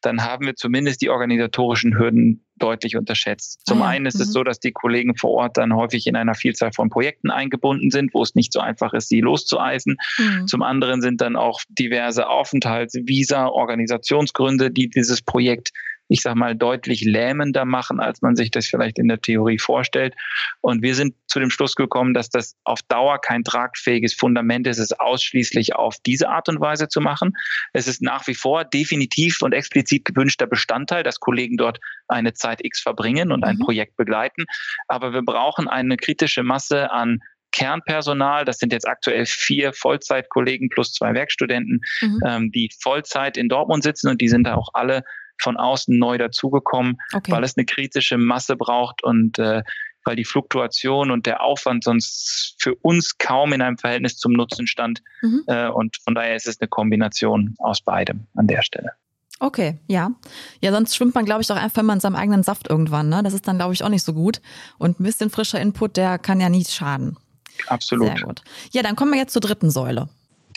dann 0.00 0.22
haben 0.22 0.46
wir 0.46 0.54
zumindest 0.54 1.02
die 1.02 1.10
organisatorischen 1.10 1.98
Hürden 1.98 2.44
deutlich 2.56 2.96
unterschätzt. 2.96 3.60
Zum 3.64 3.82
ah 3.82 3.86
ja, 3.86 3.90
einen 3.90 4.06
ist 4.06 4.20
es 4.20 4.28
mhm. 4.28 4.32
so, 4.32 4.44
dass 4.44 4.60
die 4.60 4.72
Kollegen 4.72 5.16
vor 5.16 5.30
Ort 5.30 5.56
dann 5.56 5.74
häufig 5.74 6.06
in 6.06 6.14
einer 6.14 6.34
Vielzahl 6.34 6.72
von 6.72 6.88
Projekten 6.88 7.30
eingebunden 7.30 7.90
sind, 7.90 8.14
wo 8.14 8.22
es 8.22 8.34
nicht 8.34 8.52
so 8.52 8.60
einfach 8.60 8.92
ist, 8.92 9.08
sie 9.08 9.20
loszueisen. 9.20 9.96
Mhm. 10.18 10.46
Zum 10.46 10.62
anderen 10.62 11.00
sind 11.00 11.20
dann 11.20 11.36
auch 11.36 11.60
diverse 11.68 12.28
Aufenthalts-, 12.28 12.94
Visa, 13.06 13.46
Organisationsgründe, 13.46 14.70
die 14.70 14.88
dieses 14.88 15.22
Projekt 15.22 15.72
ich 16.08 16.20
sag 16.22 16.34
mal, 16.34 16.54
deutlich 16.54 17.02
lähmender 17.02 17.64
machen, 17.64 18.00
als 18.00 18.22
man 18.22 18.36
sich 18.36 18.50
das 18.50 18.66
vielleicht 18.66 18.98
in 18.98 19.08
der 19.08 19.20
Theorie 19.20 19.58
vorstellt. 19.58 20.14
Und 20.60 20.82
wir 20.82 20.94
sind 20.94 21.14
zu 21.26 21.40
dem 21.40 21.50
Schluss 21.50 21.74
gekommen, 21.74 22.14
dass 22.14 22.28
das 22.28 22.56
auf 22.64 22.82
Dauer 22.82 23.20
kein 23.20 23.44
tragfähiges 23.44 24.14
Fundament 24.14 24.66
ist, 24.66 24.78
es 24.78 24.92
ausschließlich 24.92 25.74
auf 25.74 25.96
diese 26.04 26.28
Art 26.28 26.48
und 26.48 26.60
Weise 26.60 26.88
zu 26.88 27.00
machen. 27.00 27.32
Es 27.72 27.88
ist 27.88 28.02
nach 28.02 28.26
wie 28.26 28.34
vor 28.34 28.64
definitiv 28.64 29.40
und 29.42 29.52
explizit 29.52 30.04
gewünschter 30.04 30.46
Bestandteil, 30.46 31.02
dass 31.02 31.20
Kollegen 31.20 31.56
dort 31.56 31.80
eine 32.08 32.34
Zeit 32.34 32.64
X 32.64 32.80
verbringen 32.80 33.32
und 33.32 33.44
ein 33.44 33.56
mhm. 33.56 33.64
Projekt 33.64 33.96
begleiten. 33.96 34.44
Aber 34.88 35.12
wir 35.12 35.22
brauchen 35.22 35.68
eine 35.68 35.96
kritische 35.96 36.42
Masse 36.42 36.90
an 36.90 37.20
Kernpersonal, 37.54 38.44
das 38.44 38.58
sind 38.58 38.72
jetzt 38.72 38.86
aktuell 38.86 39.26
vier 39.26 39.72
Vollzeitkollegen 39.72 40.70
plus 40.70 40.92
zwei 40.92 41.14
Werkstudenten, 41.14 41.80
mhm. 42.00 42.20
ähm, 42.26 42.50
die 42.50 42.68
Vollzeit 42.82 43.36
in 43.36 43.48
Dortmund 43.48 43.84
sitzen 43.84 44.08
und 44.08 44.20
die 44.20 44.28
sind 44.28 44.44
da 44.44 44.56
auch 44.56 44.70
alle 44.72 45.04
von 45.40 45.56
außen 45.56 45.98
neu 45.98 46.18
dazugekommen, 46.18 46.96
okay. 47.14 47.32
weil 47.32 47.44
es 47.44 47.56
eine 47.56 47.66
kritische 47.66 48.18
Masse 48.18 48.56
braucht 48.56 49.02
und 49.02 49.38
äh, 49.38 49.62
weil 50.04 50.16
die 50.16 50.24
Fluktuation 50.24 51.10
und 51.10 51.26
der 51.26 51.42
Aufwand 51.42 51.84
sonst 51.84 52.56
für 52.58 52.74
uns 52.76 53.16
kaum 53.18 53.52
in 53.52 53.62
einem 53.62 53.78
Verhältnis 53.78 54.16
zum 54.16 54.32
Nutzen 54.32 54.66
stand. 54.66 55.00
Mhm. 55.22 55.44
Äh, 55.46 55.68
und 55.68 55.96
von 56.04 56.14
daher 56.14 56.36
ist 56.36 56.46
es 56.46 56.60
eine 56.60 56.68
Kombination 56.68 57.54
aus 57.58 57.80
beidem 57.80 58.26
an 58.34 58.46
der 58.46 58.62
Stelle. 58.62 58.92
Okay, 59.40 59.78
ja. 59.88 60.12
Ja, 60.60 60.72
sonst 60.72 60.94
schwimmt 60.94 61.14
man, 61.14 61.24
glaube 61.24 61.42
ich, 61.42 61.50
auch 61.50 61.56
einfach 61.56 61.82
immer 61.82 61.92
in 61.92 62.00
seinem 62.00 62.16
eigenen 62.16 62.42
Saft 62.42 62.68
irgendwann. 62.70 63.08
Ne? 63.08 63.22
Das 63.22 63.34
ist 63.34 63.48
dann, 63.48 63.56
glaube 63.56 63.74
ich, 63.74 63.82
auch 63.82 63.88
nicht 63.88 64.04
so 64.04 64.12
gut. 64.12 64.40
Und 64.78 65.00
ein 65.00 65.04
bisschen 65.04 65.30
frischer 65.30 65.60
Input, 65.60 65.96
der 65.96 66.18
kann 66.18 66.40
ja 66.40 66.48
nie 66.48 66.64
schaden. 66.64 67.16
Absolut. 67.66 68.08
Sehr 68.08 68.26
gut. 68.26 68.42
Ja, 68.72 68.82
dann 68.82 68.96
kommen 68.96 69.12
wir 69.12 69.18
jetzt 69.18 69.32
zur 69.32 69.42
dritten 69.42 69.70
Säule. 69.70 70.08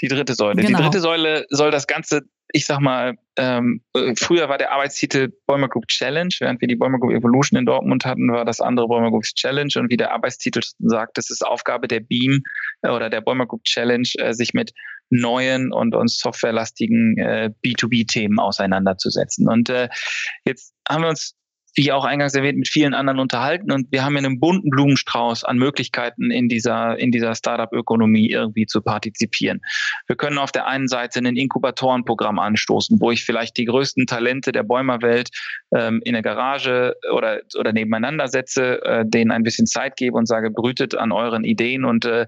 Die 0.02 0.08
dritte 0.08 0.36
Säule. 0.36 0.62
Genau. 0.62 0.78
Die 0.78 0.84
dritte 0.84 1.00
Säule 1.00 1.46
soll 1.50 1.72
das 1.72 1.88
Ganze, 1.88 2.22
ich 2.54 2.66
sag 2.66 2.80
mal, 2.80 3.18
ähm, 3.38 3.82
äh, 3.94 4.14
früher 4.16 4.50
war 4.50 4.58
der 4.58 4.72
Arbeitstitel 4.72 5.32
Bäumer 5.46 5.68
Group 5.68 5.88
Challenge, 5.88 6.34
während 6.40 6.62
wir 6.62 6.68
die 6.68 6.76
Bäumer 6.76 7.00
Group 7.00 7.12
Evolution 7.12 7.60
in 7.60 7.66
Dortmund 7.66 8.06
hatten, 8.06 8.32
war 8.32 8.46
das 8.46 8.62
andere 8.62 8.88
Bäumer 8.88 9.12
Group 9.12 9.24
Challenge 9.24 9.72
und 9.76 9.92
wie 9.92 9.98
der 9.98 10.12
Arbeitstitel 10.12 10.62
sagt, 10.80 11.18
das 11.18 11.30
ist 11.30 11.46
Aufgabe 11.46 11.88
der 11.88 12.00
Beam 12.00 12.42
äh, 12.82 12.90
oder 12.90 13.10
der 13.10 13.22
Bäumer 13.22 13.46
Group 13.46 13.64
Challenge, 13.64 14.08
äh, 14.18 14.34
sich 14.34 14.54
mit 14.54 14.72
neuen 15.10 15.72
und, 15.72 15.96
und 15.96 16.10
softwarelastigen 16.10 17.18
äh, 17.18 17.50
B2B-Themen 17.64 18.40
auseinanderzusetzen. 18.40 19.48
Und 19.48 19.70
äh, 19.70 19.90
jetzt 20.46 20.74
haben 20.90 21.04
wir 21.04 21.10
uns 21.10 21.37
wie 21.78 21.92
auch 21.92 22.06
eingangs 22.06 22.34
erwähnt, 22.34 22.58
mit 22.58 22.68
vielen 22.68 22.96
anderen 22.96 23.20
unterhalten 23.20 23.72
und 23.72 23.92
wir 23.92 24.04
haben 24.04 24.14
ja 24.14 24.20
einen 24.20 24.40
bunten 24.40 24.72
Blumenstrauß 24.72 25.44
an 25.44 25.58
Möglichkeiten 25.58 26.32
in 26.32 26.50
dieser, 26.50 26.98
in 26.98 27.12
dieser 27.12 27.36
Startup-Ökonomie 27.36 28.32
irgendwie 28.32 28.66
zu 28.66 28.82
partizipieren. 28.82 29.62
Wir 30.08 30.16
können 30.16 30.40
auf 30.40 30.52
der 30.52 30.66
einen 30.66 30.88
Seite 30.88 31.20
ein 31.20 31.38
Inkubatorenprogramm 31.38 32.40
anstoßen, 32.40 33.00
wo 33.00 33.12
ich 33.12 33.24
vielleicht 33.24 33.58
die 33.58 33.66
größten 33.66 34.08
Talente 34.08 34.52
der 34.52 34.64
Bäumerwelt 34.64 35.30
ähm, 35.76 36.02
in 36.04 36.14
der 36.14 36.24
Garage 36.24 36.96
oder, 37.14 37.42
oder 37.60 37.72
nebeneinander 37.72 38.28
setze, 38.28 38.84
äh, 38.84 39.06
denen 39.06 39.30
ein 39.30 39.44
bisschen 39.44 39.68
Zeit 39.68 39.98
gebe 39.98 40.18
und 40.18 40.26
sage, 40.26 40.50
brütet 40.50 40.96
an 40.96 41.12
euren 41.12 41.44
Ideen 41.44 41.86
und 41.86 42.06
äh, 42.06 42.26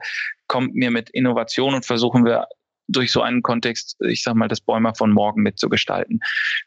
kommt 0.47 0.75
mir 0.75 0.91
mit 0.91 1.09
Innovation 1.09 1.73
und 1.73 1.85
versuchen 1.85 2.23
wir 2.23 2.45
durch 2.89 3.11
so 3.11 3.21
einen 3.21 3.41
Kontext, 3.41 3.95
ich 4.01 4.23
sag 4.23 4.35
mal, 4.35 4.47
das 4.47 4.61
Bäumer 4.61 4.93
von 4.95 5.11
morgen 5.11 5.41
mitzugestalten. 5.43 6.19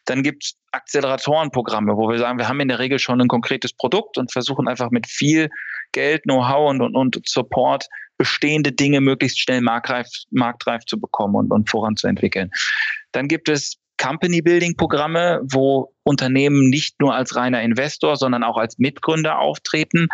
Dann 0.05 0.23
gibt 0.23 0.45
es 0.45 0.57
Acceleratorenprogramme, 0.73 1.97
wo 1.97 2.09
wir 2.09 2.19
sagen, 2.19 2.39
wir 2.39 2.49
haben 2.49 2.61
in 2.61 2.69
der 2.69 2.79
Regel 2.79 2.99
schon 2.99 3.21
ein 3.21 3.29
konkretes 3.29 3.73
Produkt 3.73 4.19
und 4.19 4.33
versuchen 4.33 4.69
einfach 4.69 4.91
mit 4.91 5.07
viel 5.07 5.51
Geld, 5.93 6.23
Know-how 6.23 6.71
und, 6.71 6.81
und, 6.81 6.97
und 6.97 7.29
Support 7.29 7.89
bestehende 8.17 8.73
Dinge 8.73 9.01
möglichst 9.01 9.41
schnell 9.41 9.61
marktreif, 9.61 10.07
marktreif 10.31 10.85
zu 10.87 11.01
bekommen 11.01 11.35
und, 11.35 11.51
und 11.51 11.69
voranzuentwickeln. 11.69 12.51
Dann 13.11 13.29
gibt 13.29 13.49
es 13.49 13.79
Company 14.03 14.43
Building 14.43 14.77
Programme, 14.77 15.41
wo 15.45 15.93
Unternehmen 16.03 16.71
nicht 16.71 17.01
nur 17.01 17.15
als 17.15 17.37
reiner 17.37 17.63
Investor, 17.63 18.17
sondern 18.17 18.43
auch 18.43 18.57
als 18.57 18.79
Mitgründer 18.79 19.39
auftreten. 19.39 20.09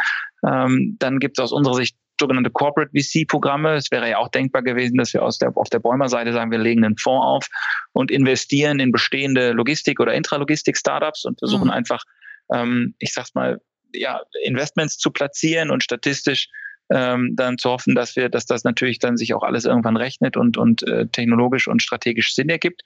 Ähm, 0.46 0.96
dann 0.98 1.18
gibt 1.18 1.38
es 1.38 1.44
aus 1.44 1.52
unserer 1.52 1.74
Sicht 1.74 1.96
sogenannte 2.18 2.50
Corporate 2.50 2.90
VC-Programme. 2.92 3.74
Es 3.74 3.90
wäre 3.90 4.08
ja 4.08 4.18
auch 4.18 4.28
denkbar 4.28 4.62
gewesen, 4.62 4.96
dass 4.98 5.12
wir 5.14 5.22
aus 5.22 5.38
der, 5.38 5.56
auf 5.56 5.68
der 5.68 5.78
Bäumer-Seite 5.78 6.32
sagen, 6.32 6.50
wir 6.50 6.58
legen 6.58 6.84
einen 6.84 6.96
Fonds 6.96 7.24
auf 7.24 7.46
und 7.92 8.10
investieren 8.10 8.80
in 8.80 8.92
bestehende 8.92 9.52
Logistik- 9.52 10.00
oder 10.00 10.14
Intralogistik-Startups 10.14 11.24
und 11.24 11.38
versuchen 11.38 11.66
mhm. 11.66 11.72
einfach, 11.72 12.04
ähm, 12.52 12.94
ich 12.98 13.12
sag's 13.12 13.34
mal, 13.34 13.60
ja, 13.92 14.20
Investments 14.42 14.98
zu 14.98 15.10
platzieren 15.10 15.70
und 15.70 15.82
statistisch 15.82 16.48
ähm, 16.90 17.34
dann 17.36 17.58
zu 17.58 17.70
hoffen, 17.70 17.94
dass 17.94 18.16
wir, 18.16 18.28
dass 18.28 18.46
das 18.46 18.64
natürlich 18.64 18.98
dann 18.98 19.16
sich 19.16 19.34
auch 19.34 19.42
alles 19.42 19.64
irgendwann 19.64 19.96
rechnet 19.96 20.36
und, 20.36 20.56
und 20.56 20.82
äh, 20.84 21.06
technologisch 21.06 21.68
und 21.68 21.82
strategisch 21.82 22.34
Sinn 22.34 22.48
ergibt. 22.48 22.82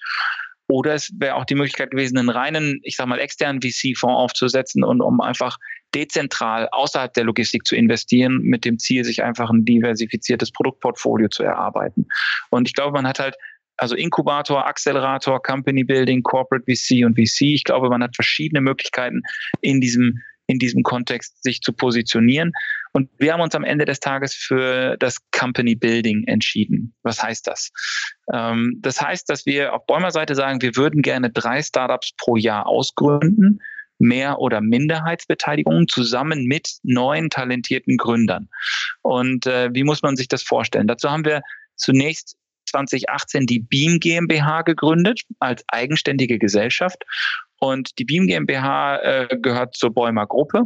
Oder 0.68 0.94
es 0.94 1.12
wäre 1.18 1.34
auch 1.34 1.44
die 1.44 1.54
Möglichkeit 1.54 1.90
gewesen, 1.90 2.18
einen 2.18 2.30
reinen, 2.30 2.80
ich 2.82 2.96
sag 2.96 3.06
mal, 3.06 3.18
externen 3.18 3.60
VC-Fonds 3.60 4.16
aufzusetzen 4.16 4.84
und 4.84 5.00
um 5.00 5.20
einfach 5.20 5.58
dezentral 5.94 6.68
außerhalb 6.72 7.12
der 7.12 7.24
Logistik 7.24 7.66
zu 7.66 7.76
investieren, 7.76 8.40
mit 8.42 8.64
dem 8.64 8.78
Ziel, 8.78 9.04
sich 9.04 9.22
einfach 9.22 9.50
ein 9.50 9.64
diversifiziertes 9.64 10.50
Produktportfolio 10.52 11.28
zu 11.28 11.42
erarbeiten. 11.42 12.06
Und 12.50 12.68
ich 12.68 12.74
glaube, 12.74 12.92
man 12.92 13.06
hat 13.06 13.18
halt 13.18 13.36
also 13.76 13.96
Inkubator, 13.96 14.66
Accelerator, 14.66 15.42
Company 15.42 15.82
Building, 15.82 16.22
Corporate 16.22 16.64
VC 16.64 17.04
und 17.04 17.16
VC. 17.16 17.42
Ich 17.52 17.64
glaube, 17.64 17.88
man 17.88 18.02
hat 18.02 18.14
verschiedene 18.14 18.60
Möglichkeiten 18.60 19.22
in 19.60 19.80
diesem 19.80 20.20
in 20.52 20.58
diesem 20.58 20.82
Kontext 20.82 21.42
sich 21.42 21.60
zu 21.60 21.72
positionieren. 21.72 22.52
Und 22.92 23.08
wir 23.18 23.32
haben 23.32 23.40
uns 23.40 23.54
am 23.54 23.64
Ende 23.64 23.84
des 23.84 24.00
Tages 24.00 24.34
für 24.34 24.96
das 24.98 25.16
Company 25.30 25.74
Building 25.74 26.24
entschieden. 26.26 26.94
Was 27.02 27.22
heißt 27.22 27.46
das? 27.46 27.70
Ähm, 28.32 28.78
das 28.80 29.00
heißt, 29.00 29.28
dass 29.28 29.46
wir 29.46 29.72
auf 29.72 29.86
Bäumer 29.86 30.10
Seite 30.10 30.34
sagen, 30.34 30.60
wir 30.62 30.76
würden 30.76 31.02
gerne 31.02 31.30
drei 31.30 31.62
Startups 31.62 32.12
pro 32.18 32.36
Jahr 32.36 32.66
ausgründen, 32.66 33.60
Mehr- 33.98 34.40
oder 34.40 34.60
Minderheitsbeteiligung 34.60 35.88
zusammen 35.88 36.44
mit 36.44 36.68
neuen 36.82 37.30
talentierten 37.30 37.96
Gründern. 37.96 38.48
Und 39.02 39.46
äh, 39.46 39.70
wie 39.72 39.84
muss 39.84 40.02
man 40.02 40.16
sich 40.16 40.28
das 40.28 40.42
vorstellen? 40.42 40.88
Dazu 40.88 41.10
haben 41.10 41.24
wir 41.24 41.42
zunächst 41.76 42.36
2018 42.66 43.46
die 43.46 43.60
Beam 43.60 44.00
GmbH 44.00 44.62
gegründet 44.62 45.22
als 45.38 45.64
eigenständige 45.68 46.38
Gesellschaft. 46.38 47.04
Und 47.62 47.96
die 48.00 48.04
Beam 48.04 48.26
GmbH 48.26 48.96
äh, 48.96 49.38
gehört 49.40 49.76
zur 49.76 49.94
Bäumer 49.94 50.26
Gruppe. 50.26 50.64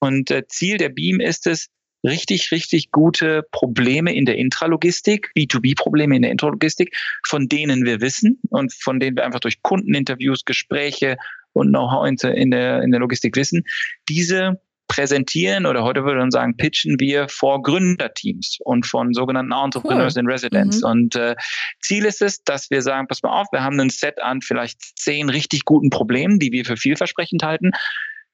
Und 0.00 0.30
äh, 0.30 0.46
Ziel 0.46 0.76
der 0.76 0.90
Beam 0.90 1.18
ist 1.18 1.46
es, 1.46 1.68
richtig, 2.04 2.52
richtig 2.52 2.90
gute 2.92 3.42
Probleme 3.52 4.14
in 4.14 4.26
der 4.26 4.36
Intralogistik, 4.36 5.30
B2B-Probleme 5.34 6.14
in 6.14 6.20
der 6.20 6.30
Intralogistik, 6.30 6.94
von 7.26 7.48
denen 7.48 7.86
wir 7.86 8.02
wissen 8.02 8.38
und 8.50 8.74
von 8.74 9.00
denen 9.00 9.16
wir 9.16 9.24
einfach 9.24 9.40
durch 9.40 9.62
Kundeninterviews, 9.62 10.44
Gespräche 10.44 11.16
und 11.54 11.70
Know-how 11.70 12.06
in 12.06 12.50
der, 12.50 12.82
in 12.82 12.90
der 12.90 13.00
Logistik 13.00 13.34
wissen, 13.34 13.64
diese 14.10 14.60
präsentieren 14.88 15.66
oder 15.66 15.82
heute 15.82 16.04
würde 16.04 16.20
man 16.20 16.30
sagen, 16.30 16.56
pitchen 16.56 16.98
wir 16.98 17.28
vor 17.28 17.62
Gründerteams 17.62 18.58
und 18.64 18.86
von 18.86 19.12
sogenannten 19.14 19.52
Entrepreneurs 19.52 20.16
cool. 20.16 20.22
in 20.22 20.26
Residence. 20.28 20.82
Mhm. 20.82 20.90
Und 20.90 21.16
äh, 21.16 21.34
Ziel 21.80 22.04
ist 22.04 22.22
es, 22.22 22.42
dass 22.44 22.70
wir 22.70 22.82
sagen, 22.82 23.08
pass 23.08 23.22
mal 23.22 23.40
auf, 23.40 23.46
wir 23.52 23.62
haben 23.62 23.78
ein 23.80 23.90
Set 23.90 24.20
an 24.22 24.42
vielleicht 24.42 24.80
zehn 24.98 25.28
richtig 25.28 25.64
guten 25.64 25.90
Problemen, 25.90 26.38
die 26.38 26.52
wir 26.52 26.64
für 26.64 26.76
vielversprechend 26.76 27.42
halten. 27.42 27.70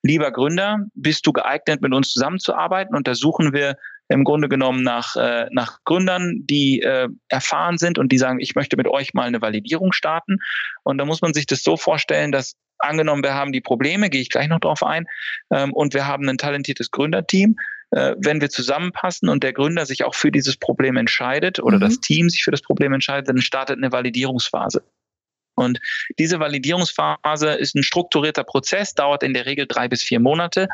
Lieber 0.03 0.33
Gründer, 0.33 0.81
bist 0.95 1.27
du 1.27 1.33
geeignet, 1.33 1.81
mit 1.81 1.95
uns 1.95 2.11
zusammenzuarbeiten? 2.11 2.97
Und 2.97 3.07
da 3.07 3.15
suchen 3.15 3.53
wir 3.53 3.77
im 4.09 4.25
Grunde 4.25 4.49
genommen 4.49 4.83
nach, 4.83 5.17
äh, 5.17 5.47
nach 5.53 5.79
Gründern, 5.85 6.41
die 6.43 6.81
äh, 6.83 7.09
erfahren 7.29 7.79
sind 7.79 7.99
und 7.99 8.13
die 8.13 8.19
sagen, 8.19 8.41
ich 8.41 8.55
möchte 8.55 8.77
mit 8.77 8.89
euch 8.89 9.15
mal 9.15 9.27
eine 9.27 9.41
Validierung 9.41 9.93
starten. 9.93 10.39
Und 10.83 10.99
da 10.99 11.05
muss 11.05 11.23
man 11.23 11.33
sich 11.33 11.47
das 11.47 11.63
so 11.63 11.77
vorstellen, 11.77 12.33
dass 12.33 12.55
angenommen, 12.83 13.23
wir 13.23 13.35
haben 13.35 13.53
die 13.53 13.61
Probleme, 13.61 14.11
gehe 14.11 14.21
ich 14.21 14.31
gleich 14.31 14.49
noch 14.49 14.61
drauf 14.61 14.83
ein, 14.83 15.07
ähm, 15.51 15.73
und 15.73 15.95
wir 15.95 16.07
haben 16.07 16.29
ein 16.29 16.39
talentiertes 16.39 16.91
Gründerteam. 16.91 17.57
Äh, 17.91 18.15
wenn 18.19 18.41
wir 18.41 18.49
zusammenpassen 18.49 19.29
und 19.29 19.43
der 19.43 19.53
Gründer 19.53 19.85
sich 19.85 20.05
auch 20.05 20.15
für 20.15 20.31
dieses 20.31 20.57
Problem 20.57 20.97
entscheidet 20.97 21.61
oder 21.61 21.77
mhm. 21.77 21.83
das 21.83 22.01
Team 22.01 22.29
sich 22.29 22.43
für 22.43 22.51
das 22.51 22.63
Problem 22.63 22.93
entscheidet, 22.93 23.29
dann 23.29 23.43
startet 23.43 23.77
eine 23.77 23.93
Validierungsphase. 23.93 24.83
Und 25.55 25.79
diese 26.19 26.41
Validierungsphase 26.41 27.51
ist 27.51 27.75
ein 27.75 27.83
strukturierter 27.83 28.45
Prozess, 28.45 28.95
dauert 28.95 29.23
in 29.23 29.35
der 29.35 29.45
Regel 29.45 29.67
drei 29.67 29.89
bis 29.89 30.03
vier 30.03 30.19
Monate 30.19 30.69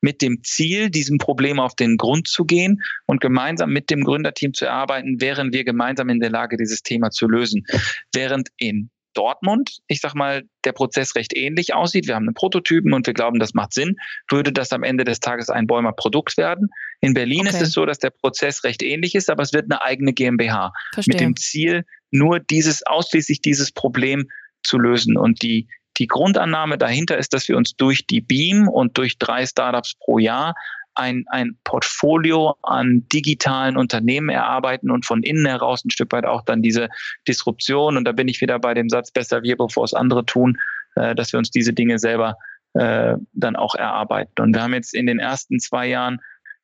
mit 0.00 0.22
dem 0.22 0.42
Ziel, 0.44 0.90
diesem 0.90 1.18
Problem 1.18 1.58
auf 1.58 1.74
den 1.74 1.96
Grund 1.96 2.28
zu 2.28 2.44
gehen 2.44 2.82
und 3.06 3.20
gemeinsam 3.20 3.70
mit 3.70 3.90
dem 3.90 4.04
Gründerteam 4.04 4.54
zu 4.54 4.66
erarbeiten, 4.66 5.20
wären 5.20 5.52
wir 5.52 5.64
gemeinsam 5.64 6.08
in 6.08 6.20
der 6.20 6.30
Lage, 6.30 6.56
dieses 6.56 6.82
Thema 6.82 7.10
zu 7.10 7.26
lösen. 7.26 7.66
Während 8.14 8.50
in 8.58 8.90
Dortmund, 9.18 9.78
ich 9.88 10.00
sag 10.00 10.14
mal, 10.14 10.44
der 10.64 10.70
Prozess 10.70 11.16
recht 11.16 11.36
ähnlich 11.36 11.74
aussieht. 11.74 12.06
Wir 12.06 12.14
haben 12.14 12.28
einen 12.28 12.34
Prototypen 12.34 12.92
und 12.92 13.04
wir 13.08 13.14
glauben, 13.14 13.40
das 13.40 13.52
macht 13.52 13.74
Sinn, 13.74 13.96
würde 14.30 14.52
das 14.52 14.72
am 14.72 14.84
Ende 14.84 15.02
des 15.02 15.18
Tages 15.18 15.50
ein 15.50 15.66
Bäumer 15.66 15.92
Produkt 15.92 16.36
werden. 16.36 16.68
In 17.00 17.14
Berlin 17.14 17.40
okay. 17.40 17.48
ist 17.48 17.60
es 17.60 17.72
so, 17.72 17.84
dass 17.84 17.98
der 17.98 18.10
Prozess 18.10 18.62
recht 18.62 18.80
ähnlich 18.80 19.16
ist, 19.16 19.28
aber 19.28 19.42
es 19.42 19.52
wird 19.52 19.64
eine 19.64 19.82
eigene 19.82 20.12
GmbH 20.12 20.72
Verstehe. 20.94 21.14
mit 21.14 21.20
dem 21.20 21.36
Ziel, 21.36 21.84
nur 22.12 22.38
dieses, 22.38 22.86
ausschließlich 22.86 23.40
dieses 23.40 23.72
Problem 23.72 24.28
zu 24.62 24.78
lösen. 24.78 25.16
Und 25.16 25.42
die, 25.42 25.66
die 25.98 26.06
Grundannahme 26.06 26.78
dahinter 26.78 27.18
ist, 27.18 27.34
dass 27.34 27.48
wir 27.48 27.56
uns 27.56 27.74
durch 27.74 28.06
die 28.06 28.20
Beam 28.20 28.68
und 28.68 28.98
durch 28.98 29.18
drei 29.18 29.46
Startups 29.46 29.96
pro 29.98 30.20
Jahr 30.20 30.54
ein, 30.98 31.24
ein 31.28 31.56
Portfolio 31.64 32.56
an 32.62 33.06
digitalen 33.12 33.76
Unternehmen 33.76 34.28
erarbeiten 34.28 34.90
und 34.90 35.06
von 35.06 35.22
innen 35.22 35.46
heraus 35.46 35.84
ein 35.84 35.90
Stück 35.90 36.12
weit 36.12 36.26
auch 36.26 36.42
dann 36.42 36.60
diese 36.60 36.88
Disruption. 37.26 37.96
Und 37.96 38.04
da 38.04 38.12
bin 38.12 38.28
ich 38.28 38.40
wieder 38.40 38.58
bei 38.58 38.74
dem 38.74 38.88
Satz, 38.88 39.10
besser 39.10 39.42
wir, 39.42 39.56
bevor 39.56 39.84
es 39.84 39.94
andere 39.94 40.26
tun, 40.26 40.58
äh, 40.96 41.14
dass 41.14 41.32
wir 41.32 41.38
uns 41.38 41.50
diese 41.50 41.72
Dinge 41.72 41.98
selber 41.98 42.36
äh, 42.74 43.14
dann 43.32 43.56
auch 43.56 43.74
erarbeiten. 43.74 44.42
Und 44.42 44.54
wir 44.54 44.62
haben 44.62 44.74
jetzt 44.74 44.94
in 44.94 45.06
den 45.06 45.20
ersten 45.20 45.60
zwei 45.60 45.86
Jahren 45.86 46.18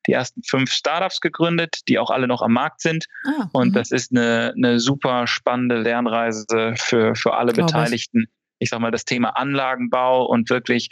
die 0.07 0.11
ersten 0.11 0.43
fünf 0.43 0.71
Startups 0.71 1.21
gegründet, 1.21 1.79
die 1.87 1.97
auch 1.97 2.11
alle 2.11 2.27
noch 2.27 2.41
am 2.41 2.53
Markt 2.53 2.81
sind. 2.81 3.05
Ah, 3.25 3.49
und 3.53 3.69
mhm. 3.69 3.73
das 3.73 3.91
ist 3.91 4.11
eine, 4.11 4.53
eine 4.55 4.79
super 4.79 5.27
spannende 5.27 5.77
Lernreise 5.77 6.45
für, 6.77 7.15
für 7.15 7.35
alle 7.35 7.53
Beteiligten. 7.53 8.25
Ich. 8.59 8.65
ich 8.65 8.69
sag 8.69 8.81
mal, 8.81 8.91
das 8.91 9.05
Thema 9.05 9.29
Anlagenbau 9.29 10.25
und 10.25 10.49
wirklich 10.49 10.89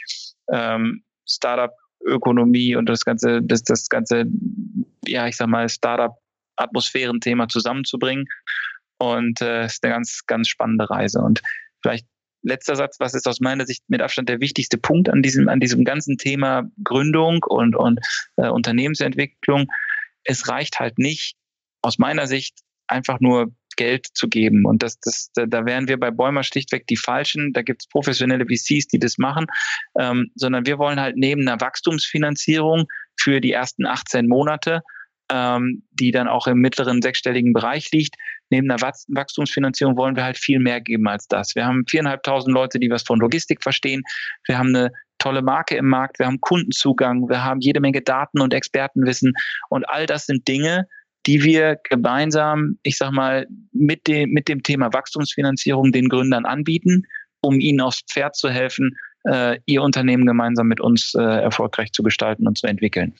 ähm, 0.51 1.03
Startup 1.27 1.71
Ökonomie 2.05 2.75
und 2.75 2.87
das 2.87 3.05
ganze, 3.05 3.41
das, 3.41 3.63
das 3.63 3.89
ganze, 3.89 4.25
ja, 5.05 5.27
ich 5.27 5.37
sag 5.37 5.47
mal, 5.47 5.69
Startup-Atmosphären-Thema 5.69 7.47
zusammenzubringen. 7.47 8.25
Und 8.99 9.41
äh, 9.41 9.65
ist 9.65 9.83
eine 9.83 9.93
ganz, 9.93 10.21
ganz 10.27 10.47
spannende 10.47 10.89
Reise. 10.89 11.19
Und 11.19 11.41
vielleicht 11.81 12.05
letzter 12.41 12.75
Satz, 12.75 12.99
was 12.99 13.13
ist 13.13 13.27
aus 13.27 13.39
meiner 13.39 13.65
Sicht 13.65 13.83
mit 13.87 14.01
Abstand 14.01 14.29
der 14.29 14.39
wichtigste 14.39 14.77
Punkt 14.77 15.09
an 15.09 15.21
diesem, 15.21 15.49
an 15.49 15.59
diesem 15.59 15.83
ganzen 15.83 16.17
Thema 16.17 16.63
Gründung 16.83 17.43
und, 17.43 17.75
und 17.75 17.99
äh, 18.37 18.49
Unternehmensentwicklung? 18.49 19.67
Es 20.23 20.47
reicht 20.47 20.79
halt 20.79 20.99
nicht, 20.99 21.35
aus 21.81 21.97
meiner 21.97 22.27
Sicht, 22.27 22.59
einfach 22.87 23.19
nur 23.19 23.51
Geld 23.75 24.07
zu 24.13 24.27
geben. 24.27 24.65
Und 24.65 24.83
das, 24.83 24.99
das, 24.99 25.31
da 25.33 25.65
wären 25.65 25.87
wir 25.87 25.99
bei 25.99 26.11
Bäumer 26.11 26.43
schlichtweg 26.43 26.87
die 26.87 26.97
Falschen. 26.97 27.53
Da 27.53 27.61
gibt 27.61 27.83
es 27.83 27.87
professionelle 27.87 28.45
VCs, 28.45 28.87
die 28.87 28.99
das 28.99 29.17
machen. 29.17 29.47
Ähm, 29.99 30.31
sondern 30.35 30.65
wir 30.65 30.77
wollen 30.77 30.99
halt 30.99 31.15
neben 31.17 31.47
einer 31.47 31.59
Wachstumsfinanzierung 31.59 32.85
für 33.19 33.41
die 33.41 33.51
ersten 33.51 33.85
18 33.85 34.27
Monate 34.27 34.81
ähm, 35.33 35.83
die 35.91 36.11
dann 36.11 36.27
auch 36.27 36.47
im 36.47 36.59
mittleren 36.59 37.01
sechsstelligen 37.01 37.53
Bereich 37.53 37.91
liegt. 37.91 38.15
Neben 38.49 38.67
der 38.67 38.81
Wachstumsfinanzierung 38.81 39.97
wollen 39.97 40.15
wir 40.15 40.23
halt 40.23 40.37
viel 40.37 40.59
mehr 40.59 40.81
geben 40.81 41.07
als 41.07 41.27
das. 41.27 41.55
Wir 41.55 41.65
haben 41.65 41.85
viereinhalbtausend 41.87 42.53
Leute, 42.53 42.79
die 42.79 42.89
was 42.89 43.03
von 43.03 43.19
Logistik 43.19 43.63
verstehen. 43.63 44.03
Wir 44.45 44.57
haben 44.57 44.75
eine 44.75 44.91
tolle 45.17 45.41
Marke 45.41 45.75
im 45.75 45.87
Markt, 45.87 46.19
wir 46.19 46.25
haben 46.25 46.41
Kundenzugang, 46.41 47.29
wir 47.29 47.43
haben 47.43 47.61
jede 47.61 47.79
Menge 47.79 48.01
Daten 48.01 48.41
und 48.41 48.53
Expertenwissen 48.53 49.33
und 49.69 49.87
all 49.87 50.05
das 50.05 50.25
sind 50.25 50.47
Dinge, 50.47 50.87
die 51.25 51.43
wir 51.43 51.77
gemeinsam, 51.89 52.77
ich 52.83 52.97
sag 52.97 53.11
mal, 53.11 53.47
mit 53.71 54.07
dem, 54.07 54.31
mit 54.31 54.47
dem 54.47 54.63
Thema 54.63 54.91
Wachstumsfinanzierung 54.91 55.91
den 55.91 56.09
Gründern 56.09 56.45
anbieten, 56.45 57.03
um 57.41 57.59
ihnen 57.59 57.81
aufs 57.81 58.01
Pferd 58.09 58.35
zu 58.35 58.49
helfen, 58.49 58.97
äh, 59.25 59.59
ihr 59.65 59.81
Unternehmen 59.81 60.25
gemeinsam 60.25 60.67
mit 60.67 60.81
uns 60.81 61.13
äh, 61.15 61.21
erfolgreich 61.21 61.91
zu 61.91 62.03
gestalten 62.03 62.47
und 62.47 62.57
zu 62.57 62.67
entwickeln. 62.67 63.13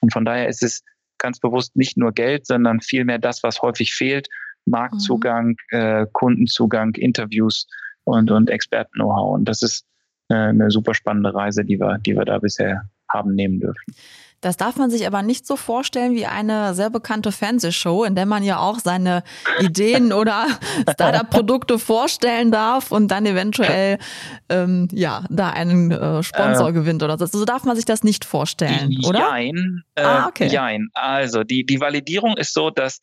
Und 0.00 0.12
von 0.12 0.24
daher 0.24 0.48
ist 0.48 0.62
es 0.62 0.82
ganz 1.18 1.38
bewusst 1.38 1.76
nicht 1.76 1.96
nur 1.96 2.12
Geld, 2.12 2.46
sondern 2.46 2.80
vielmehr 2.80 3.18
das, 3.18 3.42
was 3.42 3.60
häufig 3.60 3.94
fehlt, 3.94 4.28
Marktzugang, 4.64 5.56
mhm. 5.70 5.78
äh, 5.78 6.06
Kundenzugang, 6.12 6.94
Interviews 6.94 7.66
und, 8.04 8.30
und 8.30 8.50
Experten-Know-how. 8.50 9.34
Und 9.34 9.44
das 9.46 9.62
ist 9.62 9.84
äh, 10.28 10.34
eine 10.34 10.70
super 10.70 10.94
spannende 10.94 11.34
Reise, 11.34 11.64
die 11.64 11.78
wir, 11.78 11.98
die 11.98 12.16
wir 12.16 12.24
da 12.24 12.38
bisher 12.38 12.88
haben 13.08 13.34
nehmen 13.34 13.60
dürfen. 13.60 13.94
Das 14.40 14.56
darf 14.56 14.76
man 14.76 14.90
sich 14.90 15.06
aber 15.06 15.22
nicht 15.22 15.46
so 15.46 15.56
vorstellen 15.56 16.14
wie 16.14 16.26
eine 16.26 16.74
sehr 16.74 16.90
bekannte 16.90 17.30
Fernsehshow, 17.30 18.04
in 18.04 18.14
der 18.14 18.26
man 18.26 18.42
ja 18.42 18.58
auch 18.58 18.78
seine 18.78 19.22
Ideen 19.60 20.12
oder 20.14 20.46
Startup-Produkte 20.90 21.78
vorstellen 21.78 22.50
darf 22.50 22.90
und 22.90 23.08
dann 23.08 23.26
eventuell 23.26 23.98
ähm, 24.48 24.88
ja 24.92 25.24
da 25.28 25.50
einen 25.50 25.90
äh, 25.90 26.22
Sponsor 26.22 26.70
äh, 26.70 26.72
gewinnt 26.72 27.02
oder 27.02 27.18
so. 27.18 27.26
So 27.26 27.44
darf 27.44 27.64
man 27.64 27.76
sich 27.76 27.84
das 27.84 28.02
nicht 28.02 28.24
vorstellen, 28.24 28.96
oder? 29.06 29.18
Jein. 29.18 29.82
Äh, 29.94 30.02
ah, 30.02 30.28
okay. 30.28 30.48
Jein. 30.48 30.88
Also 30.94 31.44
die, 31.44 31.64
die 31.66 31.80
Validierung 31.80 32.36
ist 32.36 32.54
so, 32.54 32.70
dass 32.70 32.98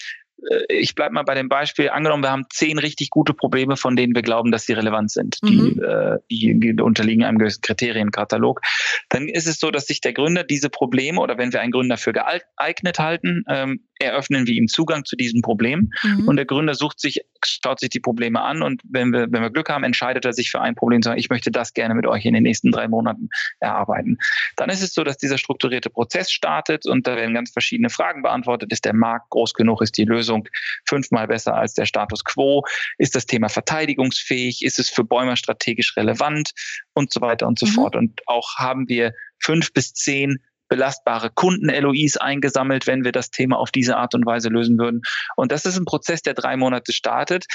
ich 0.69 0.95
bleibe 0.95 1.13
mal 1.13 1.23
bei 1.23 1.33
dem 1.33 1.49
Beispiel, 1.49 1.89
angenommen, 1.89 2.23
wir 2.23 2.31
haben 2.31 2.45
zehn 2.49 2.77
richtig 2.77 3.09
gute 3.09 3.33
Probleme, 3.33 3.75
von 3.75 3.95
denen 3.95 4.13
wir 4.13 4.21
glauben, 4.21 4.51
dass 4.51 4.65
sie 4.65 4.73
relevant 4.73 5.11
sind. 5.11 5.37
Mhm. 5.41 5.49
Die, 5.49 5.81
äh, 5.81 6.17
die 6.29 6.81
unterliegen 6.81 7.23
einem 7.23 7.39
gewissen 7.39 7.61
Kriterienkatalog. 7.61 8.61
Dann 9.09 9.27
ist 9.27 9.47
es 9.47 9.59
so, 9.59 9.71
dass 9.71 9.87
sich 9.87 10.01
der 10.01 10.13
Gründer 10.13 10.43
diese 10.43 10.69
Probleme 10.69 11.19
oder 11.19 11.37
wenn 11.37 11.51
wir 11.53 11.61
einen 11.61 11.71
Gründer 11.71 11.97
für 11.97 12.13
geeignet 12.13 12.99
halten, 12.99 13.43
ähm, 13.49 13.86
eröffnen 13.99 14.47
wir 14.47 14.53
ihm 14.53 14.67
Zugang 14.67 15.05
zu 15.05 15.15
diesem 15.15 15.41
Problem. 15.41 15.91
Mhm. 16.03 16.27
Und 16.27 16.35
der 16.37 16.45
Gründer 16.45 16.75
sucht 16.75 16.99
sich, 16.99 17.21
schaut 17.43 17.79
sich 17.79 17.89
die 17.89 17.99
Probleme 17.99 18.41
an 18.41 18.61
und 18.61 18.81
wenn 18.83 19.11
wir, 19.11 19.27
wenn 19.31 19.41
wir 19.41 19.49
Glück 19.49 19.69
haben, 19.69 19.83
entscheidet 19.83 20.25
er 20.25 20.33
sich 20.33 20.49
für 20.51 20.61
ein 20.61 20.75
Problem 20.75 21.01
sagen, 21.01 21.19
ich 21.19 21.29
möchte 21.29 21.51
das 21.51 21.73
gerne 21.73 21.95
mit 21.95 22.05
euch 22.05 22.25
in 22.25 22.33
den 22.33 22.43
nächsten 22.43 22.71
drei 22.71 22.87
Monaten 22.87 23.29
erarbeiten. 23.59 24.17
Dann 24.55 24.69
ist 24.69 24.81
es 24.81 24.93
so, 24.93 25.03
dass 25.03 25.17
dieser 25.17 25.37
strukturierte 25.37 25.89
Prozess 25.89 26.31
startet 26.31 26.85
und 26.85 27.07
da 27.07 27.15
werden 27.15 27.33
ganz 27.33 27.51
verschiedene 27.51 27.89
Fragen 27.89 28.21
beantwortet. 28.21 28.71
Ist 28.71 28.85
der 28.85 28.93
Markt 28.93 29.29
groß 29.29 29.53
genug? 29.53 29.81
Ist 29.81 29.97
die 29.97 30.05
Lösung 30.05 30.47
fünfmal 30.85 31.27
besser 31.27 31.55
als 31.55 31.73
der 31.73 31.85
Status 31.85 32.23
quo? 32.23 32.63
Ist 32.97 33.15
das 33.15 33.25
Thema 33.25 33.49
verteidigungsfähig? 33.49 34.63
Ist 34.63 34.79
es 34.79 34.89
für 34.89 35.03
Bäumer 35.03 35.35
strategisch 35.35 35.95
relevant? 35.97 36.51
Und 36.93 37.13
so 37.13 37.21
weiter 37.21 37.47
und 37.47 37.59
so 37.59 37.67
mhm. 37.67 37.71
fort. 37.71 37.95
Und 37.95 38.21
auch 38.25 38.55
haben 38.57 38.89
wir 38.89 39.13
fünf 39.39 39.71
bis 39.73 39.93
zehn 39.93 40.39
belastbare 40.67 41.29
Kunden-LOIs 41.33 42.17
eingesammelt, 42.17 42.87
wenn 42.87 43.03
wir 43.03 43.11
das 43.11 43.29
Thema 43.29 43.57
auf 43.57 43.71
diese 43.71 43.97
Art 43.97 44.15
und 44.15 44.25
Weise 44.25 44.49
lösen 44.49 44.77
würden. 44.77 45.01
Und 45.35 45.51
das 45.51 45.65
ist 45.65 45.77
ein 45.77 45.85
Prozess, 45.85 46.21
der 46.21 46.33
drei 46.33 46.57
Monate 46.57 46.93
startet. 46.93 47.45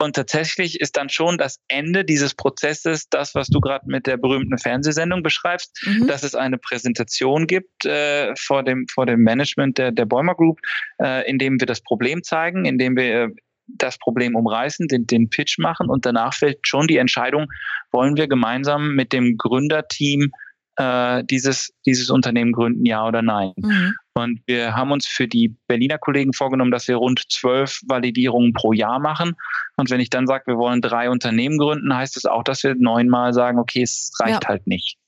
Und 0.00 0.14
tatsächlich 0.14 0.80
ist 0.80 0.96
dann 0.96 1.08
schon 1.08 1.38
das 1.38 1.58
Ende 1.66 2.04
dieses 2.04 2.34
Prozesses 2.34 3.08
das, 3.08 3.34
was 3.34 3.48
du 3.48 3.58
gerade 3.60 3.84
mit 3.88 4.06
der 4.06 4.16
berühmten 4.16 4.56
Fernsehsendung 4.56 5.24
beschreibst, 5.24 5.84
mhm. 5.84 6.06
dass 6.06 6.22
es 6.22 6.36
eine 6.36 6.56
Präsentation 6.56 7.48
gibt 7.48 7.84
äh, 7.84 8.32
vor, 8.36 8.62
dem, 8.62 8.86
vor 8.88 9.06
dem 9.06 9.20
Management 9.20 9.76
der, 9.76 9.90
der 9.90 10.06
Bäumer 10.06 10.36
Group, 10.36 10.60
äh, 11.02 11.28
in 11.28 11.38
dem 11.38 11.58
wir 11.58 11.66
das 11.66 11.80
Problem 11.80 12.22
zeigen, 12.22 12.64
in 12.64 12.78
dem 12.78 12.96
wir 12.96 13.24
äh, 13.24 13.28
das 13.66 13.98
Problem 13.98 14.34
umreißen, 14.36 14.88
den, 14.88 15.06
den 15.06 15.28
Pitch 15.28 15.58
machen 15.58 15.90
und 15.90 16.06
danach 16.06 16.32
fällt 16.32 16.60
schon 16.62 16.86
die 16.86 16.96
Entscheidung, 16.96 17.46
wollen 17.90 18.16
wir 18.16 18.28
gemeinsam 18.28 18.94
mit 18.94 19.12
dem 19.12 19.36
Gründerteam 19.36 20.30
äh, 20.78 21.24
dieses, 21.24 21.72
dieses 21.84 22.08
Unternehmen 22.08 22.52
gründen, 22.52 22.86
ja 22.86 23.04
oder 23.06 23.20
nein. 23.20 23.52
Mhm. 23.56 23.94
Und 24.14 24.40
wir 24.46 24.74
haben 24.74 24.92
uns 24.92 25.06
für 25.06 25.26
die 25.26 25.56
Berliner 25.66 25.98
Kollegen 25.98 26.32
vorgenommen, 26.32 26.70
dass 26.70 26.86
wir 26.86 26.96
rund 26.96 27.24
zwölf 27.30 27.80
Validierungen 27.86 28.52
pro 28.52 28.72
Jahr 28.72 29.00
machen. 29.00 29.34
Und 29.76 29.90
wenn 29.90 30.00
ich 30.00 30.10
dann 30.10 30.26
sage, 30.26 30.46
wir 30.46 30.56
wollen 30.56 30.80
drei 30.80 31.10
Unternehmen 31.10 31.58
gründen, 31.58 31.94
heißt 31.94 32.16
es 32.16 32.22
das 32.22 32.32
auch, 32.32 32.44
dass 32.44 32.62
wir 32.62 32.76
neunmal 32.76 33.32
sagen, 33.32 33.58
okay, 33.58 33.82
es 33.82 34.12
reicht 34.20 34.44
ja. 34.44 34.48
halt 34.48 34.66
nicht. 34.66 34.98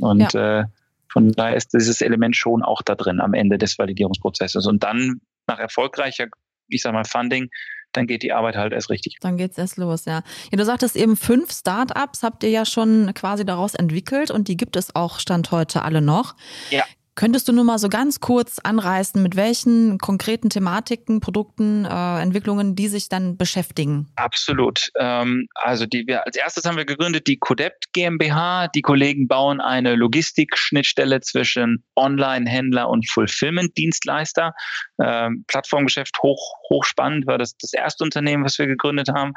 Und 0.00 0.32
ja. 0.34 0.60
äh, 0.60 0.64
von 1.08 1.32
daher 1.32 1.56
ist 1.56 1.72
dieses 1.72 2.00
Element 2.02 2.36
schon 2.36 2.62
auch 2.62 2.82
da 2.82 2.94
drin 2.94 3.20
am 3.20 3.32
Ende 3.32 3.56
des 3.56 3.78
Validierungsprozesses. 3.78 4.66
Und 4.66 4.82
dann 4.82 5.20
nach 5.46 5.58
erfolgreicher, 5.58 6.26
ich 6.68 6.82
sag 6.82 6.92
mal, 6.92 7.04
Funding, 7.04 7.48
dann 7.96 8.06
geht 8.06 8.22
die 8.22 8.32
Arbeit 8.32 8.56
halt 8.56 8.72
erst 8.72 8.90
richtig. 8.90 9.16
Dann 9.20 9.36
geht's 9.36 9.56
erst 9.56 9.76
los, 9.76 10.04
ja. 10.04 10.22
Ja, 10.50 10.56
du 10.56 10.64
sagtest 10.64 10.96
eben 10.96 11.16
fünf 11.16 11.52
Startups 11.52 12.22
habt 12.22 12.42
ihr 12.42 12.50
ja 12.50 12.64
schon 12.66 13.12
quasi 13.14 13.44
daraus 13.44 13.74
entwickelt 13.74 14.30
und 14.30 14.48
die 14.48 14.56
gibt 14.56 14.76
es 14.76 14.94
auch 14.94 15.18
Stand 15.18 15.50
heute 15.50 15.82
alle 15.82 16.00
noch. 16.00 16.34
Ja. 16.70 16.84
Könntest 17.16 17.46
du 17.46 17.52
nur 17.52 17.62
mal 17.62 17.78
so 17.78 17.88
ganz 17.88 18.18
kurz 18.18 18.58
anreißen, 18.58 19.22
mit 19.22 19.36
welchen 19.36 19.98
konkreten 19.98 20.50
Thematiken, 20.50 21.20
Produkten, 21.20 21.84
äh, 21.84 22.20
Entwicklungen 22.20 22.74
die 22.74 22.88
sich 22.88 23.08
dann 23.08 23.36
beschäftigen? 23.36 24.08
Absolut. 24.16 24.90
Ähm, 24.98 25.46
also 25.54 25.86
die 25.86 26.06
wir 26.08 26.26
als 26.26 26.36
erstes 26.36 26.64
haben 26.64 26.76
wir 26.76 26.84
gegründet 26.84 27.28
die 27.28 27.38
Codept 27.38 27.92
GmbH. 27.92 28.66
Die 28.68 28.82
Kollegen 28.82 29.28
bauen 29.28 29.60
eine 29.60 29.94
Logistikschnittstelle 29.94 31.20
zwischen 31.20 31.84
Online-Händler 31.94 32.88
und 32.88 33.08
Fulfillment-Dienstleister. 33.08 34.52
Ähm, 35.00 35.44
Plattformgeschäft 35.46 36.18
hoch 36.20 36.54
hochspannend 36.70 37.26
war 37.26 37.38
das 37.38 37.56
das 37.58 37.72
erste 37.72 38.02
Unternehmen, 38.02 38.44
was 38.44 38.58
wir 38.58 38.66
gegründet 38.66 39.08
haben. 39.14 39.34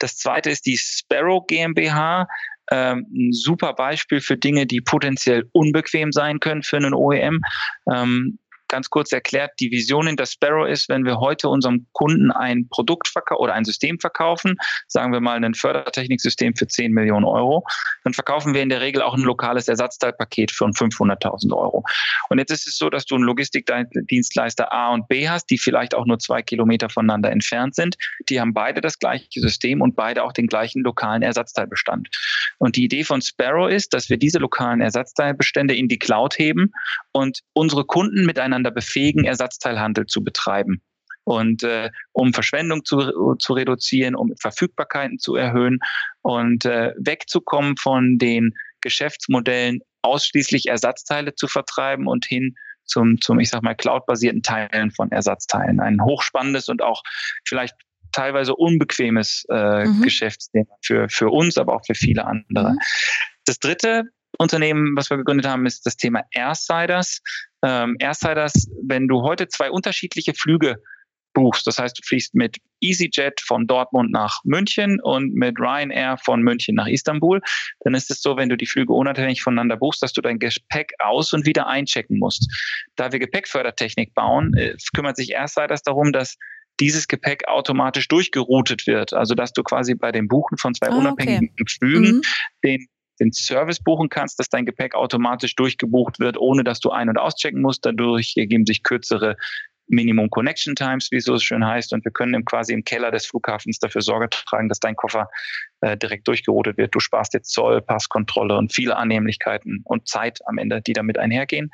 Das 0.00 0.16
zweite 0.16 0.50
ist 0.50 0.66
die 0.66 0.76
Sparrow 0.76 1.46
GmbH 1.46 2.26
ähm, 2.70 3.06
ein 3.12 3.32
super 3.32 3.74
Beispiel 3.74 4.20
für 4.20 4.36
Dinge, 4.36 4.66
die 4.66 4.80
potenziell 4.80 5.48
unbequem 5.52 6.12
sein 6.12 6.40
können 6.40 6.62
für 6.62 6.76
einen 6.76 6.94
OEM. 6.94 7.40
Ähm, 7.92 8.38
ganz 8.70 8.88
kurz 8.88 9.12
erklärt, 9.12 9.52
die 9.60 9.70
Vision 9.70 10.06
in 10.06 10.16
der 10.16 10.26
Sparrow 10.26 10.66
ist, 10.66 10.88
wenn 10.88 11.04
wir 11.04 11.20
heute 11.20 11.48
unserem 11.48 11.86
Kunden 11.92 12.30
ein 12.30 12.68
Produkt 12.68 13.12
oder 13.36 13.52
ein 13.52 13.64
System 13.64 13.98
verkaufen, 13.98 14.56
sagen 14.86 15.12
wir 15.12 15.20
mal 15.20 15.44
ein 15.44 15.54
Fördertechniksystem 15.54 16.54
für 16.54 16.66
10 16.66 16.92
Millionen 16.92 17.26
Euro, 17.26 17.64
dann 18.04 18.14
verkaufen 18.14 18.54
wir 18.54 18.62
in 18.62 18.68
der 18.68 18.80
Regel 18.80 19.02
auch 19.02 19.14
ein 19.14 19.22
lokales 19.22 19.68
Ersatzteilpaket 19.68 20.50
für 20.50 20.64
500.000 20.64 21.52
Euro. 21.54 21.84
Und 22.28 22.38
jetzt 22.38 22.50
ist 22.50 22.66
es 22.66 22.78
so, 22.78 22.88
dass 22.88 23.04
du 23.04 23.16
einen 23.16 23.24
Logistikdienstleister 23.24 24.72
A 24.72 24.92
und 24.94 25.08
B 25.08 25.28
hast, 25.28 25.50
die 25.50 25.58
vielleicht 25.58 25.94
auch 25.94 26.06
nur 26.06 26.18
zwei 26.18 26.42
Kilometer 26.42 26.88
voneinander 26.88 27.30
entfernt 27.30 27.74
sind. 27.74 27.96
Die 28.28 28.40
haben 28.40 28.54
beide 28.54 28.80
das 28.80 28.98
gleiche 28.98 29.40
System 29.40 29.80
und 29.82 29.96
beide 29.96 30.22
auch 30.22 30.32
den 30.32 30.46
gleichen 30.46 30.82
lokalen 30.82 31.22
Ersatzteilbestand. 31.22 32.08
Und 32.58 32.76
die 32.76 32.84
Idee 32.84 33.04
von 33.04 33.20
Sparrow 33.20 33.70
ist, 33.70 33.94
dass 33.94 34.10
wir 34.10 34.18
diese 34.18 34.38
lokalen 34.38 34.80
Ersatzteilbestände 34.80 35.74
in 35.74 35.88
die 35.88 35.98
Cloud 35.98 36.38
heben 36.38 36.72
und 37.12 37.40
unsere 37.54 37.84
Kunden 37.84 38.26
miteinander 38.26 38.59
miteinander 38.60 38.70
befähigen, 38.70 39.24
Ersatzteilhandel 39.24 40.06
zu 40.06 40.22
betreiben. 40.22 40.82
Und 41.24 41.62
äh, 41.62 41.90
um 42.12 42.32
Verschwendung 42.32 42.84
zu, 42.84 43.36
zu 43.38 43.52
reduzieren, 43.52 44.14
um 44.14 44.32
Verfügbarkeiten 44.40 45.18
zu 45.18 45.36
erhöhen 45.36 45.78
und 46.22 46.64
äh, 46.64 46.92
wegzukommen 46.98 47.76
von 47.76 48.18
den 48.18 48.52
Geschäftsmodellen, 48.80 49.80
ausschließlich 50.02 50.66
Ersatzteile 50.66 51.34
zu 51.34 51.46
vertreiben 51.46 52.06
und 52.06 52.24
hin 52.24 52.54
zum, 52.84 53.20
zum 53.20 53.38
ich 53.38 53.50
sag 53.50 53.62
mal, 53.62 53.74
cloud-basierten 53.74 54.42
Teilen 54.42 54.90
von 54.90 55.12
Ersatzteilen. 55.12 55.78
Ein 55.78 56.02
hochspannendes 56.02 56.68
und 56.68 56.82
auch 56.82 57.02
vielleicht 57.46 57.76
teilweise 58.12 58.56
unbequemes 58.56 59.44
äh, 59.50 59.84
mhm. 59.84 60.02
Geschäftsthema 60.02 60.74
für, 60.82 61.08
für 61.08 61.28
uns, 61.28 61.58
aber 61.58 61.74
auch 61.76 61.84
für 61.86 61.94
viele 61.94 62.24
andere. 62.24 62.72
Mhm. 62.72 62.78
Das 63.44 63.58
dritte 63.58 64.04
Unternehmen, 64.38 64.96
was 64.96 65.10
wir 65.10 65.16
gegründet 65.16 65.46
haben, 65.46 65.66
ist 65.66 65.84
das 65.86 65.96
Thema 65.96 66.22
Airsiders. 66.32 67.20
Ähm, 67.64 67.96
Airsiders, 67.98 68.68
wenn 68.82 69.08
du 69.08 69.22
heute 69.22 69.48
zwei 69.48 69.70
unterschiedliche 69.70 70.34
Flüge 70.34 70.76
buchst, 71.32 71.66
das 71.66 71.78
heißt, 71.78 71.98
du 71.98 72.02
fliegst 72.04 72.34
mit 72.34 72.56
EasyJet 72.80 73.40
von 73.40 73.66
Dortmund 73.66 74.10
nach 74.10 74.40
München 74.44 75.00
und 75.00 75.34
mit 75.34 75.58
Ryanair 75.60 76.16
von 76.18 76.42
München 76.42 76.74
nach 76.74 76.86
Istanbul, 76.86 77.40
dann 77.80 77.94
ist 77.94 78.10
es 78.10 78.20
so, 78.20 78.36
wenn 78.36 78.48
du 78.48 78.56
die 78.56 78.66
Flüge 78.66 78.92
unabhängig 78.92 79.42
voneinander 79.42 79.76
buchst, 79.76 80.02
dass 80.02 80.12
du 80.12 80.20
dein 80.20 80.38
Gepäck 80.38 80.92
aus- 80.98 81.32
und 81.32 81.46
wieder 81.46 81.66
einchecken 81.66 82.18
musst. 82.18 82.48
Da 82.96 83.12
wir 83.12 83.18
Gepäckfördertechnik 83.18 84.14
bauen, 84.14 84.54
äh, 84.54 84.74
kümmert 84.94 85.16
sich 85.16 85.32
Airsiders 85.32 85.82
darum, 85.82 86.12
dass 86.12 86.36
dieses 86.80 87.08
Gepäck 87.08 87.46
automatisch 87.46 88.08
durchgeroutet 88.08 88.86
wird. 88.86 89.12
Also 89.12 89.34
dass 89.34 89.52
du 89.52 89.62
quasi 89.62 89.94
bei 89.94 90.12
dem 90.12 90.28
Buchen 90.28 90.56
von 90.56 90.74
zwei 90.74 90.88
ah, 90.88 90.96
unabhängigen 90.96 91.50
okay. 91.60 91.74
Flügen 91.78 92.16
mhm. 92.16 92.22
den 92.64 92.86
den 93.20 93.32
Service 93.32 93.78
buchen 93.78 94.08
kannst, 94.08 94.38
dass 94.38 94.48
dein 94.48 94.66
Gepäck 94.66 94.94
automatisch 94.94 95.54
durchgebucht 95.54 96.18
wird, 96.18 96.38
ohne 96.38 96.64
dass 96.64 96.80
du 96.80 96.90
ein- 96.90 97.08
und 97.08 97.18
auschecken 97.18 97.60
musst. 97.60 97.84
Dadurch 97.84 98.34
ergeben 98.36 98.66
sich 98.66 98.82
kürzere 98.82 99.36
Minimum 99.90 100.30
Connection 100.30 100.74
Times, 100.74 101.10
wie 101.10 101.16
es 101.16 101.24
so 101.24 101.38
schön 101.38 101.66
heißt. 101.66 101.92
Und 101.92 102.04
wir 102.04 102.12
können 102.12 102.34
im, 102.34 102.44
quasi 102.44 102.72
im 102.72 102.84
Keller 102.84 103.10
des 103.10 103.26
Flughafens 103.26 103.78
dafür 103.78 104.02
Sorge 104.02 104.28
tragen, 104.30 104.68
dass 104.68 104.78
dein 104.78 104.96
Koffer 104.96 105.28
äh, 105.80 105.96
direkt 105.96 106.28
durchgeroutet 106.28 106.78
wird. 106.78 106.94
Du 106.94 107.00
sparst 107.00 107.34
jetzt 107.34 107.52
Zoll, 107.52 107.82
Passkontrolle 107.82 108.56
und 108.56 108.72
viele 108.72 108.96
Annehmlichkeiten 108.96 109.82
und 109.84 110.08
Zeit 110.08 110.38
am 110.46 110.58
Ende, 110.58 110.80
die 110.80 110.92
damit 110.92 111.18
einhergehen. 111.18 111.70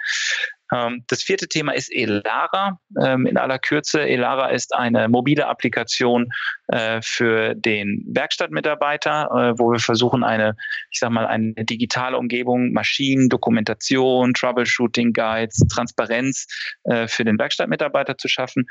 Ähm, 0.73 1.05
das 1.09 1.23
vierte 1.23 1.49
Thema 1.49 1.73
ist 1.73 1.93
Elara. 1.93 2.79
Ähm, 3.01 3.27
in 3.27 3.37
aller 3.37 3.59
Kürze, 3.59 4.01
Elara 4.01 4.49
ist 4.49 4.75
eine 4.75 5.09
mobile 5.09 5.47
Applikation 5.47 6.29
äh, 6.69 7.01
für 7.03 7.55
den 7.55 8.03
Werkstattmitarbeiter, 8.09 9.29
äh, 9.31 9.59
wo 9.59 9.71
wir 9.71 9.79
versuchen, 9.79 10.25
eine, 10.25 10.57
ich 10.91 10.99
sag 10.99 11.11
mal, 11.11 11.27
eine 11.27 11.53
digitale 11.55 12.19
Umgebung, 12.19 12.73
Maschinen, 12.73 13.29
Dokumentation, 13.29 14.35
Troubleshooting 14.35 15.13
Guides, 15.13 15.61
Transparenz 15.73 16.47
äh, 16.85 17.07
für 17.07 17.25
den 17.25 17.39
Werkstattmitarbeiter 17.39 18.19
zu 18.19 18.29
schaffen. 18.29 18.67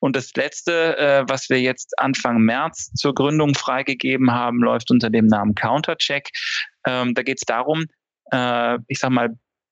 Und 0.00 0.14
das 0.14 0.32
letzte, 0.36 1.24
was 1.26 1.50
wir 1.50 1.60
jetzt 1.60 1.98
Anfang 1.98 2.40
März 2.40 2.92
zur 2.94 3.16
Gründung 3.16 3.56
freigegeben 3.56 4.30
haben, 4.30 4.58
läuft 4.58 4.92
unter 4.92 5.10
dem 5.10 5.26
Namen 5.26 5.56
Countercheck. 5.56 6.28
Ähm, 6.86 7.14
da 7.14 7.24
geht 7.24 7.38
es 7.38 7.44
darum, 7.44 7.86
ich 8.86 8.98
sag 9.00 9.10
mal, 9.10 9.30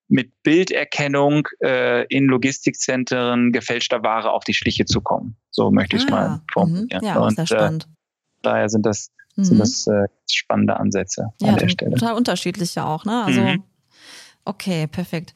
mit 0.09 0.43
Bilderkennung 0.43 1.49
äh, 1.63 2.07
in 2.07 2.27
Logistikzentren 2.27 3.53
gefälschter 3.53 4.03
Ware 4.03 4.31
auf 4.31 4.45
die 4.45 4.55
Schliche 4.55 4.85
zu 4.85 5.01
kommen. 5.01 5.37
So 5.51 5.71
möchte 5.71 5.97
ich 5.97 6.03
es 6.03 6.09
ah, 6.09 6.11
mal 6.11 6.41
formulieren. 6.53 7.05
Ja, 7.05 7.19
Und, 7.19 7.37
sehr 7.37 7.45
äh, 7.45 7.47
spannend. 7.47 7.85
Äh, 7.85 8.43
daher 8.43 8.69
sind 8.69 8.87
das, 8.87 9.11
mhm. 9.37 9.45
sind 9.45 9.59
das 9.59 9.87
äh, 9.87 10.07
spannende 10.31 10.79
Ansätze 10.79 11.33
ja, 11.41 11.49
an 11.49 11.57
der 11.57 11.69
Stelle. 11.69 11.93
Total 11.97 12.15
unterschiedliche 12.15 12.85
auch, 12.85 13.05
ne? 13.05 13.25
Also 13.25 13.41
mhm. 13.41 13.65
Okay, 14.49 14.87
perfekt. 14.87 15.35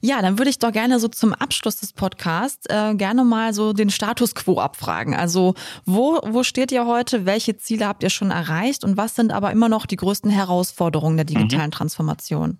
Ja, 0.00 0.20
dann 0.20 0.36
würde 0.36 0.50
ich 0.50 0.58
doch 0.58 0.72
gerne 0.72 0.98
so 0.98 1.06
zum 1.06 1.32
Abschluss 1.32 1.76
des 1.76 1.92
Podcasts 1.92 2.66
äh, 2.68 2.96
gerne 2.96 3.22
mal 3.22 3.54
so 3.54 3.72
den 3.72 3.88
Status 3.88 4.34
quo 4.34 4.58
abfragen. 4.58 5.14
Also 5.14 5.54
wo, 5.84 6.18
wo 6.26 6.42
steht 6.42 6.72
ihr 6.72 6.84
heute? 6.84 7.24
Welche 7.24 7.56
Ziele 7.56 7.86
habt 7.86 8.02
ihr 8.02 8.10
schon 8.10 8.32
erreicht? 8.32 8.82
Und 8.82 8.96
was 8.96 9.14
sind 9.14 9.32
aber 9.32 9.52
immer 9.52 9.68
noch 9.68 9.86
die 9.86 9.94
größten 9.94 10.28
Herausforderungen 10.28 11.16
der 11.16 11.24
digitalen 11.24 11.66
mhm. 11.66 11.72
Transformation? 11.72 12.58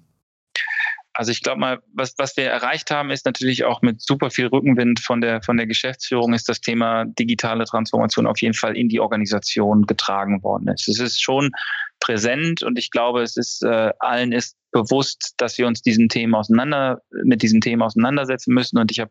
Also 1.19 1.33
ich 1.33 1.43
glaube 1.43 1.59
mal, 1.59 1.83
was, 1.95 2.15
was 2.17 2.37
wir 2.37 2.45
erreicht 2.45 2.93
haben, 2.93 3.11
ist 3.11 3.27
natürlich 3.27 3.65
auch 3.65 3.83
mit 3.83 4.01
super 4.01 4.31
viel 4.31 4.47
Rückenwind 4.47 5.01
von 5.01 5.21
der, 5.21 5.43
von 5.43 5.57
der 5.57 5.67
Geschäftsführung 5.67 6.33
ist 6.33 6.49
das 6.49 6.61
Thema 6.61 7.07
digitale 7.07 7.65
Transformation 7.65 8.29
auf 8.29 8.41
jeden 8.41 8.55
Fall 8.55 8.77
in 8.77 8.89
die 8.89 9.01
Organisation 9.01 9.85
getragen 9.85 10.45
worden 10.45 10.69
ist. 10.69 10.87
Es 10.87 11.01
ist 11.01 11.21
schon 11.21 11.51
präsent 11.99 12.63
und 12.63 12.79
ich 12.79 12.93
glaube, 12.93 13.23
es 13.23 13.37
ist 13.37 13.65
äh, 13.65 13.91
allen 13.99 14.31
ist 14.31 14.57
bewusst, 14.71 15.35
dass 15.39 15.59
wir 15.59 15.67
uns 15.67 15.83
diesen 15.83 16.09
Themen 16.09 16.37
auseinander, 16.37 17.03
mit 17.25 17.43
diesen 17.43 17.61
Themen 17.61 17.83
auseinandersetzen 17.83 18.55
müssen. 18.55 18.79
Und 18.79 18.93
ich 18.93 19.01
habe 19.01 19.11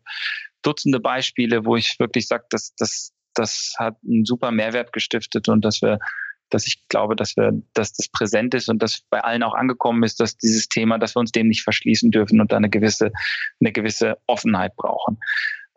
Dutzende 0.62 1.00
Beispiele, 1.00 1.66
wo 1.66 1.76
ich 1.76 1.96
wirklich 1.98 2.26
sage, 2.26 2.44
dass 2.48 2.74
das, 2.76 3.12
das 3.34 3.74
hat 3.78 3.96
einen 4.02 4.24
super 4.24 4.50
Mehrwert 4.50 4.94
gestiftet 4.94 5.46
und 5.50 5.62
dass 5.62 5.82
wir 5.82 5.98
dass 6.50 6.66
ich 6.66 6.86
glaube, 6.88 7.16
dass 7.16 7.36
wir, 7.36 7.52
dass 7.74 7.92
das 7.92 8.08
präsent 8.08 8.54
ist 8.54 8.68
und 8.68 8.82
dass 8.82 9.02
bei 9.10 9.20
allen 9.20 9.42
auch 9.42 9.54
angekommen 9.54 10.02
ist, 10.02 10.20
dass 10.20 10.36
dieses 10.36 10.68
Thema, 10.68 10.98
dass 10.98 11.14
wir 11.14 11.20
uns 11.20 11.32
dem 11.32 11.48
nicht 11.48 11.62
verschließen 11.62 12.10
dürfen 12.10 12.40
und 12.40 12.52
da 12.52 12.56
eine 12.56 12.70
gewisse, 12.70 13.12
eine 13.60 13.72
gewisse 13.72 14.18
Offenheit 14.26 14.76
brauchen. 14.76 15.18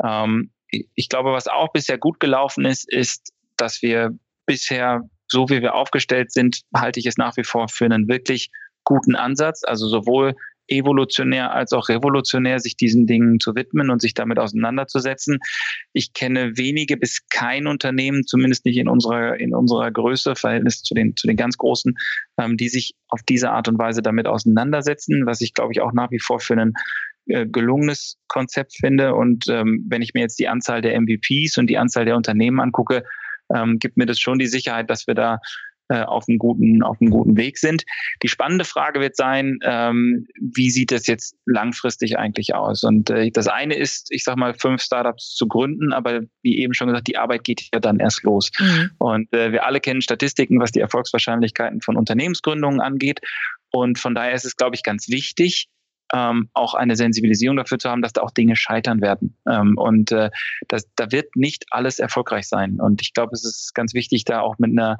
Ähm, 0.03 0.51
ich 0.95 1.09
glaube, 1.09 1.33
was 1.33 1.47
auch 1.47 1.71
bisher 1.73 1.97
gut 1.97 2.19
gelaufen 2.19 2.65
ist, 2.65 2.89
ist, 2.91 3.33
dass 3.57 3.81
wir 3.81 4.11
bisher, 4.45 5.01
so 5.27 5.49
wie 5.49 5.61
wir 5.61 5.75
aufgestellt 5.75 6.31
sind, 6.31 6.61
halte 6.75 6.99
ich 6.99 7.05
es 7.05 7.17
nach 7.17 7.37
wie 7.37 7.43
vor 7.43 7.67
für 7.67 7.85
einen 7.85 8.07
wirklich 8.07 8.49
guten 8.83 9.15
Ansatz. 9.15 9.63
Also 9.63 9.87
sowohl 9.87 10.35
evolutionär 10.67 11.51
als 11.53 11.73
auch 11.73 11.89
revolutionär, 11.89 12.59
sich 12.59 12.77
diesen 12.77 13.07
Dingen 13.07 13.39
zu 13.39 13.55
widmen 13.55 13.89
und 13.89 14.01
sich 14.01 14.13
damit 14.13 14.39
auseinanderzusetzen. 14.39 15.39
Ich 15.93 16.13
kenne 16.13 16.57
wenige 16.57 16.97
bis 16.97 17.27
kein 17.29 17.67
Unternehmen, 17.67 18.23
zumindest 18.23 18.65
nicht 18.65 18.77
in 18.77 18.87
unserer, 18.87 19.39
in 19.39 19.53
unserer 19.53 19.91
Größe, 19.91 20.35
Verhältnis 20.35 20.81
zu 20.81 20.93
den, 20.93 21.15
zu 21.15 21.27
den 21.27 21.37
ganz 21.37 21.57
großen, 21.57 21.95
ähm, 22.37 22.57
die 22.57 22.69
sich 22.69 22.95
auf 23.07 23.21
diese 23.27 23.51
Art 23.51 23.67
und 23.67 23.77
Weise 23.77 24.01
damit 24.01 24.27
auseinandersetzen, 24.27 25.25
was 25.25 25.41
ich 25.41 25.53
glaube 25.53 25.73
ich 25.73 25.81
auch 25.81 25.93
nach 25.93 26.11
wie 26.11 26.19
vor 26.19 26.39
für 26.39 26.53
einen 26.53 26.73
äh, 27.27 27.45
gelungenes 27.45 28.17
Konzept 28.27 28.73
finde. 28.75 29.13
Und 29.13 29.45
ähm, 29.47 29.85
wenn 29.89 30.01
ich 30.01 30.13
mir 30.13 30.21
jetzt 30.21 30.39
die 30.39 30.47
Anzahl 30.47 30.81
der 30.81 30.99
MVPs 30.99 31.57
und 31.57 31.67
die 31.67 31.77
Anzahl 31.77 32.05
der 32.05 32.15
Unternehmen 32.17 32.59
angucke, 32.59 33.03
ähm, 33.53 33.79
gibt 33.79 33.97
mir 33.97 34.05
das 34.05 34.19
schon 34.19 34.39
die 34.39 34.47
Sicherheit, 34.47 34.89
dass 34.89 35.07
wir 35.07 35.13
da 35.13 35.39
äh, 35.91 36.03
auf 36.03 36.23
einem 36.27 36.37
guten, 36.37 36.83
auf 36.83 37.01
einem 37.01 37.11
guten 37.11 37.35
Weg 37.35 37.57
sind. 37.57 37.83
Die 38.23 38.29
spannende 38.29 38.63
Frage 38.63 39.01
wird 39.01 39.17
sein, 39.17 39.59
ähm, 39.63 40.25
wie 40.39 40.69
sieht 40.69 40.93
es 40.93 41.05
jetzt 41.05 41.35
langfristig 41.45 42.17
eigentlich 42.17 42.55
aus? 42.55 42.83
Und 42.83 43.09
äh, 43.09 43.29
das 43.31 43.47
eine 43.47 43.75
ist, 43.75 44.07
ich 44.09 44.23
sag 44.23 44.37
mal, 44.37 44.53
fünf 44.53 44.81
Startups 44.81 45.35
zu 45.35 45.47
gründen, 45.47 45.91
aber 45.91 46.21
wie 46.43 46.59
eben 46.59 46.73
schon 46.73 46.87
gesagt, 46.87 47.07
die 47.07 47.17
Arbeit 47.17 47.43
geht 47.43 47.67
ja 47.73 47.81
dann 47.81 47.99
erst 47.99 48.23
los. 48.23 48.51
Mhm. 48.57 48.91
Und 48.99 49.33
äh, 49.33 49.51
wir 49.51 49.65
alle 49.65 49.81
kennen 49.81 50.01
Statistiken, 50.01 50.61
was 50.61 50.71
die 50.71 50.79
Erfolgswahrscheinlichkeiten 50.79 51.81
von 51.81 51.97
Unternehmensgründungen 51.97 52.79
angeht. 52.79 53.19
Und 53.69 53.99
von 53.99 54.15
daher 54.15 54.33
ist 54.33 54.45
es, 54.45 54.55
glaube 54.55 54.75
ich, 54.75 54.83
ganz 54.83 55.09
wichtig, 55.09 55.67
ähm, 56.13 56.49
auch 56.53 56.73
eine 56.73 56.95
Sensibilisierung 56.95 57.57
dafür 57.57 57.79
zu 57.79 57.89
haben, 57.89 58.01
dass 58.01 58.13
da 58.13 58.21
auch 58.21 58.31
Dinge 58.31 58.55
scheitern 58.55 59.01
werden. 59.01 59.37
Ähm, 59.49 59.77
und 59.77 60.11
äh, 60.11 60.29
das, 60.67 60.87
da 60.95 61.11
wird 61.11 61.35
nicht 61.35 61.65
alles 61.71 61.99
erfolgreich 61.99 62.47
sein. 62.47 62.79
Und 62.79 63.01
ich 63.01 63.13
glaube, 63.13 63.31
es 63.33 63.45
ist 63.45 63.73
ganz 63.73 63.93
wichtig, 63.93 64.25
da 64.25 64.41
auch 64.41 64.57
mit 64.59 64.71
einer 64.71 64.97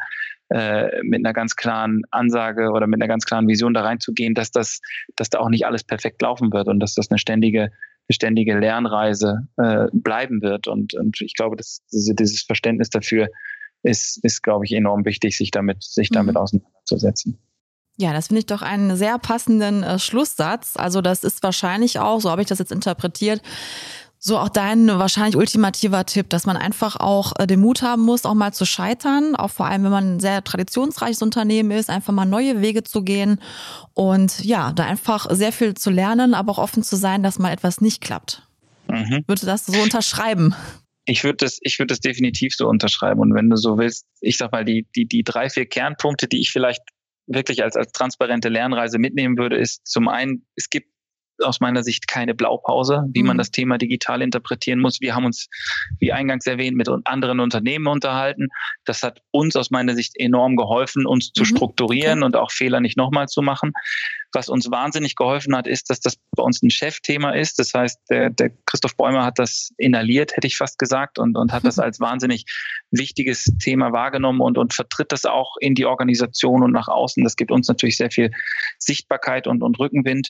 äh, 0.49 1.01
mit 1.03 1.19
einer 1.19 1.31
ganz 1.31 1.55
klaren 1.55 2.01
Ansage 2.11 2.71
oder 2.71 2.85
mit 2.85 3.01
einer 3.01 3.07
ganz 3.07 3.25
klaren 3.25 3.47
Vision 3.47 3.73
da 3.73 3.83
reinzugehen, 3.83 4.33
dass 4.33 4.51
das, 4.51 4.81
dass 5.15 5.29
da 5.29 5.39
auch 5.39 5.47
nicht 5.47 5.65
alles 5.65 5.85
perfekt 5.85 6.21
laufen 6.21 6.51
wird 6.51 6.67
und 6.67 6.81
dass 6.81 6.93
das 6.93 7.09
eine 7.09 7.19
ständige, 7.19 7.61
eine 7.61 7.71
ständige 8.09 8.59
Lernreise 8.59 9.47
äh, 9.55 9.87
bleiben 9.93 10.41
wird. 10.41 10.67
Und, 10.67 10.93
und 10.93 11.21
ich 11.21 11.35
glaube, 11.35 11.55
dass 11.55 11.81
diese, 11.93 12.15
dieses 12.15 12.43
Verständnis 12.43 12.89
dafür 12.89 13.29
ist, 13.83 14.23
ist, 14.25 14.43
glaube 14.43 14.65
ich, 14.65 14.73
enorm 14.73 15.05
wichtig, 15.05 15.37
sich 15.37 15.51
damit, 15.51 15.83
sich 15.83 16.09
damit 16.09 16.35
mhm. 16.35 16.41
auseinanderzusetzen. 16.41 17.39
Ja, 18.01 18.13
das 18.13 18.27
finde 18.27 18.39
ich 18.39 18.47
doch 18.47 18.63
einen 18.63 18.97
sehr 18.97 19.19
passenden 19.19 19.83
äh, 19.83 19.99
Schlusssatz. 19.99 20.73
Also 20.75 21.01
das 21.01 21.23
ist 21.23 21.43
wahrscheinlich 21.43 21.99
auch, 21.99 22.19
so 22.19 22.31
habe 22.31 22.41
ich 22.41 22.47
das 22.47 22.57
jetzt 22.57 22.71
interpretiert, 22.71 23.43
so 24.17 24.39
auch 24.39 24.49
dein 24.49 24.87
wahrscheinlich 24.87 25.35
ultimativer 25.35 26.03
Tipp, 26.07 26.27
dass 26.29 26.47
man 26.47 26.57
einfach 26.57 26.95
auch 26.95 27.33
äh, 27.37 27.45
den 27.45 27.59
Mut 27.59 27.83
haben 27.83 28.01
muss, 28.01 28.25
auch 28.25 28.33
mal 28.33 28.53
zu 28.53 28.65
scheitern, 28.65 29.35
auch 29.35 29.51
vor 29.51 29.67
allem, 29.67 29.83
wenn 29.83 29.91
man 29.91 30.15
ein 30.15 30.19
sehr 30.19 30.43
traditionsreiches 30.43 31.21
Unternehmen 31.21 31.69
ist, 31.69 31.91
einfach 31.91 32.11
mal 32.11 32.25
neue 32.25 32.59
Wege 32.61 32.83
zu 32.83 33.03
gehen 33.03 33.39
und 33.93 34.43
ja, 34.43 34.73
da 34.73 34.85
einfach 34.85 35.27
sehr 35.29 35.51
viel 35.51 35.75
zu 35.75 35.91
lernen, 35.91 36.33
aber 36.33 36.53
auch 36.53 36.57
offen 36.57 36.81
zu 36.81 36.95
sein, 36.95 37.21
dass 37.21 37.37
mal 37.37 37.53
etwas 37.53 37.81
nicht 37.81 38.01
klappt. 38.01 38.41
Mhm. 38.87 39.25
Würde 39.27 39.45
das 39.45 39.67
so 39.67 39.79
unterschreiben? 39.79 40.55
Ich 41.05 41.23
würde 41.23 41.37
das, 41.37 41.59
ich 41.61 41.77
würde 41.77 41.91
das 41.93 41.99
definitiv 41.99 42.55
so 42.55 42.67
unterschreiben. 42.67 43.19
Und 43.19 43.35
wenn 43.35 43.49
du 43.49 43.57
so 43.57 43.77
willst, 43.77 44.07
ich 44.21 44.37
sag 44.37 44.51
mal, 44.51 44.65
die, 44.65 44.87
die, 44.95 45.05
die 45.07 45.23
drei, 45.23 45.49
vier 45.49 45.67
Kernpunkte, 45.67 46.27
die 46.27 46.39
ich 46.39 46.51
vielleicht 46.51 46.81
wirklich 47.27 47.63
als, 47.63 47.75
als 47.75 47.91
transparente 47.91 48.49
Lernreise 48.49 48.99
mitnehmen 48.99 49.37
würde, 49.37 49.57
ist 49.57 49.85
zum 49.87 50.07
einen, 50.07 50.45
es 50.55 50.69
gibt 50.69 50.91
aus 51.43 51.59
meiner 51.59 51.83
Sicht 51.83 52.07
keine 52.07 52.33
Blaupause, 52.35 53.03
wie 53.13 53.23
man 53.23 53.37
mhm. 53.37 53.39
das 53.39 53.51
Thema 53.51 53.77
digital 53.77 54.21
interpretieren 54.21 54.79
muss. 54.79 55.01
Wir 55.01 55.15
haben 55.15 55.25
uns, 55.25 55.47
wie 55.99 56.11
eingangs 56.11 56.45
erwähnt, 56.45 56.77
mit 56.77 56.89
anderen 57.05 57.39
Unternehmen 57.39 57.87
unterhalten. 57.87 58.47
Das 58.85 59.03
hat 59.03 59.21
uns 59.31 59.55
aus 59.55 59.71
meiner 59.71 59.95
Sicht 59.95 60.13
enorm 60.17 60.55
geholfen, 60.55 61.05
uns 61.05 61.31
zu 61.31 61.43
mhm. 61.43 61.47
strukturieren 61.47 62.19
okay. 62.19 62.25
und 62.25 62.35
auch 62.35 62.51
Fehler 62.51 62.79
nicht 62.79 62.97
nochmal 62.97 63.27
zu 63.27 63.41
machen. 63.41 63.71
Was 64.33 64.49
uns 64.49 64.71
wahnsinnig 64.71 65.15
geholfen 65.15 65.55
hat, 65.55 65.67
ist, 65.67 65.89
dass 65.89 65.99
das 65.99 66.17
bei 66.35 66.43
uns 66.43 66.61
ein 66.61 66.69
Chefthema 66.69 67.31
ist. 67.31 67.59
Das 67.59 67.73
heißt, 67.73 67.99
der, 68.09 68.29
der 68.29 68.51
Christoph 68.65 68.95
Bäumer 68.95 69.25
hat 69.25 69.39
das 69.39 69.71
inhaliert, 69.77 70.35
hätte 70.35 70.47
ich 70.47 70.57
fast 70.57 70.79
gesagt, 70.79 71.19
und, 71.19 71.37
und 71.37 71.51
hat 71.51 71.65
das 71.65 71.79
als 71.79 71.99
wahnsinnig 71.99 72.45
wichtiges 72.91 73.45
Thema 73.59 73.91
wahrgenommen 73.91 74.41
und, 74.41 74.57
und 74.57 74.73
vertritt 74.73 75.11
das 75.11 75.25
auch 75.25 75.57
in 75.59 75.75
die 75.75 75.85
Organisation 75.85 76.63
und 76.63 76.71
nach 76.71 76.87
außen. 76.87 77.23
Das 77.23 77.35
gibt 77.35 77.51
uns 77.51 77.67
natürlich 77.67 77.97
sehr 77.97 78.11
viel 78.11 78.31
Sichtbarkeit 78.79 79.47
und, 79.47 79.63
und 79.63 79.79
Rückenwind 79.79 80.29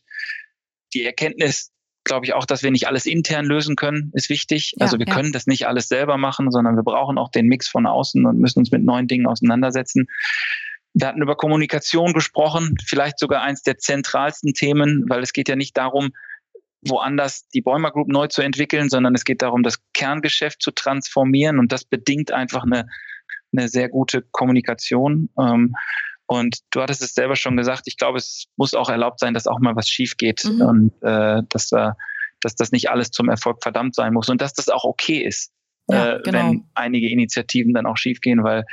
die 0.94 1.06
Erkenntnis, 1.06 1.72
glaube 2.04 2.26
ich, 2.26 2.34
auch, 2.34 2.46
dass 2.46 2.64
wir 2.64 2.72
nicht 2.72 2.88
alles 2.88 3.06
intern 3.06 3.46
lösen 3.46 3.76
können, 3.76 4.12
ist 4.14 4.30
wichtig. 4.30 4.74
Ja, 4.76 4.86
also 4.86 5.00
wir 5.00 5.08
ja. 5.08 5.14
können 5.14 5.32
das 5.32 5.48
nicht 5.48 5.68
alles 5.68 5.88
selber 5.88 6.18
machen, 6.18 6.52
sondern 6.52 6.76
wir 6.76 6.84
brauchen 6.84 7.18
auch 7.18 7.30
den 7.30 7.48
Mix 7.48 7.68
von 7.68 7.86
außen 7.86 8.26
und 8.26 8.40
müssen 8.40 8.60
uns 8.60 8.72
mit 8.72 8.84
neuen 8.84 9.08
Dingen 9.08 9.28
auseinandersetzen. 9.28 10.08
Wir 10.94 11.08
hatten 11.08 11.22
über 11.22 11.36
Kommunikation 11.36 12.14
gesprochen, 12.14 12.76
vielleicht 12.86 13.20
sogar 13.20 13.42
eins 13.42 13.64
der 13.64 13.78
zentralsten 13.78 14.54
Themen, 14.54 15.06
weil 15.08 15.22
es 15.22 15.34
geht 15.34 15.48
ja 15.48 15.56
nicht 15.56 15.78
darum, 15.78 16.12
woanders 16.82 17.48
die 17.50 17.62
Bäumer 17.62 17.92
Group 17.92 18.08
neu 18.08 18.28
zu 18.28 18.42
entwickeln, 18.42 18.90
sondern 18.90 19.16
es 19.16 19.24
geht 19.24 19.42
darum, 19.42 19.64
das 19.64 19.80
Kerngeschäft 19.94 20.62
zu 20.62 20.72
transformieren 20.72 21.60
und 21.60 21.72
das 21.72 21.86
bedingt 21.86 22.32
einfach 22.32 22.64
eine, 22.64 22.88
eine 23.56 23.68
sehr 23.70 23.90
gute 23.90 24.24
Kommunikation. 24.32 25.30
Ähm, 25.38 25.76
und 26.26 26.60
du 26.72 26.82
hattest 26.82 27.02
es 27.02 27.14
selber 27.14 27.36
schon 27.36 27.58
gesagt, 27.58 27.84
ich 27.86 27.98
glaube, 27.98 28.18
es 28.18 28.46
muss 28.56 28.74
auch 28.74 28.90
erlaubt 28.90 29.20
sein, 29.20 29.34
dass 29.34 29.48
auch 29.48 29.60
mal 29.60 29.76
was 29.76 29.88
schief 29.88 30.18
geht 30.18 30.44
mhm. 30.46 30.62
und 30.62 30.94
äh, 31.02 31.44
dass, 31.50 31.72
äh, 31.72 31.92
dass 32.40 32.56
das 32.56 32.72
nicht 32.72 32.90
alles 32.90 33.12
zum 33.12 33.30
Erfolg 33.30 33.62
verdammt 33.62 33.96
sein 33.96 34.14
muss 34.14 34.30
und 34.30 34.42
dass 34.42 34.54
das 34.54 34.70
auch 34.70 34.84
okay 34.84 35.20
ist, 35.20 35.52
ja, 35.90 36.16
äh, 36.16 36.22
genau. 36.24 36.40
wenn 36.40 36.64
einige 36.74 37.10
Initiativen 37.10 37.74
dann 37.74 37.86
auch 37.86 37.98
schief 37.98 38.22
gehen, 38.22 38.44
weil 38.44 38.64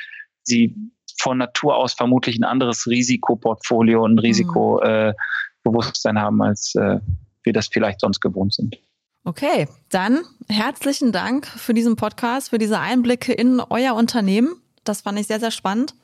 sie 0.45 0.75
von 1.21 1.39
Natur 1.39 1.77
aus 1.77 1.95
vermutlich 1.95 2.39
ein 2.39 2.45
anderes 2.45 2.87
Risikoportfolio 2.87 4.05
und 4.05 4.19
Risikobewusstsein 4.19 6.15
mhm. 6.15 6.19
äh, 6.19 6.21
haben, 6.21 6.43
als 6.43 6.75
äh, 6.75 6.99
wir 7.43 7.53
das 7.53 7.69
vielleicht 7.69 8.01
sonst 8.01 8.21
gewohnt 8.21 8.55
sind. 8.55 8.77
Okay, 9.25 9.69
dann 9.91 10.21
herzlichen 10.49 11.13
Dank 11.13 11.47
für 11.47 11.75
diesen 11.75 11.97
Podcast, 11.97 12.51
für 12.51 12.59
diese 12.59 12.79
Einblicke 12.79 13.33
in 13.33 13.61
euer 13.61 13.95
Unternehmen. 13.95 14.57
Das 14.85 15.03
fand 15.03 15.19
ich 15.19 15.27
sehr, 15.27 15.41
sehr 15.41 15.51
spannend. 15.51 15.95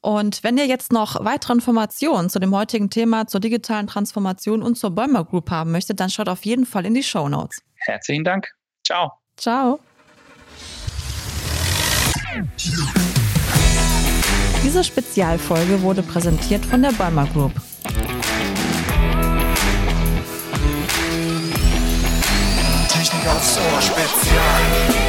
Und 0.00 0.44
wenn 0.44 0.56
ihr 0.56 0.66
jetzt 0.66 0.92
noch 0.92 1.24
weitere 1.24 1.54
Informationen 1.54 2.30
zu 2.30 2.38
dem 2.38 2.54
heutigen 2.54 2.88
Thema, 2.88 3.26
zur 3.26 3.40
digitalen 3.40 3.88
Transformation 3.88 4.62
und 4.62 4.76
zur 4.76 4.90
Bäumer 4.90 5.24
Group 5.24 5.50
haben 5.50 5.72
möchtet, 5.72 5.98
dann 6.00 6.08
schaut 6.08 6.28
auf 6.28 6.44
jeden 6.44 6.66
Fall 6.66 6.86
in 6.86 6.94
die 6.94 7.02
Show 7.02 7.28
Notes. 7.28 7.62
Herzlichen 7.80 8.24
Dank. 8.24 8.48
Ciao. 8.84 9.12
Ciao. 9.36 9.80
Diese 14.68 14.84
Spezialfolge 14.84 15.80
wurde 15.80 16.02
präsentiert 16.02 16.62
von 16.62 16.82
der 16.82 16.92
Bäumer 16.92 17.26
Group. 17.32 17.52
Technik 22.90 23.26
aufs 23.28 23.56
Ohr 23.56 23.80
Spezial. 23.80 25.07